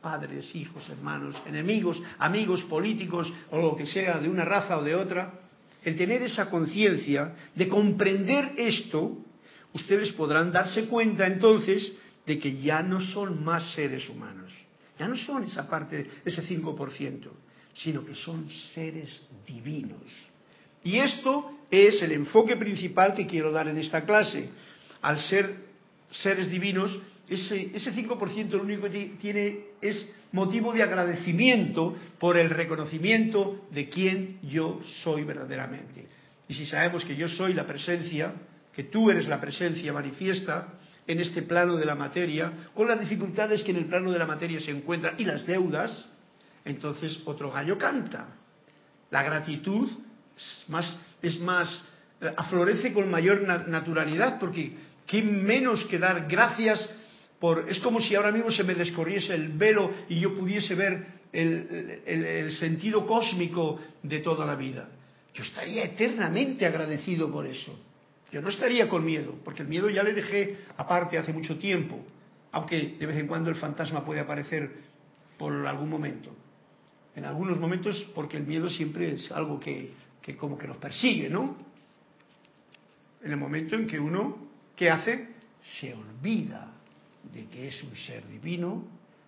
padres, 0.00 0.54
hijos, 0.54 0.86
hermanos, 0.90 1.34
enemigos, 1.46 2.00
amigos, 2.18 2.62
políticos 2.64 3.32
o 3.50 3.58
lo 3.58 3.74
que 3.74 3.86
sea, 3.86 4.18
de 4.18 4.28
una 4.28 4.44
raza 4.44 4.78
o 4.78 4.82
de 4.84 4.94
otra, 4.94 5.40
el 5.82 5.96
tener 5.96 6.22
esa 6.22 6.50
conciencia 6.50 7.34
de 7.54 7.68
comprender 7.68 8.52
esto, 8.56 9.23
ustedes 9.74 10.12
podrán 10.12 10.52
darse 10.52 10.86
cuenta 10.86 11.26
entonces 11.26 11.92
de 12.26 12.38
que 12.38 12.56
ya 12.56 12.82
no 12.82 13.00
son 13.00 13.44
más 13.44 13.72
seres 13.72 14.08
humanos, 14.08 14.52
ya 14.98 15.08
no 15.08 15.16
son 15.16 15.44
esa 15.44 15.68
parte, 15.68 16.08
ese 16.24 16.42
5%, 16.42 17.28
sino 17.74 18.04
que 18.04 18.14
son 18.14 18.48
seres 18.72 19.22
divinos. 19.46 20.00
Y 20.84 20.98
esto 20.98 21.58
es 21.70 22.00
el 22.02 22.12
enfoque 22.12 22.56
principal 22.56 23.14
que 23.14 23.26
quiero 23.26 23.50
dar 23.50 23.68
en 23.68 23.78
esta 23.78 24.04
clase. 24.04 24.48
Al 25.02 25.20
ser 25.20 25.56
seres 26.10 26.50
divinos, 26.50 26.96
ese, 27.28 27.70
ese 27.74 27.92
5% 27.92 28.50
lo 28.50 28.62
único 28.62 28.88
que 28.88 29.16
tiene 29.20 29.58
es 29.80 30.08
motivo 30.32 30.72
de 30.72 30.82
agradecimiento 30.82 31.96
por 32.18 32.36
el 32.36 32.50
reconocimiento 32.50 33.66
de 33.70 33.88
quién 33.88 34.38
yo 34.42 34.80
soy 35.02 35.24
verdaderamente. 35.24 36.06
Y 36.48 36.54
si 36.54 36.66
sabemos 36.66 37.04
que 37.04 37.16
yo 37.16 37.28
soy 37.28 37.54
la 37.54 37.66
presencia, 37.66 38.34
que 38.74 38.84
tú 38.84 39.10
eres 39.10 39.26
la 39.28 39.40
presencia 39.40 39.92
manifiesta 39.92 40.74
en 41.06 41.20
este 41.20 41.42
plano 41.42 41.76
de 41.76 41.84
la 41.84 41.94
materia, 41.94 42.52
con 42.74 42.88
las 42.88 42.98
dificultades 42.98 43.62
que 43.62 43.70
en 43.70 43.78
el 43.78 43.86
plano 43.86 44.10
de 44.10 44.18
la 44.18 44.26
materia 44.26 44.60
se 44.60 44.70
encuentran 44.70 45.14
y 45.18 45.24
las 45.24 45.46
deudas, 45.46 46.06
entonces 46.64 47.20
otro 47.26 47.50
gallo 47.50 47.76
canta. 47.78 48.28
La 49.10 49.22
gratitud 49.22 49.88
es 50.36 50.64
más, 50.68 50.98
es 51.22 51.38
más 51.38 51.84
aflorece 52.36 52.92
con 52.92 53.10
mayor 53.10 53.42
naturalidad, 53.68 54.38
porque 54.38 54.72
qué 55.06 55.22
menos 55.22 55.84
que 55.84 55.98
dar 55.98 56.26
gracias 56.28 56.88
por... 57.38 57.68
Es 57.68 57.78
como 57.80 58.00
si 58.00 58.14
ahora 58.14 58.32
mismo 58.32 58.50
se 58.50 58.64
me 58.64 58.74
descorriese 58.74 59.34
el 59.34 59.48
velo 59.50 59.92
y 60.08 60.20
yo 60.20 60.34
pudiese 60.34 60.74
ver 60.74 61.06
el, 61.32 62.52
sentido 62.52 63.06
cósmico 63.06 63.78
de 64.02 64.20
toda 64.20 64.46
la 64.46 64.54
vida. 64.54 64.88
Yo 65.34 65.42
estaría 65.42 65.84
eternamente 65.84 66.64
agradecido 66.64 67.30
por 67.30 67.46
eso. 67.46 67.76
Yo 68.32 68.42
no 68.42 68.48
estaría 68.48 68.88
con 68.88 69.04
miedo, 69.04 69.34
porque 69.44 69.62
el 69.62 69.68
miedo 69.68 69.88
ya 69.88 70.02
le 70.02 70.12
dejé 70.12 70.58
aparte 70.76 71.18
hace 71.18 71.32
mucho 71.32 71.58
tiempo, 71.58 72.04
aunque 72.52 72.96
de 72.98 73.06
vez 73.06 73.16
en 73.16 73.26
cuando 73.26 73.50
el 73.50 73.56
fantasma 73.56 74.04
puede 74.04 74.20
aparecer 74.20 74.70
por 75.38 75.66
algún 75.66 75.88
momento. 75.88 76.34
En 77.14 77.24
algunos 77.24 77.58
momentos, 77.58 78.10
porque 78.14 78.36
el 78.36 78.46
miedo 78.46 78.68
siempre 78.68 79.14
es 79.14 79.30
algo 79.30 79.60
que, 79.60 79.92
que 80.20 80.36
como 80.36 80.58
que 80.58 80.66
nos 80.66 80.78
persigue, 80.78 81.28
¿no? 81.28 81.56
En 83.22 83.30
el 83.30 83.36
momento 83.36 83.76
en 83.76 83.86
que 83.86 83.98
uno, 83.98 84.36
¿qué 84.74 84.90
hace? 84.90 85.28
Se 85.62 85.94
olvida 85.94 86.72
de 87.32 87.46
que 87.46 87.68
es 87.68 87.82
un 87.82 87.94
ser 87.96 88.26
divino, 88.28 88.84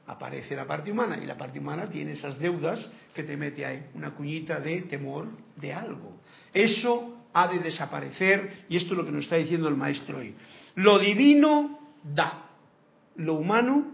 aparece 0.07 0.55
la 0.55 0.67
parte 0.67 0.91
humana 0.93 1.19
y 1.23 1.27
la 1.27 1.37
parte 1.37 1.59
humana 1.59 1.89
tiene 1.89 2.13
esas 2.13 2.39
deudas 2.39 2.89
que 3.15 3.23
te 3.23 3.37
mete 3.37 3.65
ahí, 3.65 3.87
una 3.95 4.11
cuñita 4.11 4.61
de 4.61 4.83
temor 4.83 5.29
de 5.57 5.73
algo. 5.73 6.21
Eso 6.53 7.16
ha 7.37 7.49
de 7.49 7.59
desaparecer 7.59 8.64
y 8.70 8.78
esto 8.78 8.95
es 8.95 8.99
lo 8.99 9.05
que 9.05 9.12
nos 9.12 9.24
está 9.24 9.37
diciendo 9.37 9.68
el 9.68 9.76
maestro 9.76 10.18
hoy. 10.18 10.34
Lo 10.76 10.99
divino 10.99 11.78
da, 12.03 12.47
lo 13.16 13.34
humano 13.34 13.93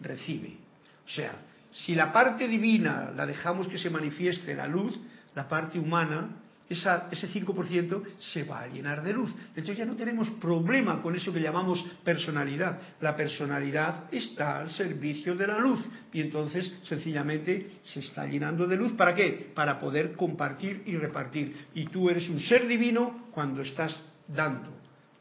recibe. 0.00 0.58
O 1.06 1.08
sea, 1.08 1.32
si 1.70 1.94
la 1.94 2.12
parte 2.12 2.46
divina 2.46 3.12
la 3.16 3.24
dejamos 3.24 3.66
que 3.68 3.78
se 3.78 3.88
manifieste 3.88 4.54
la 4.54 4.66
luz, 4.66 4.98
la 5.34 5.48
parte 5.48 5.78
humana 5.78 6.28
ese 6.68 7.28
5% 7.28 8.02
se 8.18 8.42
va 8.44 8.62
a 8.62 8.66
llenar 8.66 9.02
de 9.02 9.12
luz. 9.12 9.32
Entonces 9.50 9.76
ya 9.76 9.84
no 9.84 9.94
tenemos 9.94 10.28
problema 10.30 11.00
con 11.00 11.14
eso 11.14 11.32
que 11.32 11.40
llamamos 11.40 11.84
personalidad. 12.02 12.80
La 13.00 13.14
personalidad 13.14 14.04
está 14.12 14.60
al 14.60 14.70
servicio 14.70 15.36
de 15.36 15.46
la 15.46 15.58
luz 15.58 15.80
y 16.12 16.20
entonces 16.20 16.72
sencillamente 16.82 17.78
se 17.84 18.00
está 18.00 18.26
llenando 18.26 18.66
de 18.66 18.76
luz. 18.76 18.92
¿Para 18.94 19.14
qué? 19.14 19.52
Para 19.54 19.78
poder 19.78 20.12
compartir 20.14 20.82
y 20.86 20.96
repartir. 20.96 21.54
Y 21.74 21.86
tú 21.86 22.10
eres 22.10 22.28
un 22.28 22.40
ser 22.40 22.66
divino 22.66 23.28
cuando 23.30 23.62
estás 23.62 24.00
dando 24.26 24.76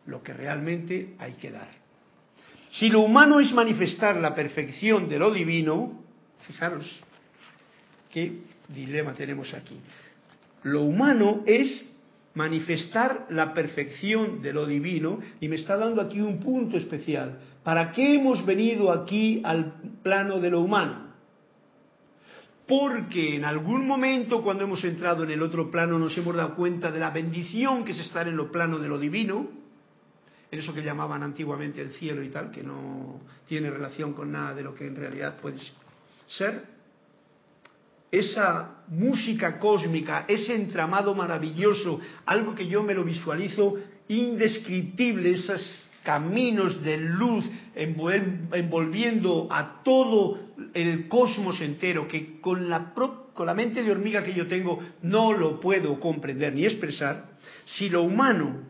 lo 0.08 0.24
que 0.24 0.34
realmente 0.34 1.16
hay 1.20 1.34
que 1.34 1.52
dar. 1.52 1.70
Si 2.72 2.90
lo 2.90 3.02
humano 3.02 3.40
es 3.40 3.54
manifestar 3.54 4.18
la 4.18 4.36
perfección 4.36 5.08
de 5.08 5.20
lo 5.20 5.32
divino, 5.32 6.04
fijaros 6.46 7.02
qué 8.12 8.40
dilema 8.68 9.14
tenemos 9.14 9.54
aquí. 9.54 9.80
Lo 10.66 10.82
humano 10.82 11.44
es 11.46 11.88
manifestar 12.34 13.28
la 13.30 13.54
perfección 13.54 14.42
de 14.42 14.52
lo 14.52 14.66
divino 14.66 15.20
y 15.40 15.48
me 15.48 15.58
está 15.58 15.78
dando 15.78 16.02
aquí 16.02 16.20
un 16.20 16.40
punto 16.40 16.76
especial. 16.76 17.38
¿Para 17.64 17.92
qué 17.92 18.16
hemos 18.16 18.44
venido 18.44 18.92
aquí 18.92 19.42
al 19.44 19.76
plano 20.02 20.40
de 20.40 20.50
lo 20.50 20.62
humano? 20.62 21.14
Porque 22.68 23.36
en 23.36 23.46
algún 23.46 23.86
momento 23.86 24.42
cuando 24.42 24.64
hemos 24.64 24.84
entrado 24.84 25.24
en 25.24 25.30
el 25.30 25.44
otro 25.44 25.70
plano 25.70 26.00
nos 26.00 26.18
hemos 26.18 26.36
dado 26.36 26.56
cuenta 26.56 26.92
de 26.92 27.00
la 27.00 27.12
bendición 27.12 27.86
que 27.86 27.92
es 27.92 28.00
estar 28.00 28.28
en 28.28 28.36
lo 28.36 28.52
plano 28.52 28.80
de 28.80 28.88
lo 28.88 28.98
divino, 28.98 29.48
en 30.50 30.60
eso 30.60 30.74
que 30.74 30.82
llamaban 30.82 31.22
antiguamente 31.22 31.80
el 31.80 31.92
cielo 31.92 32.24
y 32.24 32.30
tal, 32.30 32.50
que 32.50 32.64
no 32.64 33.22
tiene 33.48 33.70
relación 33.70 34.14
con 34.14 34.32
nada 34.32 34.56
de 34.56 34.64
lo 34.64 34.74
que 34.74 34.88
en 34.88 34.96
realidad 34.96 35.38
puede 35.40 35.60
ser 36.26 36.75
esa 38.20 38.84
música 38.88 39.60
cósmica, 39.60 40.26
ese 40.28 40.56
entramado 40.56 41.14
maravilloso, 41.14 42.00
algo 42.26 42.56
que 42.56 42.68
yo 42.68 42.84
me 42.84 42.94
lo 42.94 43.04
visualizo 43.04 43.76
indescriptible, 44.08 45.32
esos 45.32 45.84
caminos 46.04 46.82
de 46.84 46.98
luz 46.98 47.44
envolviendo 47.74 49.48
a 49.52 49.82
todo 49.84 50.40
el 50.74 51.08
cosmos 51.08 51.60
entero, 51.60 52.08
que 52.08 52.40
con 52.40 52.70
la, 52.70 52.94
mente 53.56 53.84
de 53.84 53.92
hormiga 53.92 54.24
que 54.24 54.34
yo 54.34 54.48
tengo 54.48 54.80
no 55.02 55.34
lo 55.34 55.60
puedo 55.60 56.00
comprender 56.00 56.54
ni 56.54 56.66
expresar, 56.66 57.38
si 57.66 57.90
lo 57.90 58.04
humano, 58.04 58.62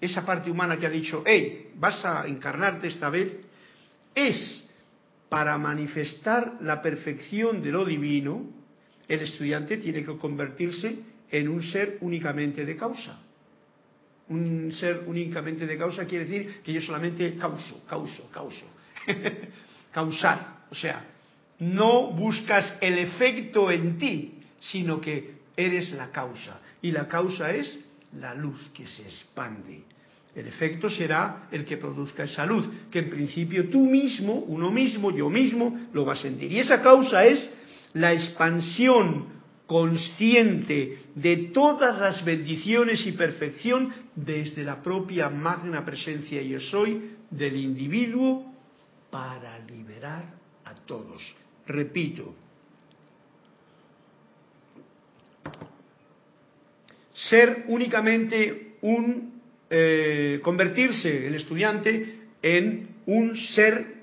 esa 0.00 0.24
parte 0.24 0.50
humana 0.50 0.78
que 0.78 0.86
ha 0.86 0.90
dicho, 0.90 1.24
hey, 1.26 1.72
vas 1.74 2.02
a 2.04 2.26
encarnarte 2.26 2.86
esta 2.86 3.10
vez, 3.10 3.36
es 4.14 4.64
para 5.28 5.58
manifestar 5.58 6.54
la 6.62 6.80
perfección 6.80 7.60
de 7.60 7.70
lo 7.72 7.84
divino, 7.84 8.57
el 9.08 9.20
estudiante 9.20 9.78
tiene 9.78 10.04
que 10.04 10.16
convertirse 10.18 10.98
en 11.30 11.48
un 11.48 11.62
ser 11.62 11.98
únicamente 12.00 12.64
de 12.64 12.76
causa. 12.76 13.18
Un 14.28 14.70
ser 14.72 15.04
únicamente 15.06 15.66
de 15.66 15.78
causa 15.78 16.04
quiere 16.04 16.26
decir 16.26 16.60
que 16.62 16.72
yo 16.72 16.80
solamente 16.82 17.36
causo, 17.36 17.82
causo, 17.88 18.30
causo. 18.30 18.66
Causar. 19.92 20.66
O 20.70 20.74
sea, 20.74 21.02
no 21.60 22.12
buscas 22.12 22.76
el 22.82 22.98
efecto 22.98 23.70
en 23.70 23.96
ti, 23.96 24.34
sino 24.60 25.00
que 25.00 25.38
eres 25.56 25.90
la 25.92 26.10
causa. 26.10 26.60
Y 26.82 26.92
la 26.92 27.08
causa 27.08 27.50
es 27.54 27.78
la 28.20 28.34
luz 28.34 28.70
que 28.74 28.86
se 28.86 29.02
expande. 29.02 29.82
El 30.34 30.46
efecto 30.46 30.90
será 30.90 31.48
el 31.50 31.64
que 31.64 31.78
produzca 31.78 32.24
esa 32.24 32.44
luz, 32.44 32.68
que 32.90 33.00
en 33.00 33.10
principio 33.10 33.70
tú 33.70 33.86
mismo, 33.86 34.34
uno 34.34 34.70
mismo, 34.70 35.10
yo 35.10 35.30
mismo, 35.30 35.88
lo 35.92 36.04
va 36.04 36.12
a 36.12 36.16
sentir. 36.16 36.52
Y 36.52 36.60
esa 36.60 36.82
causa 36.82 37.24
es 37.24 37.50
la 37.94 38.12
expansión 38.12 39.38
consciente 39.66 40.98
de 41.14 41.36
todas 41.52 41.98
las 41.98 42.24
bendiciones 42.24 43.06
y 43.06 43.12
perfección 43.12 43.92
desde 44.14 44.64
la 44.64 44.82
propia 44.82 45.28
magna 45.28 45.84
presencia 45.84 46.40
yo 46.40 46.58
soy 46.58 47.16
del 47.30 47.56
individuo 47.56 48.50
para 49.10 49.58
liberar 49.58 50.24
a 50.64 50.74
todos. 50.74 51.22
Repito, 51.66 52.34
ser 57.12 57.64
únicamente 57.68 58.76
un, 58.80 59.40
eh, 59.68 60.40
convertirse 60.42 61.26
el 61.26 61.34
estudiante 61.34 62.20
en 62.40 62.88
un 63.04 63.36
ser 63.36 63.98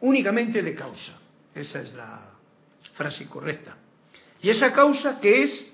únicamente 0.00 0.62
de 0.62 0.74
causa. 0.74 1.18
Esa 1.54 1.80
es 1.80 1.94
la, 1.94 2.35
frase 2.96 3.26
correcta. 3.26 3.76
Y 4.42 4.50
esa 4.50 4.72
causa 4.72 5.20
que 5.20 5.42
es 5.42 5.72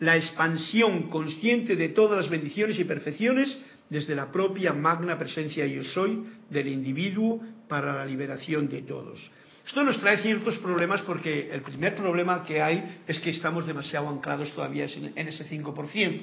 la 0.00 0.16
expansión 0.16 1.08
consciente 1.08 1.76
de 1.76 1.88
todas 1.90 2.18
las 2.18 2.30
bendiciones 2.30 2.78
y 2.78 2.84
perfecciones 2.84 3.56
desde 3.88 4.14
la 4.14 4.30
propia 4.30 4.72
magna 4.72 5.18
presencia 5.18 5.66
yo 5.66 5.84
soy 5.84 6.24
del 6.50 6.68
individuo 6.68 7.40
para 7.68 7.94
la 7.94 8.06
liberación 8.06 8.68
de 8.68 8.82
todos. 8.82 9.30
Esto 9.66 9.82
nos 9.82 9.98
trae 9.98 10.18
ciertos 10.18 10.58
problemas 10.58 11.00
porque 11.02 11.48
el 11.50 11.62
primer 11.62 11.96
problema 11.96 12.44
que 12.44 12.60
hay 12.60 13.00
es 13.06 13.18
que 13.20 13.30
estamos 13.30 13.66
demasiado 13.66 14.08
anclados 14.08 14.52
todavía 14.52 14.86
en 14.86 15.28
ese 15.28 15.48
5%, 15.48 16.20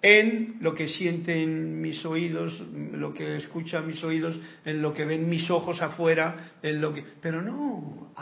en 0.00 0.56
lo 0.60 0.74
que 0.74 0.88
sienten 0.88 1.80
mis 1.80 2.04
oídos, 2.06 2.58
lo 2.92 3.12
que 3.12 3.36
escuchan 3.36 3.86
mis 3.86 4.02
oídos, 4.02 4.38
en 4.64 4.80
lo 4.80 4.94
que 4.94 5.04
ven 5.04 5.28
mis 5.28 5.50
ojos 5.50 5.82
afuera, 5.82 6.52
en 6.62 6.80
lo 6.80 6.94
que... 6.94 7.04
Pero 7.20 7.42
no, 7.42 8.12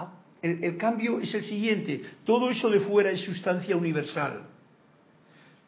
el, 0.42 0.76
cambio 0.76 1.20
es 1.20 1.34
el 1.34 1.44
siguiente, 1.44 2.02
todo 2.24 2.50
eso 2.50 2.70
de 2.70 2.80
fuera 2.80 3.10
es 3.10 3.20
sustancia 3.20 3.76
universal. 3.76 4.46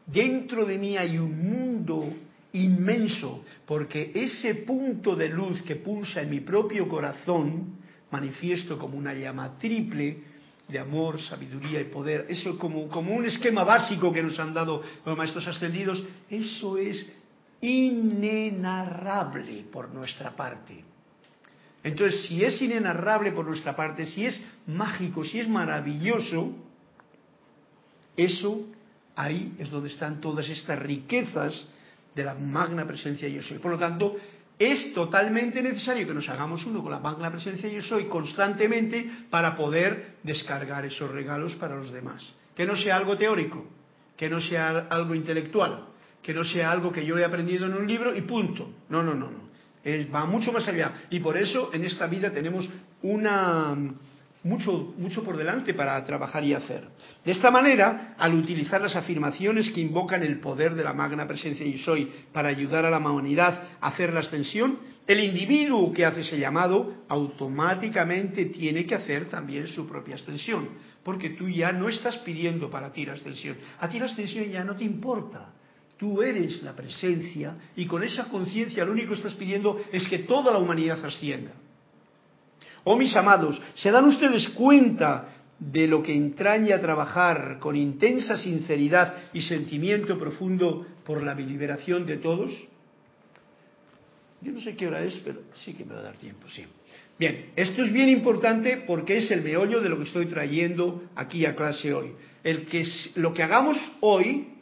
Dentro 0.06 0.64
de 0.64 0.78
mí 0.78 0.96
hay 0.96 1.18
un 1.18 1.50
mundo 1.50 2.12
inmenso, 2.52 3.44
porque 3.66 4.10
ese 4.14 4.54
punto 4.56 5.14
de 5.14 5.28
luz 5.28 5.62
que 5.62 5.76
pulsa 5.76 6.22
en 6.22 6.30
mi 6.30 6.40
propio 6.40 6.88
corazón, 6.88 7.76
manifiesto 8.10 8.78
como 8.78 8.96
una 8.96 9.14
llama 9.14 9.58
triple 9.58 10.22
de 10.66 10.78
amor, 10.78 11.20
sabiduría 11.20 11.80
y 11.80 11.84
poder, 11.84 12.26
eso 12.28 12.58
como, 12.58 12.88
como 12.88 13.14
un 13.14 13.26
esquema 13.26 13.64
básico 13.64 14.12
que 14.12 14.22
nos 14.22 14.38
han 14.38 14.54
dado 14.54 14.82
los 15.04 15.16
maestros 15.16 15.46
ascendidos, 15.46 16.02
eso 16.30 16.78
es 16.78 17.12
inenarrable 17.60 19.64
por 19.72 19.92
nuestra 19.92 20.36
parte. 20.36 20.84
Entonces, 21.82 22.26
si 22.26 22.44
es 22.44 22.60
inenarrable 22.60 23.32
por 23.32 23.46
nuestra 23.46 23.76
parte, 23.76 24.06
si 24.06 24.26
es 24.26 24.40
mágico, 24.66 25.24
si 25.24 25.38
es 25.38 25.48
maravilloso, 25.48 26.52
eso 28.16 28.66
ahí 29.14 29.54
es 29.58 29.70
donde 29.70 29.88
están 29.88 30.20
todas 30.20 30.48
estas 30.48 30.78
riquezas 30.78 31.66
de 32.14 32.24
la 32.24 32.34
magna 32.34 32.86
presencia 32.86 33.28
yo 33.28 33.42
soy. 33.42 33.58
Por 33.58 33.70
lo 33.70 33.78
tanto, 33.78 34.16
es 34.58 34.92
totalmente 34.92 35.62
necesario 35.62 36.06
que 36.06 36.14
nos 36.14 36.28
hagamos 36.28 36.66
uno 36.66 36.82
con 36.82 36.90
la 36.90 36.98
magna 36.98 37.30
presencia 37.30 37.68
yo 37.68 37.82
soy 37.82 38.06
constantemente 38.06 39.08
para 39.30 39.56
poder 39.56 40.16
descargar 40.24 40.84
esos 40.84 41.10
regalos 41.10 41.54
para 41.54 41.76
los 41.76 41.92
demás. 41.92 42.28
Que 42.56 42.66
no 42.66 42.74
sea 42.74 42.96
algo 42.96 43.16
teórico, 43.16 43.64
que 44.16 44.28
no 44.28 44.40
sea 44.40 44.88
algo 44.90 45.14
intelectual, 45.14 45.86
que 46.20 46.34
no 46.34 46.42
sea 46.42 46.72
algo 46.72 46.90
que 46.90 47.06
yo 47.06 47.16
he 47.16 47.24
aprendido 47.24 47.66
en 47.66 47.74
un 47.74 47.86
libro 47.86 48.16
y 48.16 48.22
punto. 48.22 48.68
No, 48.88 49.00
no, 49.00 49.14
no, 49.14 49.30
no 49.30 49.47
va 50.14 50.26
mucho 50.26 50.52
más 50.52 50.66
allá. 50.68 50.92
Y 51.10 51.20
por 51.20 51.36
eso 51.36 51.70
en 51.72 51.84
esta 51.84 52.06
vida 52.06 52.30
tenemos 52.30 52.68
una 53.02 53.76
mucho, 54.44 54.94
mucho 54.96 55.22
por 55.24 55.36
delante 55.36 55.74
para 55.74 56.04
trabajar 56.04 56.44
y 56.44 56.54
hacer. 56.54 56.88
De 57.24 57.32
esta 57.32 57.50
manera, 57.50 58.14
al 58.16 58.34
utilizar 58.34 58.80
las 58.80 58.96
afirmaciones 58.96 59.70
que 59.70 59.80
invocan 59.80 60.22
el 60.22 60.40
poder 60.40 60.74
de 60.74 60.84
la 60.84 60.92
magna 60.92 61.26
presencia 61.26 61.66
y 61.66 61.78
soy 61.78 62.10
para 62.32 62.48
ayudar 62.48 62.84
a 62.86 62.90
la 62.90 62.98
humanidad 62.98 63.62
a 63.80 63.88
hacer 63.88 64.12
la 64.12 64.20
ascensión, 64.20 64.78
el 65.06 65.20
individuo 65.20 65.92
que 65.92 66.04
hace 66.04 66.20
ese 66.20 66.38
llamado 66.38 67.04
automáticamente 67.08 68.46
tiene 68.46 68.84
que 68.84 68.94
hacer 68.94 69.26
también 69.28 69.66
su 69.66 69.88
propia 69.88 70.16
ascensión, 70.16 70.68
porque 71.02 71.30
tú 71.30 71.48
ya 71.48 71.72
no 71.72 71.88
estás 71.88 72.18
pidiendo 72.18 72.70
para 72.70 72.92
ti 72.92 73.06
la 73.06 73.14
ascensión, 73.14 73.56
a 73.80 73.88
ti 73.88 73.98
la 73.98 74.06
ascensión 74.06 74.44
ya 74.50 74.64
no 74.64 74.76
te 74.76 74.84
importa. 74.84 75.54
Tú 75.98 76.22
eres 76.22 76.62
la 76.62 76.76
presencia 76.76 77.56
y 77.74 77.84
con 77.84 78.04
esa 78.04 78.28
conciencia 78.28 78.84
lo 78.84 78.92
único 78.92 79.08
que 79.08 79.16
estás 79.16 79.34
pidiendo 79.34 79.78
es 79.90 80.06
que 80.06 80.20
toda 80.20 80.52
la 80.52 80.58
humanidad 80.58 81.04
ascienda. 81.04 81.50
Oh 82.84 82.96
mis 82.96 83.14
amados, 83.16 83.60
¿se 83.74 83.90
dan 83.90 84.04
ustedes 84.04 84.48
cuenta 84.50 85.34
de 85.58 85.88
lo 85.88 86.00
que 86.00 86.14
entraña 86.14 86.80
trabajar 86.80 87.58
con 87.58 87.74
intensa 87.74 88.36
sinceridad 88.36 89.14
y 89.32 89.42
sentimiento 89.42 90.16
profundo 90.16 90.86
por 91.04 91.22
la 91.22 91.34
liberación 91.34 92.06
de 92.06 92.18
todos? 92.18 92.52
Yo 94.40 94.52
no 94.52 94.60
sé 94.60 94.76
qué 94.76 94.86
hora 94.86 95.02
es, 95.02 95.20
pero 95.24 95.42
sí 95.64 95.74
que 95.74 95.84
me 95.84 95.94
va 95.94 96.00
a 96.00 96.04
dar 96.04 96.16
tiempo, 96.16 96.46
sí. 96.48 96.64
Bien, 97.18 97.50
esto 97.56 97.82
es 97.82 97.92
bien 97.92 98.08
importante 98.08 98.84
porque 98.86 99.16
es 99.16 99.28
el 99.32 99.42
meollo 99.42 99.80
de 99.80 99.88
lo 99.88 99.98
que 99.98 100.04
estoy 100.04 100.26
trayendo 100.26 101.02
aquí 101.16 101.44
a 101.44 101.56
clase 101.56 101.92
hoy. 101.92 102.12
El 102.44 102.66
que 102.66 102.84
lo 103.16 103.34
que 103.34 103.42
hagamos 103.42 103.76
hoy 104.00 104.57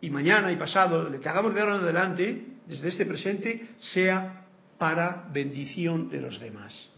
y 0.00 0.10
mañana 0.10 0.52
y 0.52 0.56
pasado, 0.56 1.08
lo 1.08 1.20
que 1.20 1.28
hagamos 1.28 1.54
de 1.54 1.60
ahora 1.60 1.76
en 1.76 1.82
adelante, 1.82 2.44
desde 2.66 2.88
este 2.88 3.06
presente, 3.06 3.68
sea 3.80 4.44
para 4.78 5.28
bendición 5.32 6.10
de 6.10 6.20
los 6.20 6.38
demás. 6.38 6.90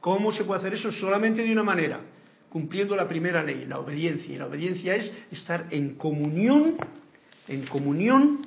¿Cómo 0.00 0.32
se 0.32 0.44
puede 0.44 0.60
hacer 0.60 0.74
eso? 0.74 0.90
Solamente 0.92 1.42
de 1.42 1.52
una 1.52 1.62
manera, 1.62 2.00
cumpliendo 2.50 2.94
la 2.96 3.08
primera 3.08 3.42
ley, 3.42 3.64
la 3.66 3.78
obediencia. 3.78 4.34
Y 4.34 4.38
la 4.38 4.46
obediencia 4.46 4.94
es 4.96 5.10
estar 5.30 5.66
en 5.70 5.94
comunión, 5.94 6.76
en 7.48 7.66
comunión, 7.66 8.40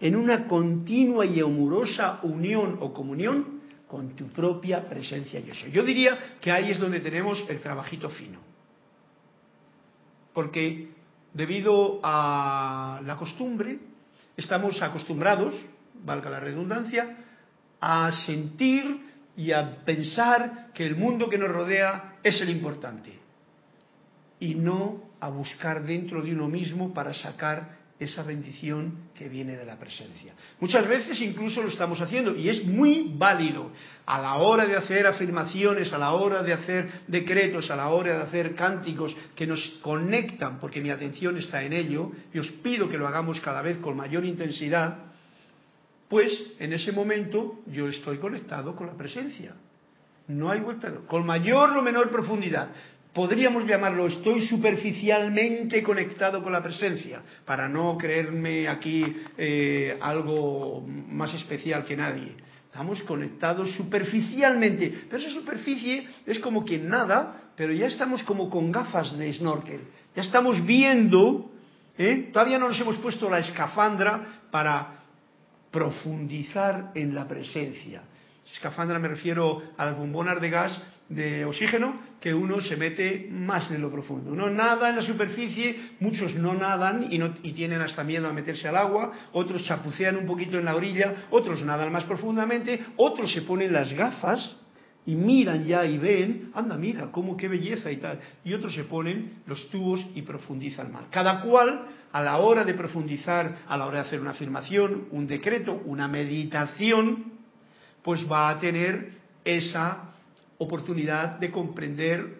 en 0.00 0.16
una 0.16 0.46
continua 0.46 1.24
y 1.24 1.40
amorosa 1.40 2.20
unión 2.22 2.76
o 2.80 2.92
comunión 2.92 3.62
con 3.88 4.16
tu 4.16 4.28
propia 4.28 4.88
presencia 4.88 5.40
yo 5.40 5.54
soy. 5.54 5.70
Yo 5.70 5.84
diría 5.84 6.36
que 6.40 6.50
ahí 6.50 6.70
es 6.70 6.78
donde 6.78 7.00
tenemos 7.00 7.44
el 7.48 7.60
trabajito 7.60 8.08
fino. 8.08 8.38
Porque 10.32 10.88
debido 11.34 12.00
a 12.02 13.00
la 13.04 13.16
costumbre, 13.16 13.78
estamos 14.36 14.80
acostumbrados, 14.82 15.54
valga 16.04 16.30
la 16.30 16.40
redundancia, 16.40 17.16
a 17.80 18.12
sentir 18.26 19.12
y 19.36 19.52
a 19.52 19.84
pensar 19.84 20.68
que 20.74 20.86
el 20.86 20.96
mundo 20.96 21.28
que 21.28 21.38
nos 21.38 21.50
rodea 21.50 22.16
es 22.22 22.40
el 22.40 22.50
importante 22.50 23.18
y 24.38 24.54
no 24.54 25.10
a 25.20 25.28
buscar 25.28 25.84
dentro 25.84 26.22
de 26.22 26.32
uno 26.32 26.48
mismo 26.48 26.92
para 26.92 27.14
sacar 27.14 27.81
esa 28.04 28.22
bendición 28.22 29.08
que 29.14 29.28
viene 29.28 29.56
de 29.56 29.64
la 29.64 29.78
presencia. 29.78 30.34
Muchas 30.60 30.86
veces 30.86 31.20
incluso 31.20 31.62
lo 31.62 31.68
estamos 31.68 32.00
haciendo 32.00 32.34
y 32.34 32.48
es 32.48 32.64
muy 32.64 33.12
válido 33.16 33.70
a 34.06 34.20
la 34.20 34.34
hora 34.36 34.66
de 34.66 34.76
hacer 34.76 35.06
afirmaciones, 35.06 35.92
a 35.92 35.98
la 35.98 36.12
hora 36.12 36.42
de 36.42 36.52
hacer 36.52 36.90
decretos, 37.06 37.70
a 37.70 37.76
la 37.76 37.88
hora 37.88 38.16
de 38.16 38.22
hacer 38.22 38.54
cánticos 38.54 39.14
que 39.34 39.46
nos 39.46 39.60
conectan, 39.82 40.58
porque 40.58 40.80
mi 40.80 40.90
atención 40.90 41.36
está 41.36 41.62
en 41.62 41.72
ello, 41.72 42.10
y 42.32 42.38
os 42.38 42.50
pido 42.62 42.88
que 42.88 42.98
lo 42.98 43.06
hagamos 43.06 43.40
cada 43.40 43.62
vez 43.62 43.78
con 43.78 43.96
mayor 43.96 44.24
intensidad, 44.24 44.98
pues 46.08 46.32
en 46.58 46.72
ese 46.72 46.92
momento 46.92 47.60
yo 47.66 47.88
estoy 47.88 48.18
conectado 48.18 48.76
con 48.76 48.86
la 48.86 48.94
presencia. 48.94 49.54
No 50.28 50.50
hay 50.50 50.60
vuelta, 50.60 50.92
con 51.06 51.26
mayor 51.26 51.76
o 51.76 51.82
menor 51.82 52.10
profundidad 52.10 52.68
podríamos 53.12 53.66
llamarlo 53.66 54.06
estoy 54.06 54.46
superficialmente 54.46 55.82
conectado 55.82 56.42
con 56.42 56.52
la 56.52 56.62
presencia, 56.62 57.22
para 57.44 57.68
no 57.68 57.96
creerme 57.98 58.68
aquí 58.68 59.04
eh, 59.36 59.96
algo 60.00 60.80
más 60.86 61.34
especial 61.34 61.84
que 61.84 61.96
nadie. 61.96 62.34
Estamos 62.66 63.02
conectados 63.02 63.70
superficialmente, 63.72 65.04
pero 65.10 65.22
esa 65.22 65.30
superficie 65.30 66.08
es 66.24 66.38
como 66.38 66.64
que 66.64 66.78
nada, 66.78 67.50
pero 67.54 67.72
ya 67.72 67.86
estamos 67.86 68.22
como 68.22 68.48
con 68.48 68.72
gafas 68.72 69.16
de 69.18 69.32
snorkel, 69.34 69.80
ya 70.16 70.22
estamos 70.22 70.64
viendo, 70.64 71.50
¿eh? 71.98 72.30
todavía 72.32 72.58
no 72.58 72.68
nos 72.68 72.80
hemos 72.80 72.96
puesto 72.96 73.28
la 73.28 73.40
escafandra 73.40 74.40
para 74.50 75.02
profundizar 75.70 76.92
en 76.94 77.14
la 77.14 77.28
presencia. 77.28 78.02
Escafandra 78.54 78.98
me 78.98 79.08
refiero 79.08 79.62
a 79.76 79.86
las 79.86 79.96
bombonas 79.96 80.40
de 80.40 80.50
gas 80.50 80.82
de 81.08 81.44
oxígeno 81.44 81.94
que 82.20 82.32
uno 82.32 82.60
se 82.60 82.76
mete 82.76 83.28
más 83.30 83.70
en 83.70 83.82
lo 83.82 83.90
profundo. 83.90 84.32
Uno 84.32 84.48
nada 84.48 84.90
en 84.90 84.96
la 84.96 85.02
superficie, 85.02 85.96
muchos 86.00 86.34
no 86.34 86.54
nadan 86.54 87.12
y, 87.12 87.18
no, 87.18 87.34
y 87.42 87.52
tienen 87.52 87.80
hasta 87.80 88.04
miedo 88.04 88.28
a 88.28 88.32
meterse 88.32 88.68
al 88.68 88.76
agua, 88.76 89.12
otros 89.32 89.64
chapucean 89.64 90.16
un 90.16 90.26
poquito 90.26 90.58
en 90.58 90.64
la 90.64 90.76
orilla, 90.76 91.26
otros 91.30 91.62
nadan 91.62 91.92
más 91.92 92.04
profundamente, 92.04 92.80
otros 92.96 93.32
se 93.32 93.42
ponen 93.42 93.72
las 93.72 93.92
gafas 93.92 94.56
y 95.04 95.16
miran 95.16 95.64
ya 95.64 95.84
y 95.84 95.98
ven, 95.98 96.52
anda, 96.54 96.76
mira, 96.76 97.10
cómo 97.10 97.36
qué 97.36 97.48
belleza 97.48 97.90
y 97.90 97.96
tal. 97.96 98.20
Y 98.44 98.54
otros 98.54 98.74
se 98.74 98.84
ponen 98.84 99.42
los 99.46 99.68
tubos 99.70 100.04
y 100.14 100.22
profundizan 100.22 100.92
más. 100.92 101.04
Cada 101.10 101.40
cual, 101.40 101.86
a 102.12 102.22
la 102.22 102.38
hora 102.38 102.64
de 102.64 102.74
profundizar, 102.74 103.62
a 103.66 103.76
la 103.76 103.86
hora 103.86 104.02
de 104.02 104.06
hacer 104.06 104.20
una 104.20 104.30
afirmación, 104.30 105.08
un 105.10 105.26
decreto, 105.26 105.82
una 105.86 106.06
meditación, 106.06 107.32
pues 108.02 108.24
va 108.30 108.50
a 108.50 108.60
tener 108.60 109.14
esa 109.44 110.11
oportunidad 110.58 111.38
de 111.38 111.50
comprender 111.50 112.38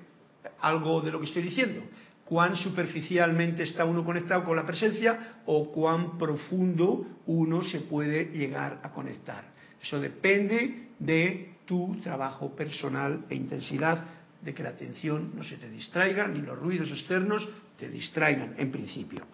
algo 0.61 1.01
de 1.01 1.13
lo 1.13 1.21
que 1.21 1.27
estoy 1.27 1.43
diciendo. 1.43 1.83
Cuán 2.25 2.57
superficialmente 2.57 3.65
está 3.65 3.85
uno 3.85 4.05
conectado 4.05 4.45
con 4.45 4.57
la 4.57 4.67
presencia 4.67 5.43
o 5.47 5.71
cuán 5.71 6.19
profundo 6.19 7.07
uno 7.27 7.63
se 7.63 7.81
puede 7.81 8.27
llegar 8.27 8.81
a 8.83 8.91
conectar. 8.91 9.45
Eso 9.83 10.01
depende 10.01 10.89
de 10.99 11.55
tu 11.67 11.97
trabajo 12.03 12.55
personal 12.55 13.25
e 13.29 13.35
intensidad, 13.35 14.05
de 14.41 14.55
que 14.55 14.63
la 14.63 14.71
atención 14.71 15.33
no 15.37 15.43
se 15.43 15.57
te 15.57 15.69
distraiga, 15.69 16.27
ni 16.27 16.41
los 16.41 16.59
ruidos 16.59 16.91
externos 16.91 17.49
te 17.79 17.89
distraigan 17.89 18.55
en 18.59 18.73
principio. 18.73 19.25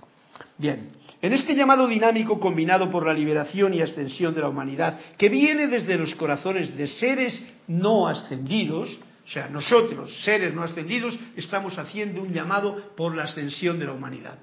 Bien, 0.57 0.91
en 1.20 1.32
este 1.32 1.55
llamado 1.55 1.86
dinámico 1.86 2.39
combinado 2.39 2.91
por 2.91 3.07
la 3.07 3.12
liberación 3.12 3.74
y 3.74 3.80
ascensión 3.80 4.34
de 4.34 4.41
la 4.41 4.49
humanidad, 4.49 5.01
que 5.16 5.28
viene 5.28 5.66
desde 5.66 5.97
los 5.97 6.14
corazones 6.14 6.76
de 6.76 6.86
seres 6.86 7.43
no 7.66 8.07
ascendidos, 8.07 8.99
o 9.26 9.28
sea, 9.30 9.49
nosotros, 9.49 10.22
seres 10.24 10.55
no 10.55 10.62
ascendidos, 10.62 11.18
estamos 11.36 11.76
haciendo 11.78 12.22
un 12.22 12.32
llamado 12.32 12.95
por 12.97 13.14
la 13.14 13.24
ascensión 13.24 13.78
de 13.78 13.86
la 13.86 13.93
humanidad. 13.93 14.39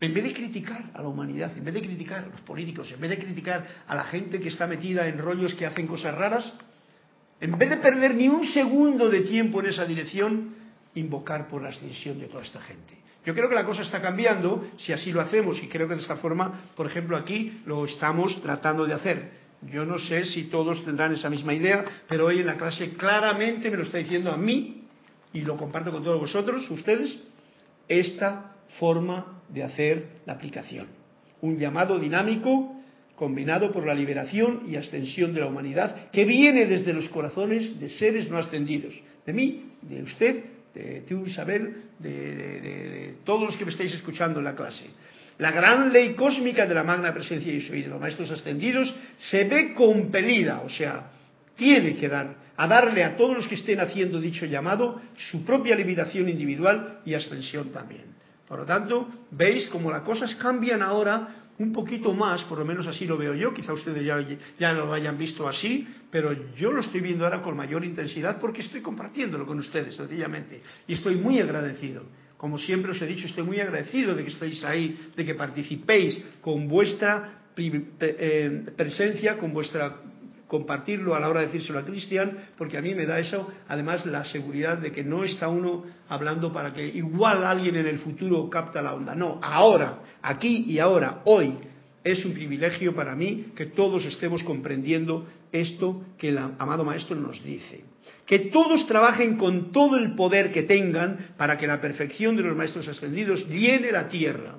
En 0.00 0.14
vez 0.14 0.24
de 0.24 0.32
criticar 0.32 0.90
a 0.94 1.02
la 1.02 1.08
humanidad, 1.08 1.56
en 1.56 1.64
vez 1.64 1.74
de 1.74 1.82
criticar 1.82 2.24
a 2.24 2.28
los 2.28 2.40
políticos, 2.40 2.90
en 2.90 3.00
vez 3.00 3.10
de 3.10 3.18
criticar 3.18 3.66
a 3.86 3.94
la 3.94 4.04
gente 4.04 4.40
que 4.40 4.48
está 4.48 4.66
metida 4.66 5.06
en 5.06 5.18
rollos 5.18 5.54
que 5.54 5.66
hacen 5.66 5.86
cosas 5.86 6.14
raras, 6.14 6.50
en 7.40 7.58
vez 7.58 7.70
de 7.70 7.76
perder 7.78 8.14
ni 8.14 8.28
un 8.28 8.46
segundo 8.46 9.10
de 9.10 9.20
tiempo 9.22 9.60
en 9.60 9.66
esa 9.66 9.84
dirección, 9.84 10.54
invocar 10.94 11.48
por 11.48 11.62
la 11.62 11.68
ascensión 11.68 12.18
de 12.18 12.26
toda 12.26 12.42
esta 12.42 12.60
gente. 12.60 12.94
Yo 13.24 13.34
creo 13.34 13.48
que 13.48 13.54
la 13.54 13.66
cosa 13.66 13.82
está 13.82 14.00
cambiando 14.00 14.64
si 14.78 14.92
así 14.92 15.12
lo 15.12 15.20
hacemos 15.20 15.62
y 15.62 15.68
creo 15.68 15.86
que 15.86 15.94
de 15.94 16.00
esta 16.00 16.16
forma, 16.16 16.70
por 16.74 16.86
ejemplo, 16.86 17.16
aquí 17.16 17.60
lo 17.66 17.84
estamos 17.84 18.40
tratando 18.40 18.86
de 18.86 18.94
hacer. 18.94 19.30
Yo 19.70 19.84
no 19.84 19.98
sé 19.98 20.24
si 20.24 20.44
todos 20.44 20.82
tendrán 20.84 21.12
esa 21.12 21.28
misma 21.28 21.52
idea, 21.52 21.84
pero 22.08 22.26
hoy 22.26 22.40
en 22.40 22.46
la 22.46 22.56
clase 22.56 22.94
claramente 22.94 23.70
me 23.70 23.76
lo 23.76 23.82
está 23.82 23.98
diciendo 23.98 24.32
a 24.32 24.38
mí 24.38 24.84
y 25.34 25.42
lo 25.42 25.56
comparto 25.56 25.92
con 25.92 26.02
todos 26.02 26.18
vosotros, 26.18 26.68
ustedes, 26.70 27.20
esta 27.86 28.56
forma 28.78 29.42
de 29.50 29.64
hacer 29.64 30.08
la 30.24 30.32
aplicación. 30.32 30.86
Un 31.42 31.58
llamado 31.58 31.98
dinámico 31.98 32.74
combinado 33.16 33.70
por 33.70 33.86
la 33.86 33.94
liberación 33.94 34.62
y 34.66 34.76
ascensión 34.76 35.34
de 35.34 35.40
la 35.40 35.46
humanidad 35.46 36.10
que 36.10 36.24
viene 36.24 36.64
desde 36.64 36.94
los 36.94 37.08
corazones 37.10 37.78
de 37.78 37.90
seres 37.90 38.30
no 38.30 38.38
ascendidos, 38.38 38.94
de 39.26 39.32
mí, 39.34 39.72
de 39.82 40.02
usted 40.02 40.44
de 40.74 41.02
tú, 41.08 41.26
Isabel, 41.26 41.84
de, 41.98 43.14
todos 43.24 43.42
los 43.42 43.56
que 43.56 43.64
me 43.64 43.70
estáis 43.70 43.94
escuchando 43.94 44.38
en 44.38 44.44
la 44.44 44.54
clase. 44.54 44.86
La 45.38 45.50
gran 45.50 45.92
ley 45.92 46.14
cósmica 46.14 46.66
de 46.66 46.74
la 46.74 46.82
magna 46.82 47.14
presencia 47.14 47.52
y 47.52 47.60
soy 47.60 47.82
de 47.82 47.88
los 47.88 48.00
maestros 48.00 48.30
ascendidos 48.30 48.94
se 49.18 49.44
ve 49.44 49.74
compelida, 49.74 50.60
o 50.60 50.68
sea, 50.68 51.10
tiene 51.56 51.96
que 51.96 52.08
dar, 52.08 52.34
a 52.56 52.66
darle 52.66 53.04
a 53.04 53.16
todos 53.16 53.36
los 53.36 53.48
que 53.48 53.54
estén 53.54 53.80
haciendo 53.80 54.20
dicho 54.20 54.44
llamado 54.44 55.00
su 55.16 55.44
propia 55.44 55.74
liberación 55.76 56.28
individual 56.28 57.00
y 57.06 57.14
ascensión 57.14 57.70
también. 57.70 58.04
Por 58.46 58.58
lo 58.58 58.64
tanto, 58.64 59.08
veis 59.30 59.68
cómo 59.68 59.90
las 59.90 60.02
cosas 60.02 60.34
cambian 60.34 60.82
ahora 60.82 61.39
un 61.60 61.72
poquito 61.74 62.14
más, 62.14 62.42
por 62.44 62.58
lo 62.58 62.64
menos 62.64 62.86
así 62.86 63.04
lo 63.04 63.18
veo 63.18 63.34
yo, 63.34 63.52
quizá 63.52 63.74
ustedes 63.74 64.02
ya, 64.58 64.72
lo 64.72 64.90
hayan 64.94 65.18
visto 65.18 65.46
así, 65.46 65.86
pero 66.10 66.32
yo 66.56 66.72
lo 66.72 66.80
estoy 66.80 67.02
viendo 67.02 67.24
ahora 67.24 67.42
con 67.42 67.54
mayor 67.54 67.84
intensidad 67.84 68.40
porque 68.40 68.62
estoy 68.62 68.80
compartiéndolo 68.80 69.44
con 69.44 69.58
ustedes, 69.58 69.94
sencillamente, 69.94 70.62
y 70.88 70.94
estoy 70.94 71.16
muy 71.16 71.38
agradecido. 71.38 72.04
Como 72.38 72.56
siempre 72.56 72.92
os 72.92 73.02
he 73.02 73.06
dicho, 73.06 73.26
estoy 73.26 73.44
muy 73.44 73.60
agradecido 73.60 74.14
de 74.14 74.24
que 74.24 74.30
estéis 74.30 74.64
ahí, 74.64 75.10
de 75.14 75.22
que 75.22 75.34
participéis 75.34 76.24
con 76.40 76.66
vuestra 76.66 77.42
eh, 77.58 78.64
presencia, 78.74 79.36
con 79.36 79.52
vuestra 79.52 80.00
compartirlo 80.50 81.14
a 81.14 81.20
la 81.20 81.28
hora 81.28 81.40
de 81.40 81.46
decírselo 81.46 81.78
a 81.78 81.84
Cristian, 81.84 82.36
porque 82.58 82.76
a 82.76 82.82
mí 82.82 82.92
me 82.92 83.06
da 83.06 83.20
eso, 83.20 83.48
además, 83.68 84.04
la 84.04 84.24
seguridad 84.24 84.78
de 84.78 84.90
que 84.90 85.04
no 85.04 85.22
está 85.22 85.46
uno 85.46 85.84
hablando 86.08 86.52
para 86.52 86.72
que 86.72 86.84
igual 86.88 87.44
alguien 87.44 87.76
en 87.76 87.86
el 87.86 88.00
futuro 88.00 88.50
capta 88.50 88.82
la 88.82 88.94
onda. 88.94 89.14
No, 89.14 89.38
ahora, 89.40 90.00
aquí 90.20 90.64
y 90.66 90.80
ahora, 90.80 91.20
hoy, 91.24 91.54
es 92.02 92.24
un 92.24 92.32
privilegio 92.32 92.92
para 92.96 93.14
mí 93.14 93.52
que 93.54 93.66
todos 93.66 94.04
estemos 94.04 94.42
comprendiendo 94.42 95.24
esto 95.52 96.02
que 96.18 96.30
el 96.30 96.38
amado 96.38 96.84
Maestro 96.84 97.14
nos 97.14 97.40
dice. 97.44 97.84
Que 98.26 98.40
todos 98.50 98.88
trabajen 98.88 99.36
con 99.36 99.70
todo 99.70 99.98
el 99.98 100.16
poder 100.16 100.50
que 100.50 100.64
tengan 100.64 101.28
para 101.36 101.58
que 101.58 101.68
la 101.68 101.80
perfección 101.80 102.34
de 102.34 102.42
los 102.42 102.56
Maestros 102.56 102.88
ascendidos 102.88 103.46
llene 103.48 103.92
la 103.92 104.08
tierra 104.08 104.56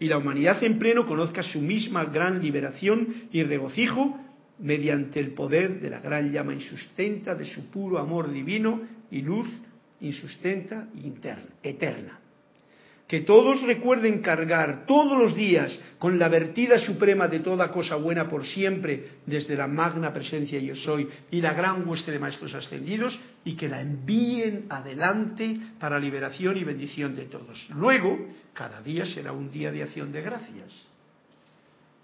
y 0.00 0.08
la 0.08 0.18
humanidad 0.18 0.60
en 0.64 0.80
pleno 0.80 1.06
conozca 1.06 1.44
su 1.44 1.60
misma 1.60 2.06
gran 2.06 2.42
liberación 2.42 3.28
y 3.30 3.44
regocijo 3.44 4.18
mediante 4.58 5.20
el 5.20 5.32
poder 5.32 5.80
de 5.80 5.90
la 5.90 6.00
gran 6.00 6.30
llama 6.30 6.54
insustenta 6.54 7.34
de 7.34 7.46
su 7.46 7.70
puro 7.70 7.98
amor 7.98 8.32
divino 8.32 8.82
y 9.10 9.22
luz 9.22 9.48
insustenta 10.00 10.88
interna, 11.02 11.48
eterna. 11.62 12.20
Que 13.06 13.20
todos 13.20 13.60
recuerden 13.62 14.22
cargar 14.22 14.86
todos 14.86 15.18
los 15.18 15.36
días 15.36 15.78
con 15.98 16.18
la 16.18 16.28
vertida 16.28 16.78
suprema 16.78 17.28
de 17.28 17.40
toda 17.40 17.70
cosa 17.70 17.96
buena 17.96 18.28
por 18.28 18.46
siempre 18.46 19.18
desde 19.26 19.56
la 19.56 19.68
magna 19.68 20.12
presencia 20.12 20.58
yo 20.58 20.74
soy 20.74 21.08
y 21.30 21.42
la 21.42 21.52
gran 21.52 21.86
hueste 21.86 22.12
de 22.12 22.18
maestros 22.18 22.54
ascendidos 22.54 23.18
y 23.44 23.56
que 23.56 23.68
la 23.68 23.82
envíen 23.82 24.64
adelante 24.70 25.58
para 25.78 25.98
liberación 25.98 26.56
y 26.56 26.64
bendición 26.64 27.14
de 27.14 27.26
todos. 27.26 27.68
Luego, 27.76 28.26
cada 28.54 28.80
día 28.80 29.04
será 29.04 29.32
un 29.32 29.50
día 29.50 29.70
de 29.70 29.82
acción 29.82 30.10
de 30.10 30.22
gracias. 30.22 30.93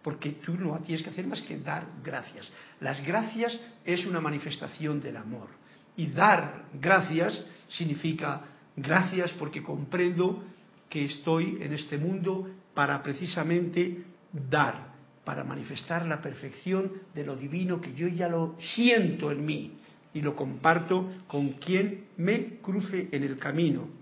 Porque 0.03 0.30
tú 0.32 0.55
no 0.55 0.78
tienes 0.80 1.03
que 1.03 1.11
hacer 1.11 1.26
más 1.26 1.42
que 1.42 1.59
dar 1.59 1.86
gracias. 2.03 2.51
Las 2.80 3.05
gracias 3.05 3.59
es 3.84 4.07
una 4.07 4.20
manifestación 4.20 5.01
del 5.01 5.16
amor. 5.16 5.48
Y 5.96 6.07
dar 6.07 6.64
gracias 6.72 7.44
significa 7.68 8.42
gracias 8.76 9.32
porque 9.32 9.62
comprendo 9.62 10.44
que 10.88 11.05
estoy 11.05 11.59
en 11.61 11.72
este 11.74 11.98
mundo 11.98 12.48
para 12.74 13.03
precisamente 13.03 14.05
dar, 14.32 14.94
para 15.24 15.44
manifestar 15.44 16.07
la 16.07 16.20
perfección 16.20 16.92
de 17.14 17.24
lo 17.24 17.36
divino 17.36 17.80
que 17.80 17.94
yo 17.94 18.09
ya 18.09 18.28
lo 18.28 18.57
siento 18.59 19.30
en 19.30 19.44
mí 19.44 19.72
y 20.12 20.22
lo 20.22 20.34
comparto 20.34 21.12
con 21.26 21.51
quien 21.51 22.07
me 22.16 22.59
cruce 22.61 23.09
en 23.12 23.22
el 23.22 23.38
camino. 23.38 23.99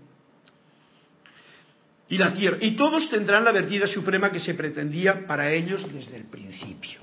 Y 2.09 2.17
la 2.17 2.33
tierra. 2.33 2.57
Y 2.59 2.71
todos 2.75 3.09
tendrán 3.09 3.43
la 3.43 3.51
vertida 3.51 3.85
suprema 3.87 4.31
que 4.31 4.39
se 4.39 4.55
pretendía 4.55 5.27
para 5.27 5.51
ellos 5.51 5.85
desde 5.93 6.17
el 6.17 6.23
principio. 6.23 6.99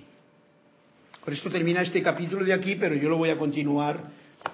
Por 1.24 1.32
esto 1.32 1.50
termina 1.50 1.82
este 1.82 2.02
capítulo 2.02 2.44
de 2.44 2.52
aquí, 2.52 2.76
pero 2.76 2.94
yo 2.94 3.09
lo 3.09 3.16
voy 3.16 3.30
a 3.30 3.38
continuar, 3.38 4.00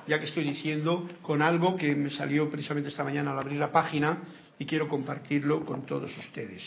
ya 0.06 0.18
que 0.18 0.26
estoy 0.26 0.44
diciendo, 0.44 1.08
con 1.22 1.42
algo 1.42 1.76
que 1.76 1.94
me 1.94 2.10
salió 2.10 2.50
precisamente 2.50 2.90
esta 2.90 3.04
mañana 3.04 3.32
al 3.32 3.38
abrir 3.38 3.58
la 3.58 3.72
página, 3.72 4.18
y 4.58 4.66
quiero 4.66 4.88
compartirlo 4.88 5.64
con 5.64 5.86
todos 5.86 6.16
ustedes. 6.18 6.62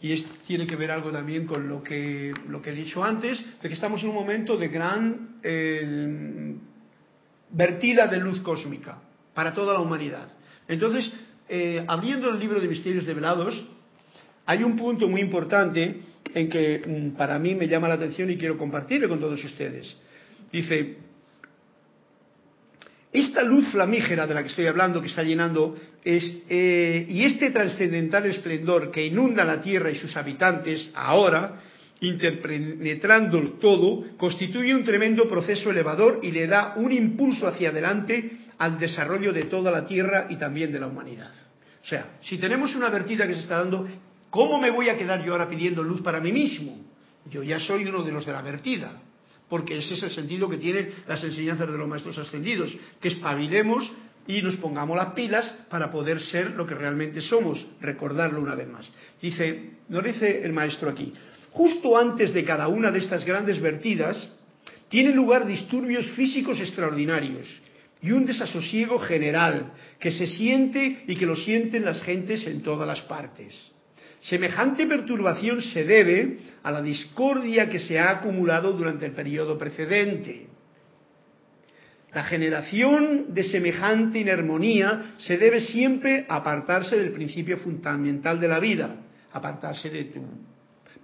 Y 0.00 0.22
tiene 0.46 0.66
que 0.66 0.76
ver 0.76 0.90
algo 0.90 1.10
también 1.10 1.46
con 1.46 1.68
lo 1.68 1.82
que, 1.82 2.32
lo 2.48 2.60
que 2.60 2.70
he 2.70 2.74
dicho 2.74 3.02
antes, 3.02 3.42
de 3.60 3.68
que 3.68 3.74
estamos 3.74 4.02
en 4.02 4.10
un 4.10 4.14
momento 4.14 4.56
de 4.56 4.68
gran 4.68 5.38
eh, 5.42 6.54
vertida 7.50 8.06
de 8.06 8.18
luz 8.18 8.40
cósmica 8.40 8.98
para 9.34 9.54
toda 9.54 9.72
la 9.72 9.80
humanidad. 9.80 10.28
Entonces, 10.68 11.10
eh, 11.48 11.84
abriendo 11.86 12.30
el 12.30 12.38
libro 12.38 12.60
de 12.60 12.68
Misterios 12.68 13.06
Develados, 13.06 13.64
hay 14.46 14.62
un 14.62 14.76
punto 14.76 15.08
muy 15.08 15.20
importante 15.20 15.96
en 16.34 16.48
que 16.48 16.82
mm, 16.86 17.16
para 17.16 17.38
mí 17.38 17.54
me 17.54 17.68
llama 17.68 17.88
la 17.88 17.94
atención 17.94 18.30
y 18.30 18.36
quiero 18.36 18.58
compartirlo 18.58 19.08
con 19.08 19.20
todos 19.20 19.42
ustedes. 19.44 19.94
Dice, 20.52 20.96
esta 23.12 23.42
luz 23.42 23.66
flamígera 23.68 24.26
de 24.26 24.34
la 24.34 24.42
que 24.42 24.48
estoy 24.48 24.66
hablando, 24.66 25.00
que 25.00 25.08
está 25.08 25.22
llenando, 25.22 25.74
eh, 26.04 27.06
y 27.08 27.24
este 27.24 27.50
trascendental 27.50 28.26
esplendor 28.26 28.90
que 28.90 29.06
inunda 29.06 29.44
la 29.44 29.60
Tierra 29.60 29.90
y 29.90 29.94
sus 29.94 30.16
habitantes 30.16 30.90
ahora, 30.94 31.62
interpenetrando 32.00 33.52
todo, 33.52 34.04
constituye 34.16 34.74
un 34.74 34.84
tremendo 34.84 35.28
proceso 35.28 35.70
elevador 35.70 36.20
y 36.22 36.30
le 36.30 36.46
da 36.46 36.74
un 36.76 36.92
impulso 36.92 37.46
hacia 37.46 37.70
adelante 37.70 38.32
al 38.58 38.78
desarrollo 38.78 39.32
de 39.32 39.44
toda 39.44 39.70
la 39.70 39.86
Tierra 39.86 40.26
y 40.30 40.36
también 40.36 40.72
de 40.72 40.80
la 40.80 40.86
humanidad. 40.86 41.32
O 41.82 41.88
sea, 41.88 42.18
si 42.22 42.38
tenemos 42.38 42.74
una 42.74 42.88
vertida 42.88 43.26
que 43.26 43.34
se 43.34 43.40
está 43.40 43.58
dando, 43.58 43.86
¿cómo 44.30 44.60
me 44.60 44.70
voy 44.70 44.88
a 44.88 44.96
quedar 44.96 45.24
yo 45.24 45.32
ahora 45.32 45.48
pidiendo 45.48 45.82
luz 45.82 46.02
para 46.02 46.20
mí 46.20 46.32
mismo? 46.32 46.84
Yo 47.30 47.42
ya 47.42 47.60
soy 47.60 47.84
uno 47.84 48.02
de 48.02 48.12
los 48.12 48.26
de 48.26 48.32
la 48.32 48.42
vertida 48.42 49.02
porque 49.48 49.78
ese 49.78 49.94
es 49.94 50.02
el 50.02 50.10
sentido 50.10 50.48
que 50.48 50.58
tienen 50.58 50.90
las 51.06 51.22
enseñanzas 51.22 51.70
de 51.70 51.78
los 51.78 51.88
maestros 51.88 52.18
ascendidos, 52.18 52.76
que 53.00 53.08
espabilemos 53.08 53.90
y 54.26 54.42
nos 54.42 54.56
pongamos 54.56 54.96
las 54.96 55.12
pilas 55.12 55.46
para 55.70 55.90
poder 55.90 56.20
ser 56.20 56.50
lo 56.50 56.66
que 56.66 56.74
realmente 56.74 57.20
somos, 57.20 57.64
recordarlo 57.80 58.40
una 58.40 58.56
vez 58.56 58.68
más. 58.68 58.90
Dice, 59.22 59.70
nos 59.88 60.02
dice 60.02 60.44
el 60.44 60.52
maestro 60.52 60.90
aquí, 60.90 61.12
justo 61.52 61.96
antes 61.96 62.34
de 62.34 62.44
cada 62.44 62.66
una 62.68 62.90
de 62.90 62.98
estas 62.98 63.24
grandes 63.24 63.60
vertidas, 63.60 64.28
tienen 64.88 65.14
lugar 65.14 65.46
disturbios 65.46 66.06
físicos 66.12 66.58
extraordinarios 66.60 67.46
y 68.02 68.12
un 68.12 68.26
desasosiego 68.26 68.98
general 68.98 69.72
que 69.98 70.12
se 70.12 70.26
siente 70.26 71.04
y 71.06 71.16
que 71.16 71.26
lo 71.26 71.34
sienten 71.34 71.84
las 71.84 72.00
gentes 72.02 72.46
en 72.46 72.62
todas 72.62 72.86
las 72.86 73.02
partes. 73.02 73.54
Semejante 74.20 74.86
perturbación 74.86 75.62
se 75.62 75.84
debe 75.84 76.38
a 76.62 76.70
la 76.70 76.82
discordia 76.82 77.68
que 77.68 77.78
se 77.78 77.98
ha 77.98 78.10
acumulado 78.10 78.72
durante 78.72 79.06
el 79.06 79.12
periodo 79.12 79.58
precedente. 79.58 80.48
La 82.12 82.24
generación 82.24 83.34
de 83.34 83.42
semejante 83.44 84.20
inarmonía 84.20 85.14
se 85.18 85.36
debe 85.36 85.60
siempre 85.60 86.24
apartarse 86.28 86.96
del 86.96 87.12
principio 87.12 87.58
fundamental 87.58 88.40
de 88.40 88.48
la 88.48 88.58
vida, 88.58 88.96
apartarse 89.32 89.90
de 89.90 90.04
tu 90.04 90.22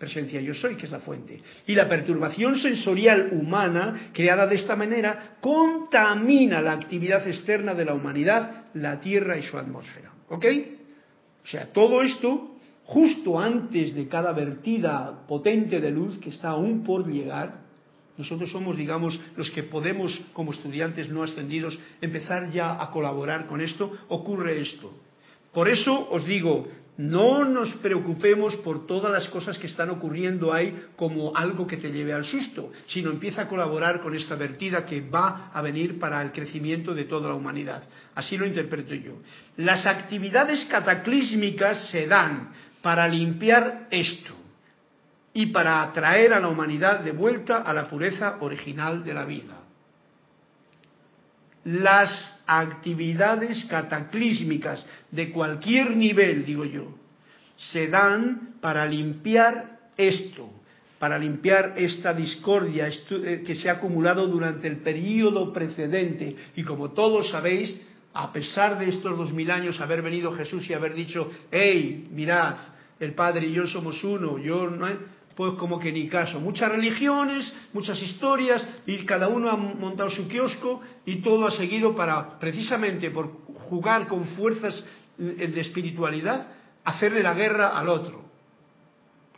presencia 0.02 0.40
yo 0.40 0.52
soy, 0.52 0.74
que 0.74 0.86
es 0.86 0.90
la 0.90 0.98
fuente. 0.98 1.40
Y 1.64 1.76
la 1.76 1.88
perturbación 1.88 2.56
sensorial 2.56 3.28
humana, 3.30 4.10
creada 4.12 4.48
de 4.48 4.56
esta 4.56 4.74
manera, 4.74 5.36
contamina 5.40 6.60
la 6.60 6.72
actividad 6.72 7.24
externa 7.28 7.72
de 7.72 7.84
la 7.84 7.94
humanidad, 7.94 8.64
la 8.74 8.98
Tierra 8.98 9.38
y 9.38 9.44
su 9.44 9.56
atmósfera. 9.56 10.10
¿Ok? 10.28 10.44
O 11.44 11.46
sea, 11.46 11.72
todo 11.72 12.02
esto 12.02 12.56
justo 12.84 13.38
antes 13.38 13.94
de 13.94 14.08
cada 14.08 14.32
vertida 14.32 15.24
potente 15.28 15.80
de 15.80 15.92
luz 15.92 16.18
que 16.18 16.30
está 16.30 16.50
aún 16.50 16.82
por 16.82 17.08
llegar, 17.08 17.62
nosotros 18.18 18.50
somos, 18.50 18.76
digamos, 18.76 19.20
los 19.36 19.50
que 19.50 19.62
podemos, 19.62 20.20
como 20.32 20.50
estudiantes 20.50 21.08
no 21.10 21.22
ascendidos, 21.22 21.78
empezar 22.00 22.50
ya 22.50 22.82
a 22.82 22.90
colaborar 22.90 23.46
con 23.46 23.60
esto, 23.60 23.92
ocurre 24.08 24.60
esto. 24.60 24.92
Por 25.52 25.68
eso 25.68 26.08
os 26.10 26.24
digo, 26.24 26.66
no 26.98 27.44
nos 27.44 27.72
preocupemos 27.76 28.54
por 28.56 28.86
todas 28.86 29.10
las 29.10 29.26
cosas 29.28 29.56
que 29.58 29.66
están 29.66 29.88
ocurriendo 29.88 30.52
ahí 30.52 30.88
como 30.94 31.34
algo 31.34 31.66
que 31.66 31.78
te 31.78 31.90
lleve 31.90 32.12
al 32.12 32.24
susto, 32.24 32.70
sino 32.86 33.10
empieza 33.10 33.42
a 33.42 33.48
colaborar 33.48 34.00
con 34.00 34.14
esta 34.14 34.34
vertida 34.34 34.84
que 34.84 35.00
va 35.00 35.50
a 35.52 35.62
venir 35.62 35.98
para 35.98 36.20
el 36.20 36.32
crecimiento 36.32 36.94
de 36.94 37.04
toda 37.04 37.30
la 37.30 37.34
humanidad. 37.34 37.82
Así 38.14 38.36
lo 38.36 38.46
interpreto 38.46 38.94
yo. 38.94 39.14
Las 39.56 39.86
actividades 39.86 40.66
cataclísmicas 40.66 41.88
se 41.88 42.06
dan 42.06 42.52
para 42.82 43.08
limpiar 43.08 43.86
esto 43.90 44.34
y 45.32 45.46
para 45.46 45.82
atraer 45.82 46.34
a 46.34 46.40
la 46.40 46.48
humanidad 46.48 47.00
de 47.00 47.12
vuelta 47.12 47.62
a 47.62 47.72
la 47.72 47.88
pureza 47.88 48.36
original 48.40 49.02
de 49.02 49.14
la 49.14 49.24
vida. 49.24 49.56
Las 51.64 52.41
actividades 52.60 53.64
cataclísmicas 53.66 54.86
de 55.10 55.30
cualquier 55.30 55.96
nivel, 55.96 56.44
digo 56.44 56.64
yo, 56.64 56.94
se 57.56 57.88
dan 57.88 58.54
para 58.60 58.86
limpiar 58.86 59.78
esto, 59.96 60.50
para 60.98 61.18
limpiar 61.18 61.74
esta 61.76 62.14
discordia 62.14 62.88
eh, 62.88 63.42
que 63.44 63.54
se 63.54 63.68
ha 63.68 63.74
acumulado 63.74 64.26
durante 64.26 64.68
el 64.68 64.78
periodo 64.78 65.52
precedente. 65.52 66.36
Y 66.56 66.62
como 66.62 66.90
todos 66.92 67.30
sabéis, 67.30 67.74
a 68.14 68.32
pesar 68.32 68.78
de 68.78 68.88
estos 68.88 69.16
dos 69.16 69.32
mil 69.32 69.50
años 69.50 69.80
haber 69.80 70.02
venido 70.02 70.32
Jesús 70.32 70.68
y 70.68 70.74
haber 70.74 70.94
dicho, 70.94 71.30
hey, 71.50 72.08
mirad, 72.10 72.56
el 73.00 73.14
Padre 73.14 73.46
y 73.46 73.52
yo 73.52 73.66
somos 73.66 74.02
uno, 74.04 74.38
yo 74.38 74.70
no, 74.70 74.86
pues 75.36 75.54
como 75.54 75.78
que 75.78 75.92
ni 75.92 76.08
caso. 76.08 76.40
Muchas 76.40 76.70
religiones, 76.70 77.52
muchas 77.72 78.00
historias, 78.02 78.66
y 78.86 78.98
cada 79.04 79.28
uno 79.28 79.50
ha 79.50 79.56
montado 79.56 80.10
su 80.10 80.28
kiosco 80.28 80.80
y 81.04 81.16
todo 81.16 81.46
ha 81.46 81.50
seguido 81.50 81.94
para, 81.94 82.38
precisamente 82.38 83.10
por 83.10 83.30
jugar 83.68 84.06
con 84.08 84.24
fuerzas 84.26 84.84
de 85.16 85.60
espiritualidad, 85.60 86.48
hacerle 86.84 87.22
la 87.22 87.34
guerra 87.34 87.78
al 87.78 87.88
otro. 87.88 88.22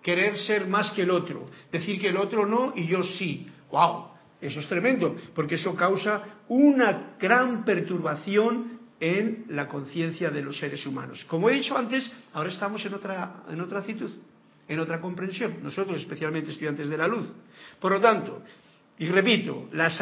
Querer 0.02 0.36
ser 0.38 0.66
más 0.66 0.90
que 0.90 1.02
el 1.02 1.10
otro, 1.10 1.48
decir 1.72 2.00
que 2.00 2.08
el 2.08 2.16
otro 2.16 2.46
no 2.46 2.72
y 2.76 2.86
yo 2.86 3.02
sí. 3.02 3.48
¡Wow! 3.70 4.08
Eso 4.40 4.60
es 4.60 4.68
tremendo, 4.68 5.16
porque 5.34 5.54
eso 5.54 5.74
causa 5.74 6.22
una 6.48 7.14
gran 7.18 7.64
perturbación 7.64 8.80
en 9.00 9.46
la 9.48 9.68
conciencia 9.68 10.30
de 10.30 10.42
los 10.42 10.58
seres 10.58 10.84
humanos. 10.86 11.24
Como 11.28 11.48
he 11.48 11.54
dicho 11.54 11.76
antes, 11.76 12.10
ahora 12.32 12.50
estamos 12.50 12.84
en 12.84 12.94
otra, 12.94 13.44
en 13.48 13.60
otra 13.60 13.80
actitud, 13.80 14.10
en 14.68 14.78
otra 14.78 15.00
comprensión, 15.00 15.58
nosotros 15.62 15.98
especialmente 15.98 16.50
estudiantes 16.50 16.88
de 16.88 16.96
la 16.96 17.08
luz. 17.08 17.28
Por 17.80 17.92
lo 17.92 18.00
tanto, 18.00 18.42
Y 18.96 19.06
repito, 19.06 19.68
las 19.72 20.00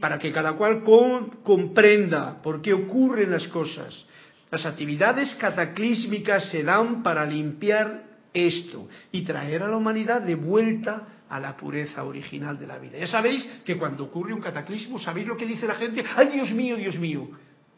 para 0.00 0.18
que 0.18 0.32
cada 0.32 0.54
cual 0.54 0.82
comprenda 0.82 2.42
por 2.42 2.60
qué 2.60 2.72
ocurren 2.72 3.30
las 3.30 3.46
cosas. 3.46 4.04
Las 4.50 4.66
actividades 4.66 5.34
cataclísmicas 5.36 6.50
se 6.50 6.64
dan 6.64 7.04
para 7.04 7.24
limpiar 7.24 8.02
esto 8.34 8.88
y 9.12 9.22
traer 9.22 9.62
a 9.62 9.68
la 9.68 9.76
humanidad 9.76 10.22
de 10.22 10.34
vuelta 10.34 11.22
a 11.28 11.38
la 11.38 11.56
pureza 11.56 12.04
original 12.04 12.58
de 12.58 12.66
la 12.66 12.78
vida. 12.78 12.98
Ya 12.98 13.06
sabéis 13.06 13.48
que 13.64 13.78
cuando 13.78 14.04
ocurre 14.04 14.34
un 14.34 14.40
cataclismo, 14.40 14.98
¿sabéis 14.98 15.26
lo 15.26 15.36
que 15.36 15.46
dice 15.46 15.66
la 15.66 15.76
gente? 15.76 16.04
¡Ay, 16.16 16.28
Dios 16.28 16.50
mío, 16.50 16.76
Dios 16.76 16.98
mío! 16.98 17.30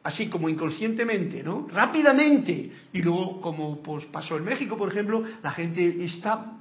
Así 0.04 0.28
como 0.28 0.50
inconscientemente, 0.50 1.42
¿no? 1.42 1.66
Rápidamente. 1.72 2.70
Y 2.92 3.02
luego, 3.02 3.40
como 3.40 3.82
pues, 3.82 4.04
pasó 4.04 4.36
en 4.36 4.44
México, 4.44 4.76
por 4.76 4.90
ejemplo, 4.90 5.24
la 5.42 5.50
gente 5.50 6.04
está 6.04 6.58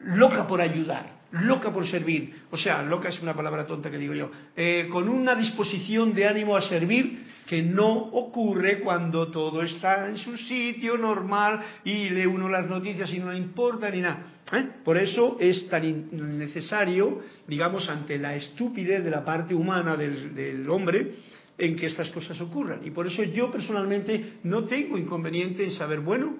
loca 0.00 0.46
por 0.46 0.60
ayudar, 0.60 1.06
loca 1.32 1.72
por 1.72 1.86
servir. 1.86 2.34
O 2.50 2.56
sea, 2.56 2.82
loca 2.82 3.08
es 3.08 3.20
una 3.22 3.34
palabra 3.34 3.66
tonta 3.66 3.90
que 3.90 3.96
digo 3.96 4.12
yo. 4.12 4.30
Eh, 4.54 4.88
con 4.92 5.08
una 5.08 5.34
disposición 5.34 6.12
de 6.12 6.26
ánimo 6.26 6.54
a 6.54 6.62
servir 6.68 7.24
que 7.46 7.62
no 7.62 7.88
ocurre 7.88 8.80
cuando 8.80 9.28
todo 9.30 9.62
está 9.62 10.08
en 10.08 10.18
su 10.18 10.36
sitio 10.36 10.98
normal 10.98 11.60
y 11.84 12.10
lee 12.10 12.26
uno 12.26 12.48
las 12.48 12.68
noticias 12.68 13.10
y 13.12 13.18
no 13.18 13.30
le 13.30 13.38
importa 13.38 13.88
ni 13.88 14.00
nada. 14.00 14.26
¿eh? 14.52 14.68
Por 14.84 14.98
eso 14.98 15.36
es 15.40 15.68
tan 15.68 16.38
necesario, 16.38 17.20
digamos, 17.46 17.88
ante 17.88 18.18
la 18.18 18.34
estupidez 18.34 19.02
de 19.02 19.10
la 19.10 19.24
parte 19.24 19.54
humana 19.54 19.96
del, 19.96 20.34
del 20.34 20.68
hombre, 20.68 21.14
en 21.58 21.76
que 21.76 21.86
estas 21.86 22.10
cosas 22.10 22.40
ocurran. 22.40 22.80
Y 22.84 22.90
por 22.90 23.06
eso 23.06 23.22
yo 23.22 23.50
personalmente 23.50 24.38
no 24.44 24.64
tengo 24.64 24.98
inconveniente 24.98 25.64
en 25.64 25.72
saber, 25.72 26.00
bueno, 26.00 26.36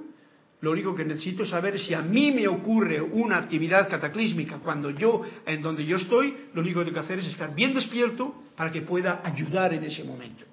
lo 0.61 0.73
único 0.73 0.95
que 0.95 1.05
necesito 1.05 1.45
saber 1.45 1.77
es 1.77 1.87
si 1.87 1.95
a 1.95 2.03
mí 2.03 2.33
me 2.33 2.49
ocurre 2.49 3.01
una 3.01 3.39
actividad 3.39 3.89
cataclísmica 3.89 4.59
cuando 4.59 4.91
yo, 4.91 5.23
en 5.45 5.61
donde 5.63 5.85
yo 5.85 5.97
estoy, 5.97 6.35
lo 6.55 6.63
único 6.63 6.81
que 6.81 6.87
tengo 6.87 7.01
que 7.01 7.05
hacer 7.05 7.19
es 7.19 7.27
estar 7.27 7.55
bien 7.55 7.75
despierto 7.75 8.35
para 8.57 8.71
que 8.71 8.83
pueda 8.83 9.21
ayudar 9.23 9.75
en 9.75 9.85
ese 9.85 10.03
momento. 10.05 10.45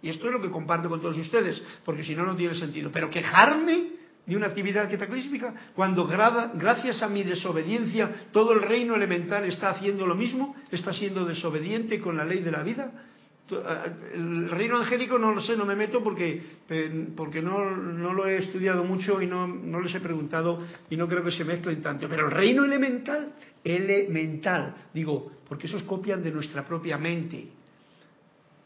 Y 0.00 0.08
esto 0.08 0.26
es 0.26 0.32
lo 0.32 0.42
que 0.42 0.50
comparto 0.50 0.88
con 0.88 1.00
todos 1.00 1.18
ustedes, 1.18 1.62
porque 1.84 2.02
si 2.02 2.14
no, 2.14 2.24
no 2.24 2.34
tiene 2.34 2.54
sentido. 2.54 2.90
Pero 2.92 3.08
quejarme 3.08 3.90
de 4.26 4.36
una 4.36 4.46
actividad 4.46 4.90
cataclísmica 4.90 5.54
cuando 5.74 6.06
gracias 6.06 7.02
a 7.02 7.08
mi 7.08 7.24
desobediencia 7.24 8.28
todo 8.32 8.52
el 8.52 8.62
reino 8.62 8.94
elemental 8.94 9.44
está 9.44 9.70
haciendo 9.70 10.06
lo 10.06 10.14
mismo, 10.14 10.54
está 10.70 10.92
siendo 10.92 11.24
desobediente 11.24 12.00
con 12.00 12.16
la 12.16 12.24
ley 12.24 12.40
de 12.40 12.52
la 12.52 12.62
vida, 12.62 12.92
el 14.14 14.50
reino 14.50 14.78
angélico 14.78 15.18
no 15.18 15.34
lo 15.34 15.40
sé, 15.40 15.56
no 15.56 15.64
me 15.64 15.76
meto 15.76 16.02
porque, 16.02 16.42
porque 17.16 17.42
no, 17.42 17.70
lo 17.70 18.26
he 18.26 18.38
estudiado 18.38 18.84
mucho 18.84 19.20
y 19.20 19.26
no, 19.26 19.46
no, 19.46 19.80
les 19.80 19.94
he 19.94 20.00
preguntado 20.00 20.58
y 20.90 20.96
no 20.96 21.08
creo 21.08 21.22
que 21.22 21.32
se 21.32 21.44
mezclen 21.44 21.82
tanto. 21.82 22.08
Pero 22.08 22.26
el 22.26 22.32
reino 22.32 22.64
elemental, 22.64 23.32
elemental, 23.62 24.74
digo, 24.92 25.32
porque 25.48 25.66
esos 25.66 25.82
copian 25.82 26.22
de 26.22 26.30
nuestra 26.30 26.64
propia 26.64 26.98
mente. 26.98 27.48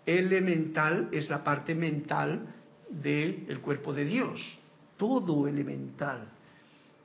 Elemental 0.05 1.09
es 1.13 1.29
la 1.29 1.43
parte 1.43 1.75
mental 1.75 2.55
del 2.89 3.61
cuerpo 3.61 3.93
de 3.93 4.05
Dios, 4.05 4.59
todo 4.97 5.49
elemental. 5.49 6.36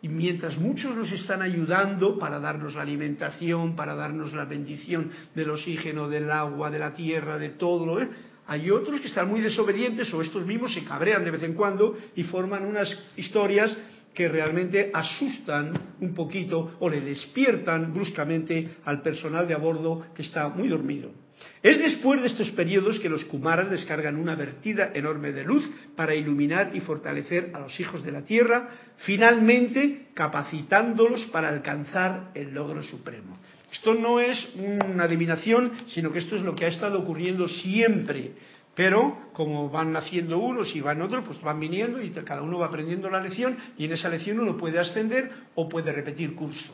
Y 0.02 0.10
mientras 0.10 0.58
muchos 0.58 0.96
nos 0.96 1.12
están 1.12 1.42
ayudando 1.44 2.18
para 2.18 2.40
darnos 2.40 2.74
la 2.74 2.82
alimentación, 2.82 3.76
para 3.76 3.94
darnos 3.94 4.34
la 4.34 4.46
bendición 4.46 5.12
del 5.36 5.52
oxígeno, 5.52 6.10
del 6.10 6.32
agua, 6.32 6.72
de 6.72 6.80
la 6.80 6.94
tierra, 6.94 7.38
de 7.38 7.50
todo, 7.50 8.02
¿eh? 8.02 8.10
hay 8.48 8.70
otros 8.72 9.00
que 9.00 9.08
están 9.08 9.30
muy 9.30 9.42
desobedientes 9.42 10.12
o 10.14 10.22
estos 10.22 10.46
mismos 10.46 10.74
se 10.74 10.84
cabrean 10.84 11.24
de 11.24 11.32
vez 11.32 11.44
en 11.44 11.54
cuando 11.54 11.96
y 12.16 12.24
forman 12.24 12.66
unas 12.66 12.98
historias 13.16 13.78
que 14.14 14.28
realmente 14.28 14.92
asustan 14.94 15.96
un 16.02 16.14
poquito 16.14 16.76
o 16.80 16.90
le 16.90 17.02
despiertan 17.02 17.94
bruscamente 17.94 18.78
al 18.86 19.02
personal 19.02 19.48
de 19.48 19.54
a 19.54 19.58
bordo 19.58 20.08
que 20.14 20.24
está 20.24 20.50
muy 20.50 20.68
dormido. 20.68 21.21
Es 21.64 21.78
después 21.80 22.22
de 22.22 22.28
estos 22.28 22.50
periodos 22.52 23.00
que 23.00 23.10
los 23.10 23.26
Kumaras 23.26 23.70
descargan 23.70 24.16
una 24.16 24.36
vertida 24.36 24.92
enorme 24.94 25.32
de 25.32 25.44
luz 25.44 25.70
para 25.96 26.16
iluminar 26.16 26.72
y 26.74 26.80
fortalecer 26.80 27.52
a 27.54 27.60
los 27.60 27.80
hijos 27.80 28.04
de 28.04 28.12
la 28.12 28.24
Tierra, 28.24 28.70
finalmente 28.98 30.08
capacitándolos 30.14 31.26
para 31.28 31.50
alcanzar 31.50 32.32
el 32.34 32.54
logro 32.54 32.82
supremo. 32.82 33.38
Esto 33.72 33.94
no 33.94 34.20
es 34.20 34.54
una 34.56 35.04
adivinación, 35.04 35.72
sino 35.90 36.12
que 36.12 36.20
esto 36.20 36.36
es 36.36 36.42
lo 36.42 36.56
que 36.56 36.66
ha 36.66 36.70
estado 36.70 37.00
ocurriendo 37.00 37.48
siempre. 37.48 38.32
Pero 38.76 39.30
como 39.34 39.70
van 39.70 39.92
naciendo 39.92 40.40
unos 40.40 40.76
y 40.76 40.82
van 40.82 41.02
otros, 41.02 41.26
pues 41.26 41.42
van 41.42 41.60
viniendo 41.60 42.02
y 42.02 42.10
cada 42.10 42.42
uno 42.42 42.60
va 42.60 42.68
aprendiendo 42.68 43.10
la 43.10 43.22
lección 43.22 43.58
y 43.78 43.86
en 43.86 43.94
esa 43.94 44.10
lección 44.10 44.40
uno 44.40 44.58
puede 44.58 44.80
ascender 44.80 45.30
o 45.56 45.68
puede 45.70 45.92
repetir 45.92 46.36
curso. 46.36 46.74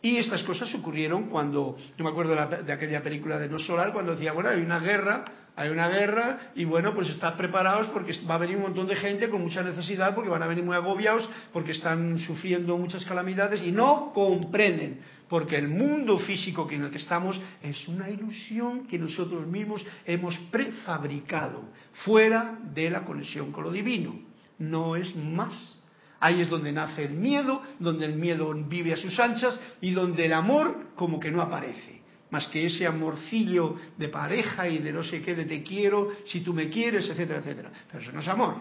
Y 0.00 0.16
estas 0.16 0.44
cosas 0.44 0.72
ocurrieron 0.74 1.24
cuando, 1.28 1.76
yo 1.96 2.04
me 2.04 2.10
acuerdo 2.10 2.34
de, 2.62 2.72
aquella 2.72 3.02
película 3.02 3.38
de 3.38 3.48
No 3.48 3.58
Solar, 3.58 3.92
cuando 3.92 4.12
decía, 4.12 4.32
bueno, 4.32 4.50
hay 4.50 4.60
una 4.60 4.78
guerra, 4.78 5.24
hay 5.56 5.70
una 5.70 5.88
guerra, 5.88 6.52
y 6.54 6.64
bueno, 6.64 6.94
pues 6.94 7.10
están 7.10 7.36
preparados 7.36 7.88
porque 7.88 8.14
va 8.30 8.36
a 8.36 8.38
venir 8.38 8.56
un 8.56 8.62
montón 8.62 8.86
de 8.86 8.94
gente 8.94 9.28
con 9.28 9.42
mucha 9.42 9.60
necesidad, 9.64 10.14
porque 10.14 10.30
van 10.30 10.42
a 10.44 10.46
venir 10.46 10.62
muy 10.62 10.76
agobiados, 10.76 11.28
porque 11.52 11.72
están 11.72 12.20
sufriendo 12.20 12.78
muchas 12.78 13.04
calamidades 13.04 13.60
y 13.62 13.72
no 13.72 14.12
comprenden, 14.14 15.00
porque 15.28 15.56
el 15.56 15.66
mundo 15.66 16.20
físico 16.20 16.68
en 16.70 16.84
el 16.84 16.90
que 16.92 16.98
estamos 16.98 17.38
es 17.60 17.88
una 17.88 18.08
ilusión 18.08 18.86
que 18.86 19.00
nosotros 19.00 19.48
mismos 19.48 19.84
hemos 20.06 20.38
prefabricado, 20.52 21.64
fuera 22.04 22.56
de 22.72 22.88
la 22.88 23.04
conexión 23.04 23.50
con 23.50 23.64
lo 23.64 23.72
divino. 23.72 24.14
No 24.60 24.94
es 24.94 25.14
más. 25.16 25.77
Ahí 26.20 26.40
es 26.40 26.50
donde 26.50 26.72
nace 26.72 27.04
el 27.04 27.14
miedo, 27.14 27.62
donde 27.78 28.06
el 28.06 28.14
miedo 28.14 28.52
vive 28.52 28.92
a 28.92 28.96
sus 28.96 29.18
anchas 29.20 29.58
y 29.80 29.92
donde 29.92 30.26
el 30.26 30.32
amor 30.32 30.88
como 30.96 31.20
que 31.20 31.30
no 31.30 31.40
aparece. 31.40 32.02
Más 32.30 32.48
que 32.48 32.66
ese 32.66 32.86
amorcillo 32.86 33.76
de 33.96 34.08
pareja 34.08 34.68
y 34.68 34.78
de 34.78 34.92
no 34.92 35.02
sé 35.02 35.22
qué, 35.22 35.34
de 35.34 35.44
te 35.44 35.62
quiero, 35.62 36.10
si 36.26 36.40
tú 36.40 36.52
me 36.52 36.68
quieres, 36.68 37.08
etcétera, 37.08 37.38
etcétera. 37.38 37.70
Pero 37.86 38.02
eso 38.02 38.12
no 38.12 38.20
es 38.20 38.28
amor. 38.28 38.56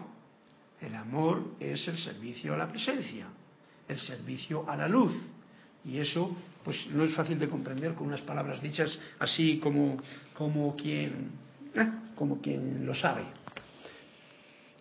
El 0.79 0.95
amor 0.95 1.55
es 1.59 1.87
el 1.87 1.97
servicio 1.97 2.53
a 2.53 2.57
la 2.57 2.69
presencia, 2.69 3.27
el 3.87 3.99
servicio 3.99 4.69
a 4.69 4.77
la 4.77 4.87
luz. 4.87 5.15
Y 5.83 5.97
eso, 5.97 6.37
pues 6.63 6.87
no 6.91 7.03
es 7.03 7.13
fácil 7.15 7.39
de 7.39 7.49
comprender 7.49 7.95
con 7.95 8.07
unas 8.07 8.21
palabras 8.21 8.61
dichas 8.61 8.97
así 9.19 9.57
como, 9.57 9.97
como 10.33 10.75
quien, 10.75 11.31
¿eh? 11.73 11.89
como 12.15 12.39
quien 12.39 12.85
lo 12.85 12.93
sabe 12.93 13.23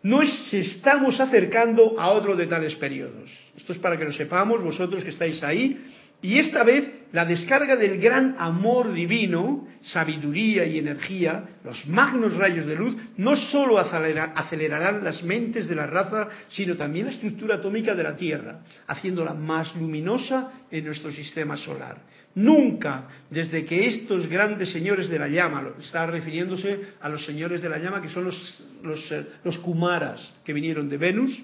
nos 0.02 0.52
estamos 0.52 1.18
acercando 1.20 1.98
a 1.98 2.10
otro 2.10 2.36
de 2.36 2.46
tales 2.46 2.74
periodos. 2.76 3.30
Esto 3.56 3.72
es 3.72 3.78
para 3.78 3.98
que 3.98 4.04
lo 4.04 4.12
sepamos 4.12 4.62
vosotros 4.62 5.02
que 5.02 5.10
estáis 5.10 5.42
ahí. 5.42 5.85
Y 6.26 6.40
esta 6.40 6.64
vez 6.64 6.90
la 7.12 7.24
descarga 7.24 7.76
del 7.76 8.00
gran 8.00 8.34
amor 8.36 8.92
divino, 8.92 9.68
sabiduría 9.80 10.66
y 10.66 10.76
energía, 10.76 11.60
los 11.62 11.86
magnos 11.86 12.36
rayos 12.36 12.66
de 12.66 12.74
luz, 12.74 12.96
no 13.16 13.36
sólo 13.36 13.78
acelerarán 13.78 15.04
las 15.04 15.22
mentes 15.22 15.68
de 15.68 15.76
la 15.76 15.86
raza, 15.86 16.26
sino 16.48 16.74
también 16.74 17.06
la 17.06 17.12
estructura 17.12 17.54
atómica 17.54 17.94
de 17.94 18.02
la 18.02 18.16
Tierra, 18.16 18.58
haciéndola 18.88 19.34
más 19.34 19.76
luminosa 19.76 20.50
en 20.68 20.84
nuestro 20.84 21.12
sistema 21.12 21.56
solar. 21.56 21.98
Nunca, 22.34 23.06
desde 23.30 23.64
que 23.64 23.86
estos 23.86 24.26
grandes 24.26 24.72
señores 24.72 25.08
de 25.08 25.20
la 25.20 25.28
llama, 25.28 25.74
está 25.78 26.06
refiriéndose 26.06 26.94
a 27.00 27.08
los 27.08 27.24
señores 27.24 27.62
de 27.62 27.68
la 27.68 27.78
llama 27.78 28.02
que 28.02 28.08
son 28.08 28.24
los, 28.24 28.64
los, 28.82 29.12
eh, 29.12 29.58
Kumaras 29.62 30.34
que 30.44 30.52
vinieron 30.52 30.88
de 30.88 30.96
Venus, 30.96 31.40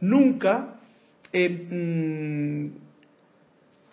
nunca, 0.00 0.80
eh, 1.30 1.50
mm, 1.50 2.84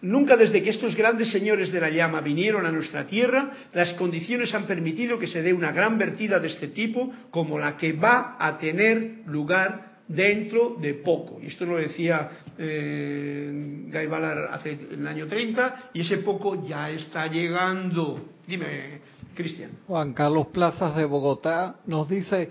nunca 0.02 0.36
desde 0.38 0.62
que 0.64 0.70
estos 0.70 0.96
grandes 0.96 1.32
señores 1.32 1.72
de 1.72 1.80
la 1.80 1.90
llama 1.90 2.22
vinieron 2.22 2.66
a 2.66 2.72
nuestra 2.72 3.06
tierra, 3.06 3.52
las 3.74 3.94
condiciones 3.94 4.54
han 4.54 4.66
permitido 4.66 5.20
que 5.20 5.28
se 5.28 5.42
dé 5.42 5.54
una 5.54 5.72
gran 5.72 5.98
vertida 5.98 6.40
de 6.40 6.48
este 6.48 6.70
tipo 6.70 7.12
como 7.30 7.58
la 7.60 7.78
que 7.78 7.94
va 7.94 8.36
a 8.40 8.58
tener 8.58 9.22
lugar 9.28 9.92
dentro 10.08 10.76
de 10.80 10.96
poco. 10.96 11.40
Y 11.42 11.48
esto 11.48 11.66
lo 11.66 11.78
decía 11.78 12.30
eh, 12.58 13.86
Guy 13.92 14.08
Ballard 14.08 14.54
hace 14.54 14.78
el 14.92 15.06
año 15.08 15.28
30 15.28 15.92
y 15.94 16.02
ese 16.02 16.18
poco 16.18 16.68
ya 16.68 16.90
está 16.90 17.28
llegando. 17.28 18.20
Dime, 18.46 19.00
Cristian. 19.36 19.72
Juan 19.88 20.14
Carlos 20.14 20.48
Plazas 20.48 20.96
de 20.96 21.06
Bogotá 21.06 21.76
nos 21.86 22.10
dice, 22.10 22.50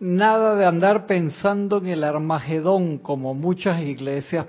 nada 0.00 0.54
de 0.56 0.66
andar 0.66 1.06
pensando 1.06 1.78
en 1.78 1.86
el 1.86 2.04
Armagedón 2.04 2.98
como 2.98 3.34
muchas 3.34 3.80
iglesias 3.82 4.46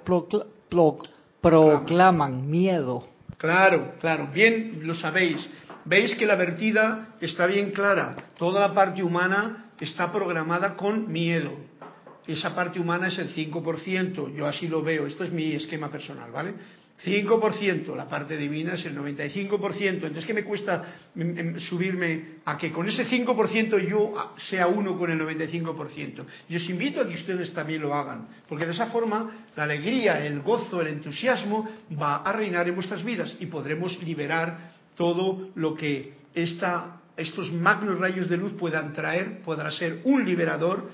proclaman, 1.41 2.49
miedo. 2.49 3.07
Claro, 3.37 3.95
claro, 3.99 4.29
bien 4.33 4.81
lo 4.83 4.95
sabéis. 4.95 5.47
Veis 5.85 6.15
que 6.15 6.25
la 6.25 6.35
vertida 6.35 7.15
está 7.21 7.45
bien 7.45 7.71
clara. 7.71 8.15
Toda 8.37 8.59
la 8.59 8.73
parte 8.73 9.01
humana 9.01 9.71
está 9.79 10.11
programada 10.11 10.75
con 10.75 11.11
miedo 11.11 11.69
esa 12.33 12.53
parte 12.53 12.79
humana 12.79 13.07
es 13.07 13.17
el 13.17 13.33
5%, 13.33 14.35
yo 14.35 14.45
así 14.45 14.67
lo 14.67 14.83
veo, 14.83 15.07
esto 15.07 15.23
es 15.23 15.31
mi 15.31 15.53
esquema 15.53 15.89
personal, 15.89 16.31
¿vale? 16.31 16.53
5%, 17.06 17.95
la 17.95 18.10
parte 18.10 18.36
divina 18.36 18.74
es 18.74 18.86
el 18.86 18.97
95%, 18.97 19.82
entonces 19.82 20.26
¿qué 20.26 20.34
me 20.34 20.43
cuesta 20.43 20.84
mm, 21.16 21.22
mm, 21.22 21.60
subirme 21.60 22.39
a 22.43 22.58
que 22.58 22.72
con 22.72 22.88
ese 22.89 23.06
5% 23.06 23.80
yo 23.88 24.34
sea 24.38 24.68
uno 24.68 24.97
con 24.97 25.10
el 25.10 25.20
95%? 25.20 26.26
Yo 26.50 26.58
os 26.58 26.70
invito 26.70 27.02
a 27.02 27.08
que 27.08 27.16
ustedes 27.16 27.54
también 27.54 27.82
lo 27.82 27.93
hagan, 27.93 28.28
porque 28.47 28.66
de 28.66 28.74
esa 28.74 28.88
forma 28.88 29.47
la 29.56 29.64
alegría, 29.64 30.26
el 30.26 30.41
gozo, 30.41 30.82
el 30.82 30.88
entusiasmo 30.88 31.68
va 32.00 32.18
a 32.18 32.34
reinar 32.34 32.68
en 32.68 32.76
vuestras 32.76 33.04
vidas 33.04 33.36
y 33.39 33.45
podremos 33.45 34.02
liberar 34.04 34.72
todo 34.95 35.50
lo 35.56 35.76
que 35.76 36.14
esta, 36.34 37.02
estos 37.16 37.52
magnos 37.54 37.97
rayos 37.97 38.28
de 38.28 38.36
luz 38.36 38.54
puedan 38.54 38.91
traer, 38.91 39.41
podrá 39.41 39.72
ser 39.72 40.02
un 40.04 40.26
liberador 40.26 40.89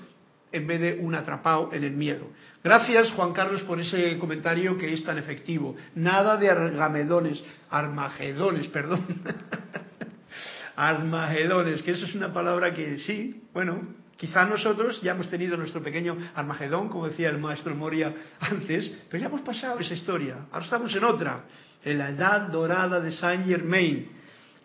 en 0.52 0.66
vez 0.66 0.80
de 0.80 0.98
un 1.00 1.14
atrapado 1.14 1.70
en 1.72 1.84
el 1.84 1.92
miedo. 1.92 2.28
Gracias, 2.66 3.12
Juan 3.12 3.32
Carlos, 3.32 3.62
por 3.62 3.78
ese 3.78 4.18
comentario 4.18 4.76
que 4.76 4.92
es 4.92 5.04
tan 5.04 5.18
efectivo. 5.18 5.76
Nada 5.94 6.36
de 6.36 6.50
argamedones, 6.50 7.40
armagedones, 7.70 8.66
perdón. 8.66 9.06
armagedones, 10.74 11.80
que 11.82 11.92
eso 11.92 12.06
es 12.06 12.14
una 12.16 12.32
palabra 12.32 12.74
que 12.74 12.98
sí, 12.98 13.40
bueno, 13.54 13.94
quizá 14.16 14.44
nosotros 14.46 15.00
ya 15.00 15.12
hemos 15.12 15.30
tenido 15.30 15.56
nuestro 15.56 15.80
pequeño 15.80 16.18
armagedón, 16.34 16.88
como 16.88 17.06
decía 17.06 17.28
el 17.28 17.38
maestro 17.38 17.72
Moria 17.76 18.12
antes, 18.40 18.92
pero 19.08 19.20
ya 19.20 19.28
hemos 19.28 19.42
pasado 19.42 19.78
esa 19.78 19.94
historia. 19.94 20.46
Ahora 20.50 20.64
estamos 20.64 20.92
en 20.92 21.04
otra, 21.04 21.44
en 21.84 21.98
la 21.98 22.10
edad 22.10 22.48
dorada 22.48 22.98
de 22.98 23.12
Saint 23.12 23.46
Germain, 23.46 24.08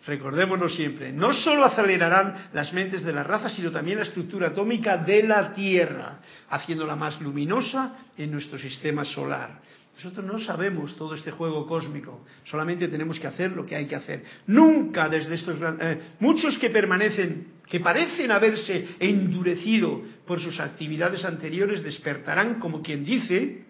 recordémonos 0.06 0.74
siempre, 0.74 1.12
no 1.12 1.32
solo 1.32 1.64
acelerarán 1.64 2.48
las 2.52 2.72
mentes 2.72 3.02
de 3.02 3.12
la 3.12 3.22
raza, 3.22 3.48
sino 3.48 3.70
también 3.70 3.98
la 3.98 4.04
estructura 4.04 4.48
atómica 4.48 4.96
de 4.96 5.22
la 5.22 5.52
Tierra, 5.54 6.20
haciéndola 6.50 6.96
más 6.96 7.20
luminosa 7.20 7.96
en 8.16 8.30
nuestro 8.30 8.58
sistema 8.58 9.04
solar. 9.04 9.60
Nosotros 9.94 10.24
no 10.24 10.38
sabemos 10.40 10.96
todo 10.96 11.14
este 11.14 11.30
juego 11.30 11.66
cósmico, 11.66 12.24
solamente 12.44 12.88
tenemos 12.88 13.20
que 13.20 13.26
hacer 13.26 13.52
lo 13.52 13.64
que 13.64 13.76
hay 13.76 13.86
que 13.86 13.94
hacer. 13.94 14.24
Nunca 14.46 15.08
desde 15.08 15.34
estos 15.34 15.56
eh, 15.80 16.00
muchos 16.18 16.58
que 16.58 16.70
permanecen, 16.70 17.48
que 17.68 17.78
parecen 17.78 18.32
haberse 18.32 18.96
endurecido 18.98 20.02
por 20.26 20.40
sus 20.40 20.58
actividades 20.58 21.24
anteriores, 21.24 21.82
despertarán 21.82 22.58
como 22.58 22.82
quien 22.82 23.04
dice 23.04 23.66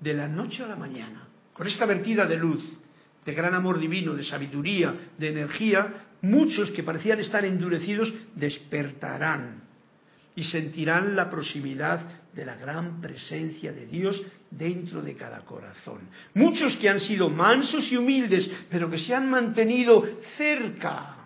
de 0.00 0.14
la 0.14 0.26
noche 0.26 0.64
a 0.64 0.68
la 0.68 0.76
mañana, 0.76 1.28
con 1.52 1.66
esta 1.66 1.86
vertida 1.86 2.26
de 2.26 2.36
luz, 2.36 2.77
de 3.28 3.34
gran 3.34 3.52
amor 3.52 3.78
divino, 3.78 4.14
de 4.14 4.24
sabiduría, 4.24 5.12
de 5.18 5.28
energía, 5.28 6.06
muchos 6.22 6.70
que 6.70 6.82
parecían 6.82 7.20
estar 7.20 7.44
endurecidos 7.44 8.10
despertarán 8.34 9.64
y 10.34 10.44
sentirán 10.44 11.14
la 11.14 11.28
proximidad 11.28 12.00
de 12.32 12.46
la 12.46 12.56
gran 12.56 13.02
presencia 13.02 13.70
de 13.70 13.84
Dios 13.84 14.22
dentro 14.50 15.02
de 15.02 15.14
cada 15.14 15.40
corazón. 15.44 16.08
Muchos 16.32 16.76
que 16.76 16.88
han 16.88 17.00
sido 17.00 17.28
mansos 17.28 17.92
y 17.92 17.98
humildes, 17.98 18.50
pero 18.70 18.88
que 18.88 18.96
se 18.96 19.14
han 19.14 19.28
mantenido 19.28 20.02
cerca 20.38 21.16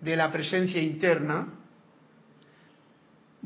de 0.00 0.16
la 0.16 0.32
presencia 0.32 0.80
interna, 0.80 1.48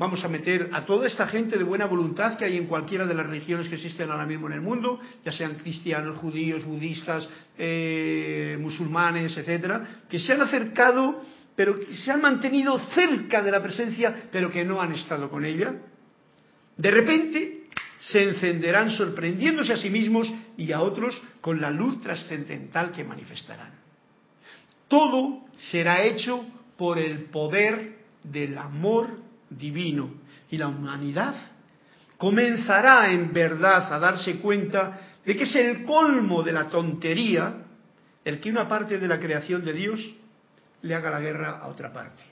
Vamos 0.01 0.23
a 0.23 0.27
meter 0.27 0.71
a 0.73 0.83
toda 0.83 1.05
esta 1.05 1.27
gente 1.27 1.59
de 1.59 1.63
buena 1.63 1.85
voluntad 1.85 2.35
que 2.35 2.43
hay 2.43 2.57
en 2.57 2.65
cualquiera 2.65 3.05
de 3.05 3.13
las 3.13 3.27
religiones 3.27 3.69
que 3.69 3.75
existen 3.75 4.09
ahora 4.09 4.25
mismo 4.25 4.47
en 4.47 4.53
el 4.53 4.61
mundo, 4.61 4.99
ya 5.23 5.31
sean 5.31 5.59
cristianos, 5.59 6.17
judíos, 6.17 6.65
budistas, 6.65 7.29
eh, 7.55 8.57
musulmanes, 8.59 9.37
etcétera, 9.37 10.01
que 10.09 10.17
se 10.17 10.33
han 10.33 10.41
acercado, 10.41 11.21
pero 11.55 11.79
que 11.79 11.93
se 11.93 12.09
han 12.09 12.19
mantenido 12.19 12.79
cerca 12.95 13.43
de 13.43 13.51
la 13.51 13.61
presencia, 13.61 14.23
pero 14.31 14.49
que 14.49 14.65
no 14.65 14.81
han 14.81 14.93
estado 14.93 15.29
con 15.29 15.45
ella. 15.45 15.71
De 16.77 16.89
repente 16.89 17.65
se 17.99 18.23
encenderán 18.23 18.89
sorprendiéndose 18.89 19.73
a 19.73 19.77
sí 19.77 19.91
mismos 19.91 20.33
y 20.57 20.71
a 20.71 20.81
otros 20.81 21.21
con 21.41 21.61
la 21.61 21.69
luz 21.69 22.01
trascendental 22.01 22.91
que 22.91 23.03
manifestarán. 23.03 23.73
Todo 24.87 25.45
será 25.69 26.03
hecho 26.03 26.43
por 26.75 26.97
el 26.97 27.25
poder 27.25 27.99
del 28.23 28.57
amor 28.57 29.29
divino 29.51 30.13
y 30.49 30.57
la 30.57 30.67
humanidad 30.67 31.35
comenzará 32.17 33.11
en 33.11 33.33
verdad 33.33 33.93
a 33.93 33.99
darse 33.99 34.37
cuenta 34.37 34.99
de 35.25 35.35
que 35.35 35.43
es 35.43 35.55
el 35.55 35.83
colmo 35.83 36.43
de 36.43 36.51
la 36.51 36.69
tontería 36.69 37.65
el 38.23 38.39
que 38.39 38.49
una 38.49 38.67
parte 38.67 38.99
de 38.99 39.07
la 39.07 39.19
creación 39.19 39.65
de 39.65 39.73
Dios 39.73 40.15
le 40.83 40.95
haga 40.95 41.09
la 41.09 41.19
guerra 41.19 41.59
a 41.59 41.67
otra 41.67 41.91
parte. 41.91 42.23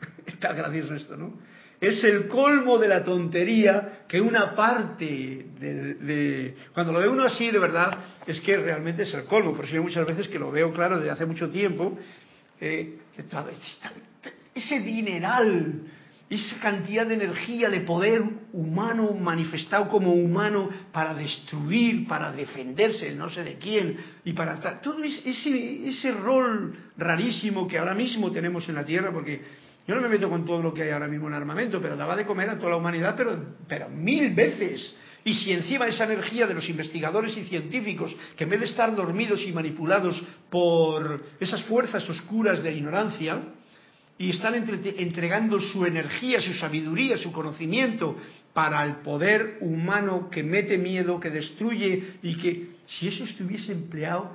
Está 0.26 0.52
gracioso 0.52 0.94
esto, 0.94 1.16
¿no? 1.16 1.34
Es 1.80 2.02
el 2.04 2.28
colmo 2.28 2.78
de 2.78 2.86
la 2.86 3.02
tontería 3.02 4.04
que 4.06 4.20
una 4.20 4.54
parte 4.54 5.46
de, 5.58 6.54
Cuando 6.72 6.92
lo 6.92 7.00
ve 7.00 7.08
uno 7.08 7.24
así, 7.24 7.50
de 7.50 7.58
verdad, 7.58 7.98
es 8.24 8.40
que 8.40 8.56
realmente 8.56 9.02
es 9.02 9.12
el 9.14 9.24
colmo. 9.24 9.52
Por 9.52 9.64
eso 9.64 9.74
yo 9.74 9.82
muchas 9.82 10.06
veces 10.06 10.28
que 10.28 10.38
lo 10.38 10.52
veo 10.52 10.72
claro 10.72 10.98
desde 10.98 11.10
hace 11.10 11.26
mucho 11.26 11.50
tiempo, 11.50 11.98
eh, 12.60 12.98
ese 14.54 14.80
dineral 14.80 15.82
esa 16.34 16.58
cantidad 16.60 17.06
de 17.06 17.14
energía, 17.14 17.68
de 17.68 17.80
poder 17.80 18.22
humano 18.52 19.12
manifestado 19.12 19.88
como 19.88 20.12
humano 20.12 20.70
para 20.92 21.14
destruir, 21.14 22.06
para 22.06 22.32
defenderse, 22.32 23.12
no 23.12 23.28
sé 23.28 23.44
de 23.44 23.56
quién, 23.58 23.96
y 24.24 24.32
para 24.32 24.80
todo 24.80 25.02
ese, 25.04 25.88
ese 25.88 26.12
rol 26.12 26.74
rarísimo 26.96 27.66
que 27.66 27.78
ahora 27.78 27.94
mismo 27.94 28.30
tenemos 28.30 28.68
en 28.68 28.76
la 28.76 28.84
Tierra, 28.84 29.12
porque 29.12 29.42
yo 29.86 29.94
no 29.94 30.00
me 30.00 30.08
meto 30.08 30.30
con 30.30 30.46
todo 30.46 30.62
lo 30.62 30.72
que 30.72 30.84
hay 30.84 30.90
ahora 30.90 31.08
mismo 31.08 31.28
en 31.28 31.34
armamento, 31.34 31.80
pero 31.80 31.96
daba 31.96 32.16
de 32.16 32.24
comer 32.24 32.50
a 32.50 32.58
toda 32.58 32.70
la 32.70 32.76
humanidad, 32.76 33.14
pero, 33.16 33.56
pero 33.66 33.88
mil 33.88 34.32
veces. 34.32 34.94
Y 35.24 35.34
si 35.34 35.52
encima 35.52 35.86
esa 35.86 36.04
energía 36.04 36.46
de 36.46 36.54
los 36.54 36.68
investigadores 36.68 37.36
y 37.36 37.44
científicos, 37.44 38.14
que 38.36 38.44
en 38.44 38.50
vez 38.50 38.60
de 38.60 38.66
estar 38.66 38.94
dormidos 38.94 39.42
y 39.42 39.52
manipulados 39.52 40.22
por 40.50 41.22
esas 41.38 41.62
fuerzas 41.64 42.08
oscuras 42.08 42.62
de 42.62 42.72
ignorancia, 42.72 43.40
y 44.22 44.30
están 44.30 44.54
entregando 44.54 45.58
su 45.58 45.84
energía, 45.84 46.40
su 46.40 46.54
sabiduría, 46.54 47.18
su 47.18 47.32
conocimiento 47.32 48.16
para 48.52 48.84
el 48.84 48.98
poder 48.98 49.58
humano 49.62 50.30
que 50.30 50.44
mete 50.44 50.78
miedo, 50.78 51.18
que 51.18 51.28
destruye 51.28 52.18
y 52.22 52.36
que 52.36 52.68
si 52.86 53.08
eso 53.08 53.24
estuviese 53.24 53.72
empleado 53.72 54.30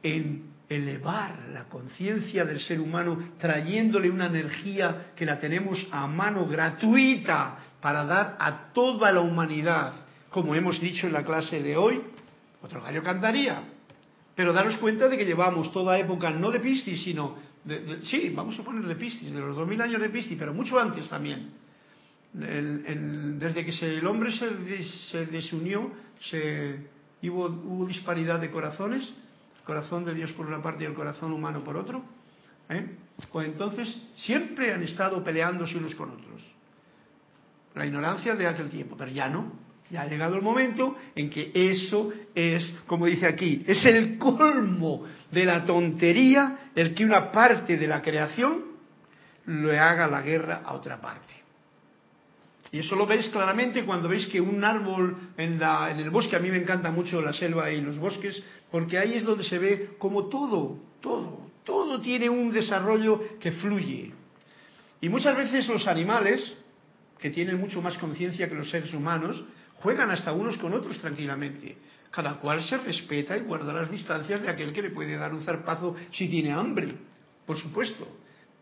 en 0.00 0.44
elevar 0.68 1.48
la 1.52 1.64
conciencia 1.64 2.44
del 2.44 2.60
ser 2.60 2.78
humano, 2.78 3.18
trayéndole 3.40 4.08
una 4.10 4.26
energía 4.26 5.10
que 5.16 5.26
la 5.26 5.40
tenemos 5.40 5.88
a 5.90 6.06
mano 6.06 6.46
gratuita 6.46 7.58
para 7.80 8.04
dar 8.04 8.36
a 8.38 8.72
toda 8.72 9.10
la 9.10 9.22
humanidad, 9.22 9.92
como 10.30 10.54
hemos 10.54 10.80
dicho 10.80 11.08
en 11.08 11.14
la 11.14 11.24
clase 11.24 11.60
de 11.60 11.76
hoy, 11.76 12.00
otro 12.62 12.80
gallo 12.80 13.02
cantaría. 13.02 13.60
Pero 14.36 14.52
daros 14.52 14.76
cuenta 14.76 15.08
de 15.08 15.18
que 15.18 15.26
llevamos 15.26 15.72
toda 15.72 15.98
época 15.98 16.30
no 16.30 16.52
de 16.52 16.60
Piscis, 16.60 17.02
sino 17.02 17.36
sí, 18.02 18.32
vamos 18.34 18.58
a 18.58 18.62
poner 18.62 18.84
de 18.84 18.96
Piscis, 18.96 19.32
de 19.32 19.40
los 19.40 19.56
2000 19.56 19.80
años 19.82 20.00
de 20.00 20.08
Piscis, 20.10 20.36
pero 20.38 20.52
mucho 20.52 20.78
antes 20.78 21.08
también. 21.08 21.50
desde 22.32 23.64
que 23.64 23.98
el 23.98 24.06
hombre 24.06 24.32
se, 24.32 25.26
desunió, 25.26 25.92
se, 26.20 26.86
hubo, 27.24 27.86
disparidad 27.86 28.40
de 28.40 28.50
corazones, 28.50 29.12
el 29.58 29.62
corazón 29.64 30.04
de 30.04 30.14
Dios 30.14 30.32
por 30.32 30.46
una 30.46 30.60
parte 30.60 30.84
y 30.84 30.86
el 30.86 30.94
corazón 30.94 31.32
humano 31.32 31.62
por 31.62 31.76
otro. 31.76 32.02
¿eh? 32.68 32.96
Pues 33.30 33.46
entonces 33.46 33.96
siempre 34.16 34.72
han 34.72 34.82
estado 34.82 35.22
peleándose 35.22 35.76
unos 35.76 35.94
con 35.94 36.10
otros. 36.10 36.42
La 37.74 37.86
ignorancia 37.86 38.34
de 38.34 38.46
aquel 38.46 38.70
tiempo, 38.70 38.96
pero 38.96 39.10
ya 39.10 39.28
no. 39.28 39.52
Ya 39.90 40.02
ha 40.02 40.08
llegado 40.08 40.36
el 40.36 40.42
momento 40.42 40.96
en 41.14 41.28
que 41.28 41.52
eso 41.54 42.10
es, 42.34 42.74
como 42.86 43.06
dice 43.06 43.26
aquí, 43.26 43.62
es 43.66 43.84
el 43.84 44.16
colmo 44.16 45.04
de 45.32 45.44
la 45.44 45.64
tontería 45.64 46.70
el 46.74 46.94
que 46.94 47.04
una 47.04 47.32
parte 47.32 47.76
de 47.76 47.86
la 47.88 48.00
creación 48.00 48.62
le 49.46 49.78
haga 49.78 50.06
la 50.06 50.22
guerra 50.22 50.62
a 50.64 50.74
otra 50.74 51.00
parte. 51.00 51.34
Y 52.70 52.78
eso 52.78 52.96
lo 52.96 53.06
veis 53.06 53.28
claramente 53.28 53.84
cuando 53.84 54.08
veis 54.08 54.26
que 54.26 54.40
un 54.40 54.64
árbol 54.64 55.32
en, 55.36 55.58
la, 55.58 55.90
en 55.90 55.98
el 55.98 56.10
bosque, 56.10 56.36
a 56.36 56.38
mí 56.38 56.50
me 56.50 56.56
encanta 56.56 56.90
mucho 56.90 57.20
la 57.20 57.32
selva 57.32 57.70
y 57.70 57.80
los 57.80 57.98
bosques, 57.98 58.42
porque 58.70 58.98
ahí 58.98 59.14
es 59.14 59.24
donde 59.24 59.44
se 59.44 59.58
ve 59.58 59.90
como 59.98 60.28
todo, 60.28 60.78
todo, 61.00 61.50
todo 61.64 62.00
tiene 62.00 62.30
un 62.30 62.50
desarrollo 62.50 63.20
que 63.38 63.52
fluye. 63.52 64.12
Y 65.02 65.08
muchas 65.08 65.36
veces 65.36 65.68
los 65.68 65.86
animales, 65.86 66.54
que 67.18 67.30
tienen 67.30 67.58
mucho 67.58 67.82
más 67.82 67.98
conciencia 67.98 68.48
que 68.48 68.54
los 68.54 68.70
seres 68.70 68.94
humanos, 68.94 69.44
juegan 69.80 70.10
hasta 70.10 70.32
unos 70.32 70.56
con 70.56 70.72
otros 70.72 70.98
tranquilamente. 70.98 71.76
Cada 72.12 72.34
cual 72.34 72.62
se 72.62 72.76
respeta 72.76 73.36
y 73.36 73.40
guarda 73.40 73.72
las 73.72 73.90
distancias 73.90 74.42
de 74.42 74.50
aquel 74.50 74.72
que 74.72 74.82
le 74.82 74.90
puede 74.90 75.16
dar 75.16 75.34
un 75.34 75.42
zarpazo 75.42 75.96
si 76.12 76.28
tiene 76.28 76.52
hambre, 76.52 76.94
por 77.46 77.56
supuesto. 77.56 78.06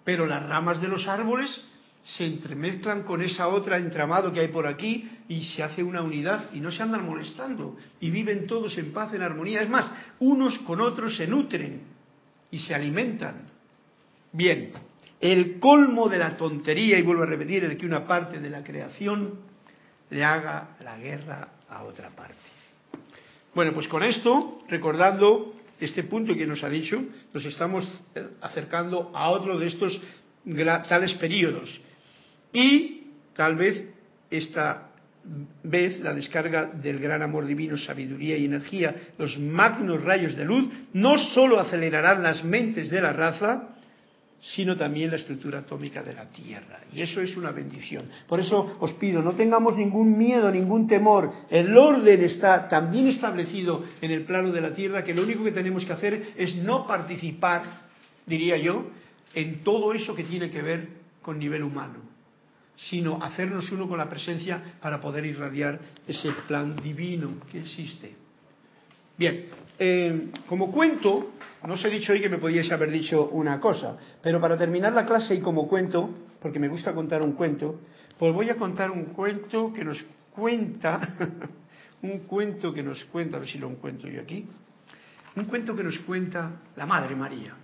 Pero 0.04 0.24
las 0.24 0.42
ramas 0.48 0.80
de 0.80 0.88
los 0.88 1.06
árboles 1.06 1.60
se 2.02 2.24
entremezclan 2.24 3.02
con 3.02 3.20
esa 3.20 3.48
otra 3.48 3.76
entramado 3.76 4.32
que 4.32 4.40
hay 4.40 4.48
por 4.48 4.66
aquí 4.66 5.10
y 5.28 5.44
se 5.44 5.62
hace 5.62 5.82
una 5.82 6.00
unidad 6.00 6.46
y 6.54 6.60
no 6.60 6.70
se 6.70 6.82
andan 6.82 7.04
molestando 7.04 7.76
y 8.00 8.10
viven 8.10 8.46
todos 8.46 8.78
en 8.78 8.92
paz, 8.92 9.12
en 9.12 9.22
armonía. 9.22 9.62
Es 9.62 9.68
más, 9.68 9.92
unos 10.20 10.58
con 10.60 10.80
otros 10.80 11.16
se 11.16 11.26
nutren 11.26 11.82
y 12.50 12.58
se 12.60 12.74
alimentan. 12.74 13.48
Bien, 14.32 14.70
el 15.20 15.58
colmo 15.58 16.08
de 16.08 16.18
la 16.18 16.36
tontería, 16.36 16.98
y 16.98 17.02
vuelvo 17.02 17.24
a 17.24 17.26
repetir, 17.26 17.64
el 17.64 17.76
que 17.76 17.84
una 17.84 18.06
parte 18.06 18.38
de 18.38 18.48
la 18.48 18.62
creación 18.62 19.40
le 20.08 20.24
haga 20.24 20.76
la 20.82 20.96
guerra 20.98 21.48
a 21.68 21.82
otra 21.82 22.10
parte. 22.10 22.59
Bueno, 23.54 23.72
pues 23.74 23.88
con 23.88 24.02
esto, 24.02 24.62
recordando 24.68 25.54
este 25.80 26.04
punto 26.04 26.34
que 26.34 26.46
nos 26.46 26.62
ha 26.62 26.68
dicho, 26.68 27.02
nos 27.32 27.44
estamos 27.44 27.90
acercando 28.40 29.10
a 29.14 29.30
otro 29.30 29.58
de 29.58 29.66
estos 29.66 30.00
tales 30.88 31.14
periodos. 31.14 31.80
Y 32.52 33.02
tal 33.34 33.56
vez 33.56 33.84
esta 34.30 34.90
vez 35.62 36.00
la 36.00 36.14
descarga 36.14 36.66
del 36.66 36.98
gran 36.98 37.22
amor 37.22 37.46
divino, 37.46 37.76
sabiduría 37.76 38.36
y 38.36 38.44
energía, 38.44 38.94
los 39.18 39.38
magnos 39.38 40.02
rayos 40.02 40.36
de 40.36 40.44
luz, 40.44 40.68
no 40.92 41.18
sólo 41.18 41.60
acelerarán 41.60 42.22
las 42.22 42.42
mentes 42.44 42.88
de 42.88 43.00
la 43.00 43.12
raza, 43.12 43.69
sino 44.40 44.76
también 44.76 45.10
la 45.10 45.16
estructura 45.16 45.60
atómica 45.60 46.02
de 46.02 46.14
la 46.14 46.26
Tierra. 46.26 46.80
Y 46.92 47.02
eso 47.02 47.20
es 47.20 47.36
una 47.36 47.52
bendición. 47.52 48.04
Por 48.26 48.40
eso 48.40 48.76
os 48.80 48.92
pido, 48.94 49.20
no 49.20 49.34
tengamos 49.34 49.76
ningún 49.76 50.16
miedo, 50.16 50.50
ningún 50.50 50.86
temor. 50.86 51.30
El 51.50 51.76
orden 51.76 52.22
está 52.22 52.66
tan 52.68 52.90
bien 52.90 53.08
establecido 53.08 53.84
en 54.00 54.10
el 54.10 54.24
plano 54.24 54.50
de 54.50 54.60
la 54.60 54.74
Tierra 54.74 55.04
que 55.04 55.14
lo 55.14 55.22
único 55.22 55.44
que 55.44 55.52
tenemos 55.52 55.84
que 55.84 55.92
hacer 55.92 56.32
es 56.36 56.56
no 56.56 56.86
participar, 56.86 57.62
diría 58.26 58.56
yo, 58.56 58.86
en 59.34 59.62
todo 59.62 59.92
eso 59.92 60.14
que 60.14 60.24
tiene 60.24 60.50
que 60.50 60.62
ver 60.62 60.88
con 61.22 61.38
nivel 61.38 61.62
humano 61.62 62.10
sino 62.88 63.22
hacernos 63.22 63.70
uno 63.72 63.86
con 63.88 63.98
la 63.98 64.08
presencia 64.08 64.76
para 64.80 65.00
poder 65.00 65.26
irradiar 65.26 65.78
ese 66.06 66.32
plan 66.48 66.76
divino 66.76 67.34
que 67.50 67.60
existe. 67.60 68.14
Bien, 69.18 69.48
eh, 69.82 70.28
como 70.46 70.70
cuento, 70.70 71.32
no 71.66 71.72
os 71.72 71.82
he 71.82 71.88
dicho 71.88 72.12
hoy 72.12 72.20
que 72.20 72.28
me 72.28 72.36
podíais 72.36 72.70
haber 72.70 72.90
dicho 72.90 73.30
una 73.32 73.58
cosa, 73.58 73.96
pero 74.20 74.38
para 74.38 74.58
terminar 74.58 74.92
la 74.92 75.06
clase 75.06 75.34
y 75.34 75.40
como 75.40 75.66
cuento, 75.66 76.10
porque 76.38 76.58
me 76.58 76.68
gusta 76.68 76.92
contar 76.92 77.22
un 77.22 77.32
cuento, 77.32 77.80
pues 78.18 78.34
voy 78.34 78.50
a 78.50 78.56
contar 78.56 78.90
un 78.90 79.06
cuento 79.06 79.72
que 79.72 79.82
nos 79.82 80.04
cuenta, 80.32 81.00
un 82.02 82.18
cuento 82.28 82.74
que 82.74 82.82
nos 82.82 83.02
cuenta, 83.06 83.38
a 83.38 83.40
ver 83.40 83.48
si 83.48 83.56
lo 83.56 83.70
encuentro 83.70 84.10
yo 84.10 84.20
aquí, 84.20 84.46
un 85.36 85.44
cuento 85.46 85.74
que 85.74 85.82
nos 85.82 85.98
cuenta 86.00 86.60
la 86.76 86.84
Madre 86.84 87.16
María 87.16 87.54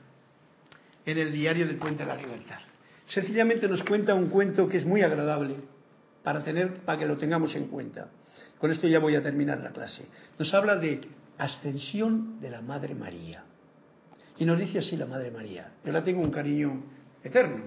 en 1.05 1.19
el 1.19 1.31
diario 1.33 1.67
del 1.67 1.77
Puente 1.77 2.03
de 2.03 2.09
la 2.09 2.17
Libertad. 2.17 2.61
Sencillamente 3.09 3.69
nos 3.69 3.83
cuenta 3.83 4.15
un 4.15 4.31
cuento 4.31 4.67
que 4.67 4.79
es 4.79 4.87
muy 4.87 5.03
agradable 5.03 5.57
para 6.25 6.43
tener, 6.43 6.77
para 6.79 6.99
que 6.99 7.05
lo 7.05 7.19
tengamos 7.19 7.55
en 7.57 7.67
cuenta. 7.67 8.09
Con 8.59 8.71
esto 8.71 8.89
ya 8.89 9.01
voy 9.01 9.17
a 9.17 9.23
terminar 9.23 9.61
la 9.61 9.71
clase. 9.71 10.07
Nos 10.39 10.55
habla 10.55 10.77
de 10.77 11.03
ascensión 11.39 12.41
de 12.41 12.51
la 12.51 12.61
Madre 12.61 12.95
María. 12.95 13.45
Y 14.39 14.45
nos 14.45 14.59
dice 14.59 14.79
así 14.79 14.97
la 14.97 15.07
Madre 15.07 15.31
María. 15.31 15.73
Yo 15.85 15.93
la 15.93 16.05
tengo 16.05 16.21
un 16.21 16.31
cariño 16.31 16.83
eterno 17.23 17.65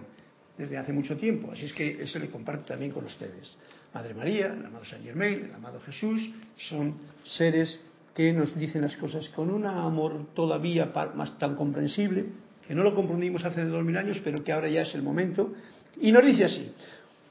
desde 0.57 0.77
hace 0.77 0.91
mucho 0.91 1.17
tiempo, 1.17 1.51
así 1.51 1.65
es 1.65 1.73
que 1.73 2.03
eso 2.03 2.19
le 2.19 2.29
comparto 2.29 2.65
también 2.65 2.91
con 2.91 3.05
ustedes. 3.05 3.55
Madre 3.93 4.13
María, 4.13 4.47
el 4.47 4.65
amado 4.65 4.85
San 4.85 5.01
Germain, 5.01 5.45
el 5.45 5.53
amado 5.53 5.79
Jesús, 5.81 6.29
son 6.57 6.95
seres 7.23 7.79
que 8.13 8.33
nos 8.33 8.53
dicen 8.59 8.81
las 8.81 8.97
cosas 8.97 9.29
con 9.29 9.49
un 9.49 9.65
amor 9.65 10.33
todavía 10.33 10.91
más 11.15 11.39
tan 11.39 11.55
comprensible, 11.55 12.25
que 12.67 12.75
no 12.75 12.83
lo 12.83 12.93
comprendimos 12.93 13.43
hace 13.45 13.63
dos 13.65 13.83
mil 13.83 13.97
años, 13.97 14.19
pero 14.23 14.43
que 14.43 14.51
ahora 14.51 14.69
ya 14.69 14.81
es 14.81 14.93
el 14.93 15.01
momento. 15.01 15.53
Y 16.01 16.11
nos 16.11 16.25
dice 16.25 16.45
así, 16.45 16.71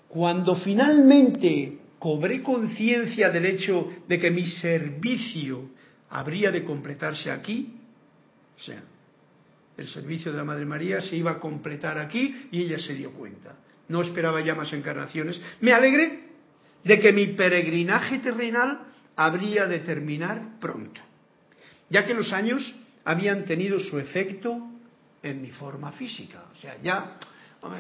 cuando 0.09 0.57
finalmente 0.57 1.79
cobré 1.99 2.43
conciencia 2.43 3.31
del 3.31 3.47
hecho 3.47 3.89
de 4.09 4.19
que 4.19 4.31
mi 4.31 4.47
servicio 4.47 5.71
habría 6.11 6.51
de 6.51 6.65
completarse 6.65 7.31
aquí, 7.31 7.75
o 8.57 8.61
sea, 8.61 8.83
el 9.77 9.89
servicio 9.89 10.33
de 10.33 10.39
la 10.39 10.45
Madre 10.45 10.67
María 10.67 11.01
se 11.01 11.17
iba 11.17 11.33
a 11.33 11.39
completar 11.39 11.99
aquí 11.99 12.49
y 12.51 12.63
ella 12.63 12.79
se 12.79 12.95
dio 12.95 13.13
cuenta. 13.13 13.55
No 13.89 14.03
esperaba 14.03 14.41
ya 14.41 14.55
más 14.55 14.73
encarnaciones. 14.73 15.41
Me 15.61 15.73
alegré 15.73 16.29
de 16.83 16.99
que 16.99 17.13
mi 17.13 17.29
peregrinaje 17.29 18.19
terrenal 18.19 18.81
habría 19.17 19.67
de 19.67 19.81
terminar 19.81 20.59
pronto, 20.61 21.01
ya 21.91 22.05
que 22.05 22.15
los 22.15 22.33
años 22.33 22.75
habían 23.05 23.45
tenido 23.45 23.79
su 23.79 23.99
efecto 23.99 24.69
en 25.23 25.43
mi 25.43 25.51
forma 25.51 25.93
física. 25.93 26.45
O 26.53 26.61
sea, 26.61 26.77
ya, 26.83 27.19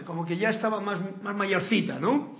como 0.05 0.25
que 0.25 0.37
ya 0.37 0.51
estaba 0.51 0.81
más, 0.81 0.99
más 1.23 1.37
mayorcita, 1.37 1.99
¿no? 1.99 2.39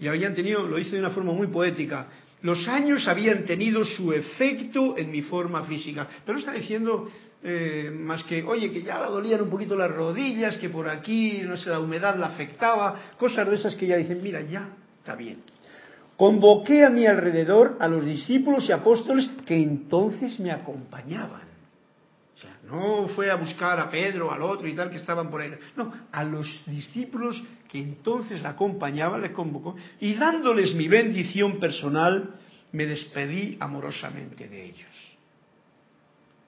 Y 0.00 0.08
habían 0.08 0.34
tenido, 0.34 0.66
lo 0.66 0.78
hice 0.78 0.92
de 0.92 1.00
una 1.00 1.10
forma 1.10 1.32
muy 1.32 1.48
poética, 1.48 2.08
los 2.42 2.66
años 2.68 3.06
habían 3.08 3.44
tenido 3.44 3.84
su 3.84 4.12
efecto 4.12 4.96
en 4.98 5.10
mi 5.10 5.22
forma 5.22 5.64
física. 5.64 6.08
Pero 6.26 6.38
está 6.38 6.52
diciendo 6.52 7.08
eh, 7.42 7.90
más 7.92 8.24
que, 8.24 8.42
oye, 8.42 8.70
que 8.70 8.82
ya 8.82 8.98
la 8.98 9.06
dolían 9.06 9.42
un 9.42 9.50
poquito 9.50 9.74
las 9.76 9.90
rodillas, 9.90 10.58
que 10.58 10.68
por 10.68 10.88
aquí, 10.88 11.40
no 11.44 11.56
sé, 11.56 11.70
la 11.70 11.80
humedad 11.80 12.16
la 12.16 12.26
afectaba, 12.26 13.14
cosas 13.18 13.48
de 13.48 13.56
esas 13.56 13.74
que 13.76 13.86
ya 13.86 13.96
dicen, 13.96 14.20
mira, 14.22 14.40
ya 14.42 14.68
está 14.98 15.14
bien. 15.14 15.42
Convoqué 16.16 16.84
a 16.84 16.90
mi 16.90 17.06
alrededor 17.06 17.76
a 17.80 17.88
los 17.88 18.04
discípulos 18.04 18.68
y 18.68 18.72
apóstoles 18.72 19.28
que 19.46 19.56
entonces 19.56 20.38
me 20.38 20.50
acompañaban. 20.50 21.51
O 22.34 22.38
sea, 22.38 22.58
no 22.64 23.08
fue 23.08 23.30
a 23.30 23.36
buscar 23.36 23.78
a 23.78 23.90
Pedro, 23.90 24.32
al 24.32 24.42
otro 24.42 24.66
y 24.66 24.74
tal 24.74 24.90
que 24.90 24.96
estaban 24.96 25.30
por 25.30 25.40
ahí. 25.40 25.52
No, 25.76 25.92
a 26.10 26.24
los 26.24 26.62
discípulos 26.66 27.42
que 27.68 27.78
entonces 27.78 28.42
la 28.42 28.50
acompañaban, 28.50 29.20
le 29.20 29.32
convocó, 29.32 29.76
y 30.00 30.14
dándoles 30.14 30.74
mi 30.74 30.88
bendición 30.88 31.60
personal, 31.60 32.36
me 32.72 32.86
despedí 32.86 33.56
amorosamente 33.60 34.48
de 34.48 34.64
ellos. 34.64 35.12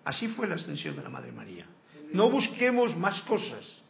Así 0.04 0.28
fue 0.28 0.46
la 0.46 0.54
extensión 0.54 0.96
de 0.96 1.02
la 1.02 1.08
Madre 1.08 1.32
María. 1.32 1.66
No 2.12 2.30
busquemos 2.30 2.96
más 2.96 3.20
cosas, 3.22 3.82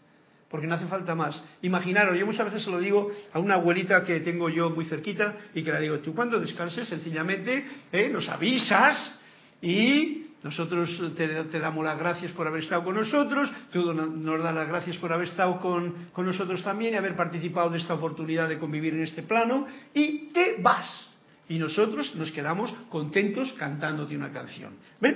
porque 0.49 0.67
no 0.67 0.75
hace 0.75 0.87
falta 0.87 1.15
más. 1.15 1.43
Imaginaros, 1.63 2.19
yo 2.19 2.27
muchas 2.27 2.47
veces 2.47 2.65
se 2.65 2.71
lo 2.71 2.79
digo 2.79 3.11
a 3.33 3.39
una 3.39 3.55
abuelita 3.55 4.05
que 4.05 4.21
tengo 4.21 4.49
yo 4.49 4.71
muy 4.71 4.85
cerquita 4.85 5.37
y 5.55 5.63
que 5.63 5.73
le 5.73 5.81
digo, 5.81 5.99
tú 5.99 6.15
cuando 6.15 6.39
descanses 6.39 6.89
sencillamente 6.89 7.65
eh, 7.93 8.09
nos 8.09 8.29
avisas 8.29 9.21
y 9.61 10.24
nosotros 10.45 11.03
te, 11.17 11.59
damos 11.59 11.83
las 11.83 11.99
gracias 11.99 12.31
por 12.33 12.47
haber 12.47 12.63
estado 12.63 12.85
con 12.85 12.95
nosotros, 12.95 13.51
tú 13.73 13.95
nos 13.95 14.43
das 14.43 14.55
las 14.55 14.69
gracias 14.69 14.99
por 14.99 15.11
haber 15.11 15.29
estado 15.29 15.59
con, 15.59 16.11
con 16.13 16.27
nosotros 16.27 16.63
también 16.63 16.93
y 16.93 16.97
haber 16.99 17.17
participado 17.17 17.71
de 17.71 17.79
esta 17.79 17.95
oportunidad 17.95 18.47
de 18.47 18.59
convivir 18.59 18.93
en 18.93 19.05
este 19.05 19.23
plano 19.23 19.67
y 19.95 20.31
te 20.35 20.57
vas. 20.61 21.17
Y 21.49 21.59
nosotros 21.59 22.15
nos 22.15 22.31
quedamos 22.31 22.71
contentos 22.91 23.55
cantándote 23.59 24.15
una 24.15 24.33
canción. 24.33 24.75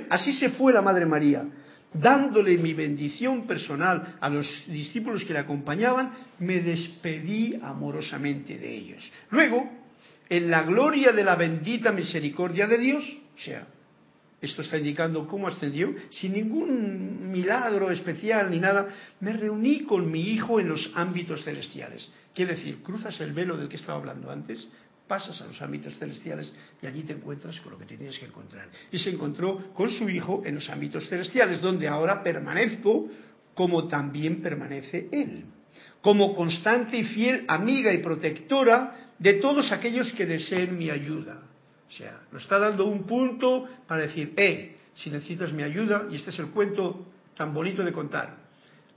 Así 0.09 0.33
se 0.33 0.49
fue 0.51 0.73
la 0.73 0.81
Madre 0.81 1.05
María, 1.05 1.45
dándole 1.93 2.57
mi 2.57 2.73
bendición 2.73 3.47
personal 3.47 4.17
a 4.21 4.31
los 4.31 4.47
discípulos 4.67 5.25
que 5.25 5.35
le 5.35 5.41
acompañaban, 5.41 6.11
me 6.39 6.61
despedí 6.61 7.59
amorosamente 7.63 8.57
de 8.57 8.75
ellos. 8.75 9.13
Luego, 9.31 9.71
en 10.31 10.51
la 10.51 10.63
gloria 10.63 11.13
de 11.13 11.25
la 11.25 11.37
bendita 11.37 11.93
misericordia 11.93 12.67
de 12.67 12.79
Dios, 12.79 13.05
o 13.35 13.39
sea, 13.39 13.67
esto 14.41 14.63
está 14.63 14.79
indicando 14.79 15.27
cómo 15.27 15.49
ascendió, 15.49 15.95
sin 16.11 16.33
ningún 16.33 17.31
milagro 17.31 17.91
especial 17.91 18.51
ni 18.51 18.61
nada, 18.61 18.87
me 19.21 19.33
reuní 19.33 19.81
con 19.81 20.11
mi 20.11 20.21
hijo 20.21 20.61
en 20.61 20.69
los 20.69 20.93
ámbitos 20.95 21.43
celestiales. 21.43 22.09
Quiere 22.33 22.55
decir, 22.55 22.83
cruzas 22.83 23.21
el 23.21 23.33
velo 23.33 23.57
del 23.57 23.69
que 23.69 23.77
estaba 23.77 23.99
hablando 23.99 24.31
antes, 24.31 24.69
pasas 25.09 25.41
a 25.41 25.47
los 25.47 25.61
ámbitos 25.61 25.99
celestiales 25.99 26.53
y 26.81 26.87
allí 26.87 27.03
te 27.03 27.15
encuentras 27.15 27.61
con 27.61 27.73
lo 27.73 27.79
que 27.79 27.87
tienes 27.87 28.17
que 28.19 28.27
encontrar. 28.27 28.69
Y 28.93 28.99
se 28.99 29.11
encontró 29.11 29.73
con 29.75 29.91
su 29.91 30.09
hijo 30.09 30.43
en 30.45 30.55
los 30.55 30.69
ámbitos 30.69 31.09
celestiales, 31.09 31.61
donde 31.61 31.89
ahora 31.89 32.23
permanezco 32.23 33.09
como 33.55 33.89
también 33.89 34.41
permanece 34.41 35.09
él, 35.11 35.47
como 36.01 36.33
constante 36.33 36.97
y 36.97 37.05
fiel 37.05 37.45
amiga 37.49 37.93
y 37.93 37.99
protectora 37.99 39.15
de 39.19 39.35
todos 39.35 39.73
aquellos 39.73 40.13
que 40.13 40.27
deseen 40.27 40.79
mi 40.79 40.91
ayuda 40.91 41.48
o 41.89 41.93
sea, 41.93 42.21
nos 42.31 42.43
está 42.43 42.59
dando 42.59 42.85
un 42.87 43.05
punto 43.05 43.67
para 43.87 44.03
decir, 44.03 44.35
eh, 44.37 44.77
si 44.95 45.11
necesitas 45.11 45.53
mi 45.53 45.63
ayuda, 45.63 46.07
y 46.11 46.17
este 46.17 46.31
es 46.31 46.39
el 46.39 46.49
cuento 46.49 47.07
tan 47.35 47.55
bonito 47.55 47.83
de 47.83 47.93
contar, 47.93 48.37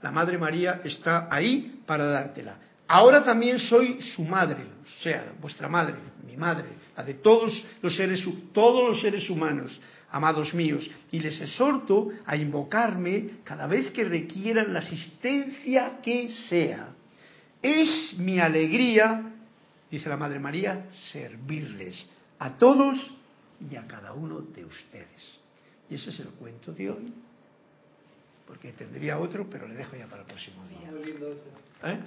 la 0.02 0.10
Madre 0.10 0.36
María 0.36 0.80
está 0.84 1.28
ahí 1.30 1.80
para 1.86 2.04
dártela. 2.06 2.58
Ahora 2.88 3.24
también 3.24 3.58
soy 3.58 4.02
su 4.02 4.24
madre, 4.24 4.64
o 4.84 5.02
sea, 5.02 5.32
vuestra 5.40 5.68
madre, 5.68 5.94
mi 6.26 6.36
madre, 6.36 6.66
la 6.96 7.04
de 7.04 7.14
todos 7.14 7.64
los 7.80 7.96
seres, 7.96 8.22
todos 8.52 8.88
los 8.88 9.00
seres 9.00 9.30
humanos, 9.30 9.80
amados 10.10 10.52
míos, 10.52 10.90
y 11.10 11.20
les 11.20 11.40
exhorto 11.40 12.10
a 12.26 12.36
invocarme 12.36 13.38
cada 13.44 13.66
vez 13.66 13.90
que 13.92 14.04
requieran 14.04 14.74
la 14.74 14.80
asistencia 14.80 16.00
que 16.02 16.28
sea. 16.48 16.88
Es 17.62 18.16
mi 18.18 18.38
alegría, 18.40 19.32
dice 19.90 20.08
la 20.10 20.16
Madre 20.18 20.40
María, 20.40 20.88
servirles 21.12 22.04
a 22.42 22.58
todos 22.58 22.96
y 23.70 23.76
a 23.76 23.86
cada 23.86 24.12
uno 24.12 24.40
de 24.40 24.64
ustedes. 24.64 25.38
Y 25.88 25.94
ese 25.94 26.10
es 26.10 26.18
el 26.18 26.30
cuento 26.30 26.72
de 26.72 26.90
hoy, 26.90 27.12
porque 28.48 28.72
tendría 28.72 29.18
otro, 29.18 29.46
pero 29.48 29.68
le 29.68 29.74
dejo 29.74 29.94
ya 29.96 30.06
para 30.06 30.22
el 30.22 30.26
próximo 30.26 30.64
día. 30.66 30.90
¿Eh? 31.84 32.00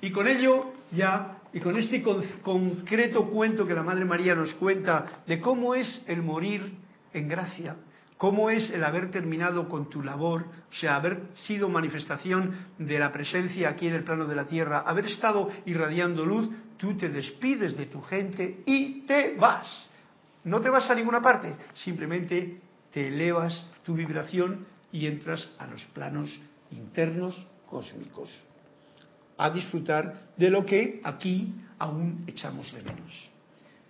Y 0.00 0.10
con 0.10 0.26
ello 0.26 0.72
ya, 0.92 1.40
y 1.52 1.60
con 1.60 1.76
este 1.76 2.02
concreto 2.42 3.28
cuento 3.28 3.66
que 3.66 3.74
la 3.74 3.82
Madre 3.82 4.06
María 4.06 4.34
nos 4.34 4.54
cuenta 4.54 5.22
de 5.26 5.38
cómo 5.40 5.74
es 5.74 6.02
el 6.06 6.22
morir 6.22 6.72
en 7.12 7.28
gracia, 7.28 7.76
cómo 8.16 8.48
es 8.48 8.70
el 8.70 8.84
haber 8.84 9.10
terminado 9.10 9.68
con 9.68 9.90
tu 9.90 10.02
labor, 10.02 10.46
o 10.70 10.74
sea, 10.74 10.96
haber 10.96 11.20
sido 11.34 11.68
manifestación 11.68 12.54
de 12.78 12.98
la 12.98 13.12
presencia 13.12 13.68
aquí 13.68 13.88
en 13.88 13.94
el 13.94 14.04
plano 14.04 14.24
de 14.24 14.36
la 14.36 14.46
tierra, 14.46 14.84
haber 14.86 15.04
estado 15.04 15.50
irradiando 15.66 16.24
luz, 16.24 16.48
tú 16.82 16.94
te 16.94 17.08
despides 17.08 17.76
de 17.76 17.86
tu 17.86 18.02
gente 18.02 18.64
y 18.66 19.02
te 19.06 19.36
vas. 19.36 19.88
No 20.42 20.60
te 20.60 20.68
vas 20.68 20.90
a 20.90 20.96
ninguna 20.96 21.22
parte, 21.22 21.54
simplemente 21.74 22.60
te 22.92 23.06
elevas 23.06 23.64
tu 23.84 23.94
vibración 23.94 24.66
y 24.90 25.06
entras 25.06 25.48
a 25.60 25.68
los 25.68 25.84
planos 25.94 26.40
internos 26.72 27.40
cósmicos, 27.70 28.28
a 29.38 29.50
disfrutar 29.50 30.32
de 30.36 30.50
lo 30.50 30.66
que 30.66 31.00
aquí 31.04 31.54
aún 31.78 32.24
echamos 32.26 32.72
de 32.72 32.82
menos. 32.82 33.30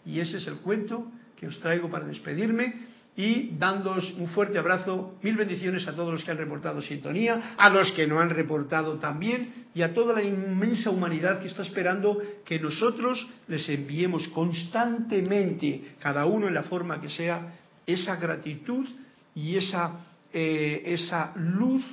Y 0.04 0.20
ese 0.20 0.36
es 0.36 0.46
el 0.46 0.58
cuento 0.58 1.10
que 1.36 1.46
os 1.46 1.58
traigo 1.60 1.88
para 1.88 2.04
despedirme 2.04 2.88
y 3.16 3.50
dándos 3.58 4.14
un 4.14 4.28
fuerte 4.28 4.58
abrazo, 4.58 5.18
mil 5.22 5.36
bendiciones 5.36 5.86
a 5.86 5.94
todos 5.94 6.12
los 6.12 6.24
que 6.24 6.30
han 6.30 6.38
reportado 6.38 6.80
sintonía, 6.80 7.54
a 7.58 7.68
los 7.68 7.92
que 7.92 8.06
no 8.06 8.20
han 8.20 8.30
reportado 8.30 8.98
también 8.98 9.66
y 9.74 9.82
a 9.82 9.92
toda 9.92 10.14
la 10.14 10.22
inmensa 10.22 10.90
humanidad 10.90 11.40
que 11.40 11.48
está 11.48 11.62
esperando 11.62 12.20
que 12.44 12.58
nosotros 12.58 13.26
les 13.48 13.68
enviemos 13.68 14.28
constantemente, 14.28 15.94
cada 15.98 16.24
uno 16.24 16.48
en 16.48 16.54
la 16.54 16.62
forma 16.62 17.00
que 17.00 17.10
sea, 17.10 17.54
esa 17.86 18.16
gratitud 18.16 18.88
y 19.34 19.56
esa, 19.56 20.00
eh, 20.32 20.82
esa 20.86 21.32
luz 21.36 21.84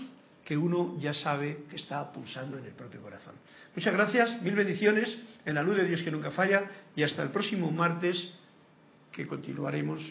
que 0.45 0.57
uno 0.57 0.97
ya 0.99 1.13
sabe 1.13 1.65
que 1.69 1.75
está 1.75 2.11
pulsando 2.11 2.57
en 2.57 2.65
el 2.65 2.71
propio 2.71 3.01
corazón. 3.01 3.35
Muchas 3.75 3.93
gracias, 3.93 4.41
mil 4.41 4.55
bendiciones, 4.55 5.17
en 5.45 5.55
la 5.55 5.63
luz 5.63 5.77
de 5.77 5.85
Dios 5.85 6.01
que 6.01 6.11
nunca 6.11 6.31
falla 6.31 6.63
y 6.95 7.03
hasta 7.03 7.23
el 7.23 7.29
próximo 7.29 7.71
martes 7.71 8.33
que 9.11 9.27
continuaremos 9.27 10.01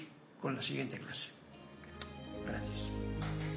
con 0.40 0.56
la 0.56 0.62
siguiente 0.62 0.98
clase. 0.98 1.28
Gracias. 2.46 3.47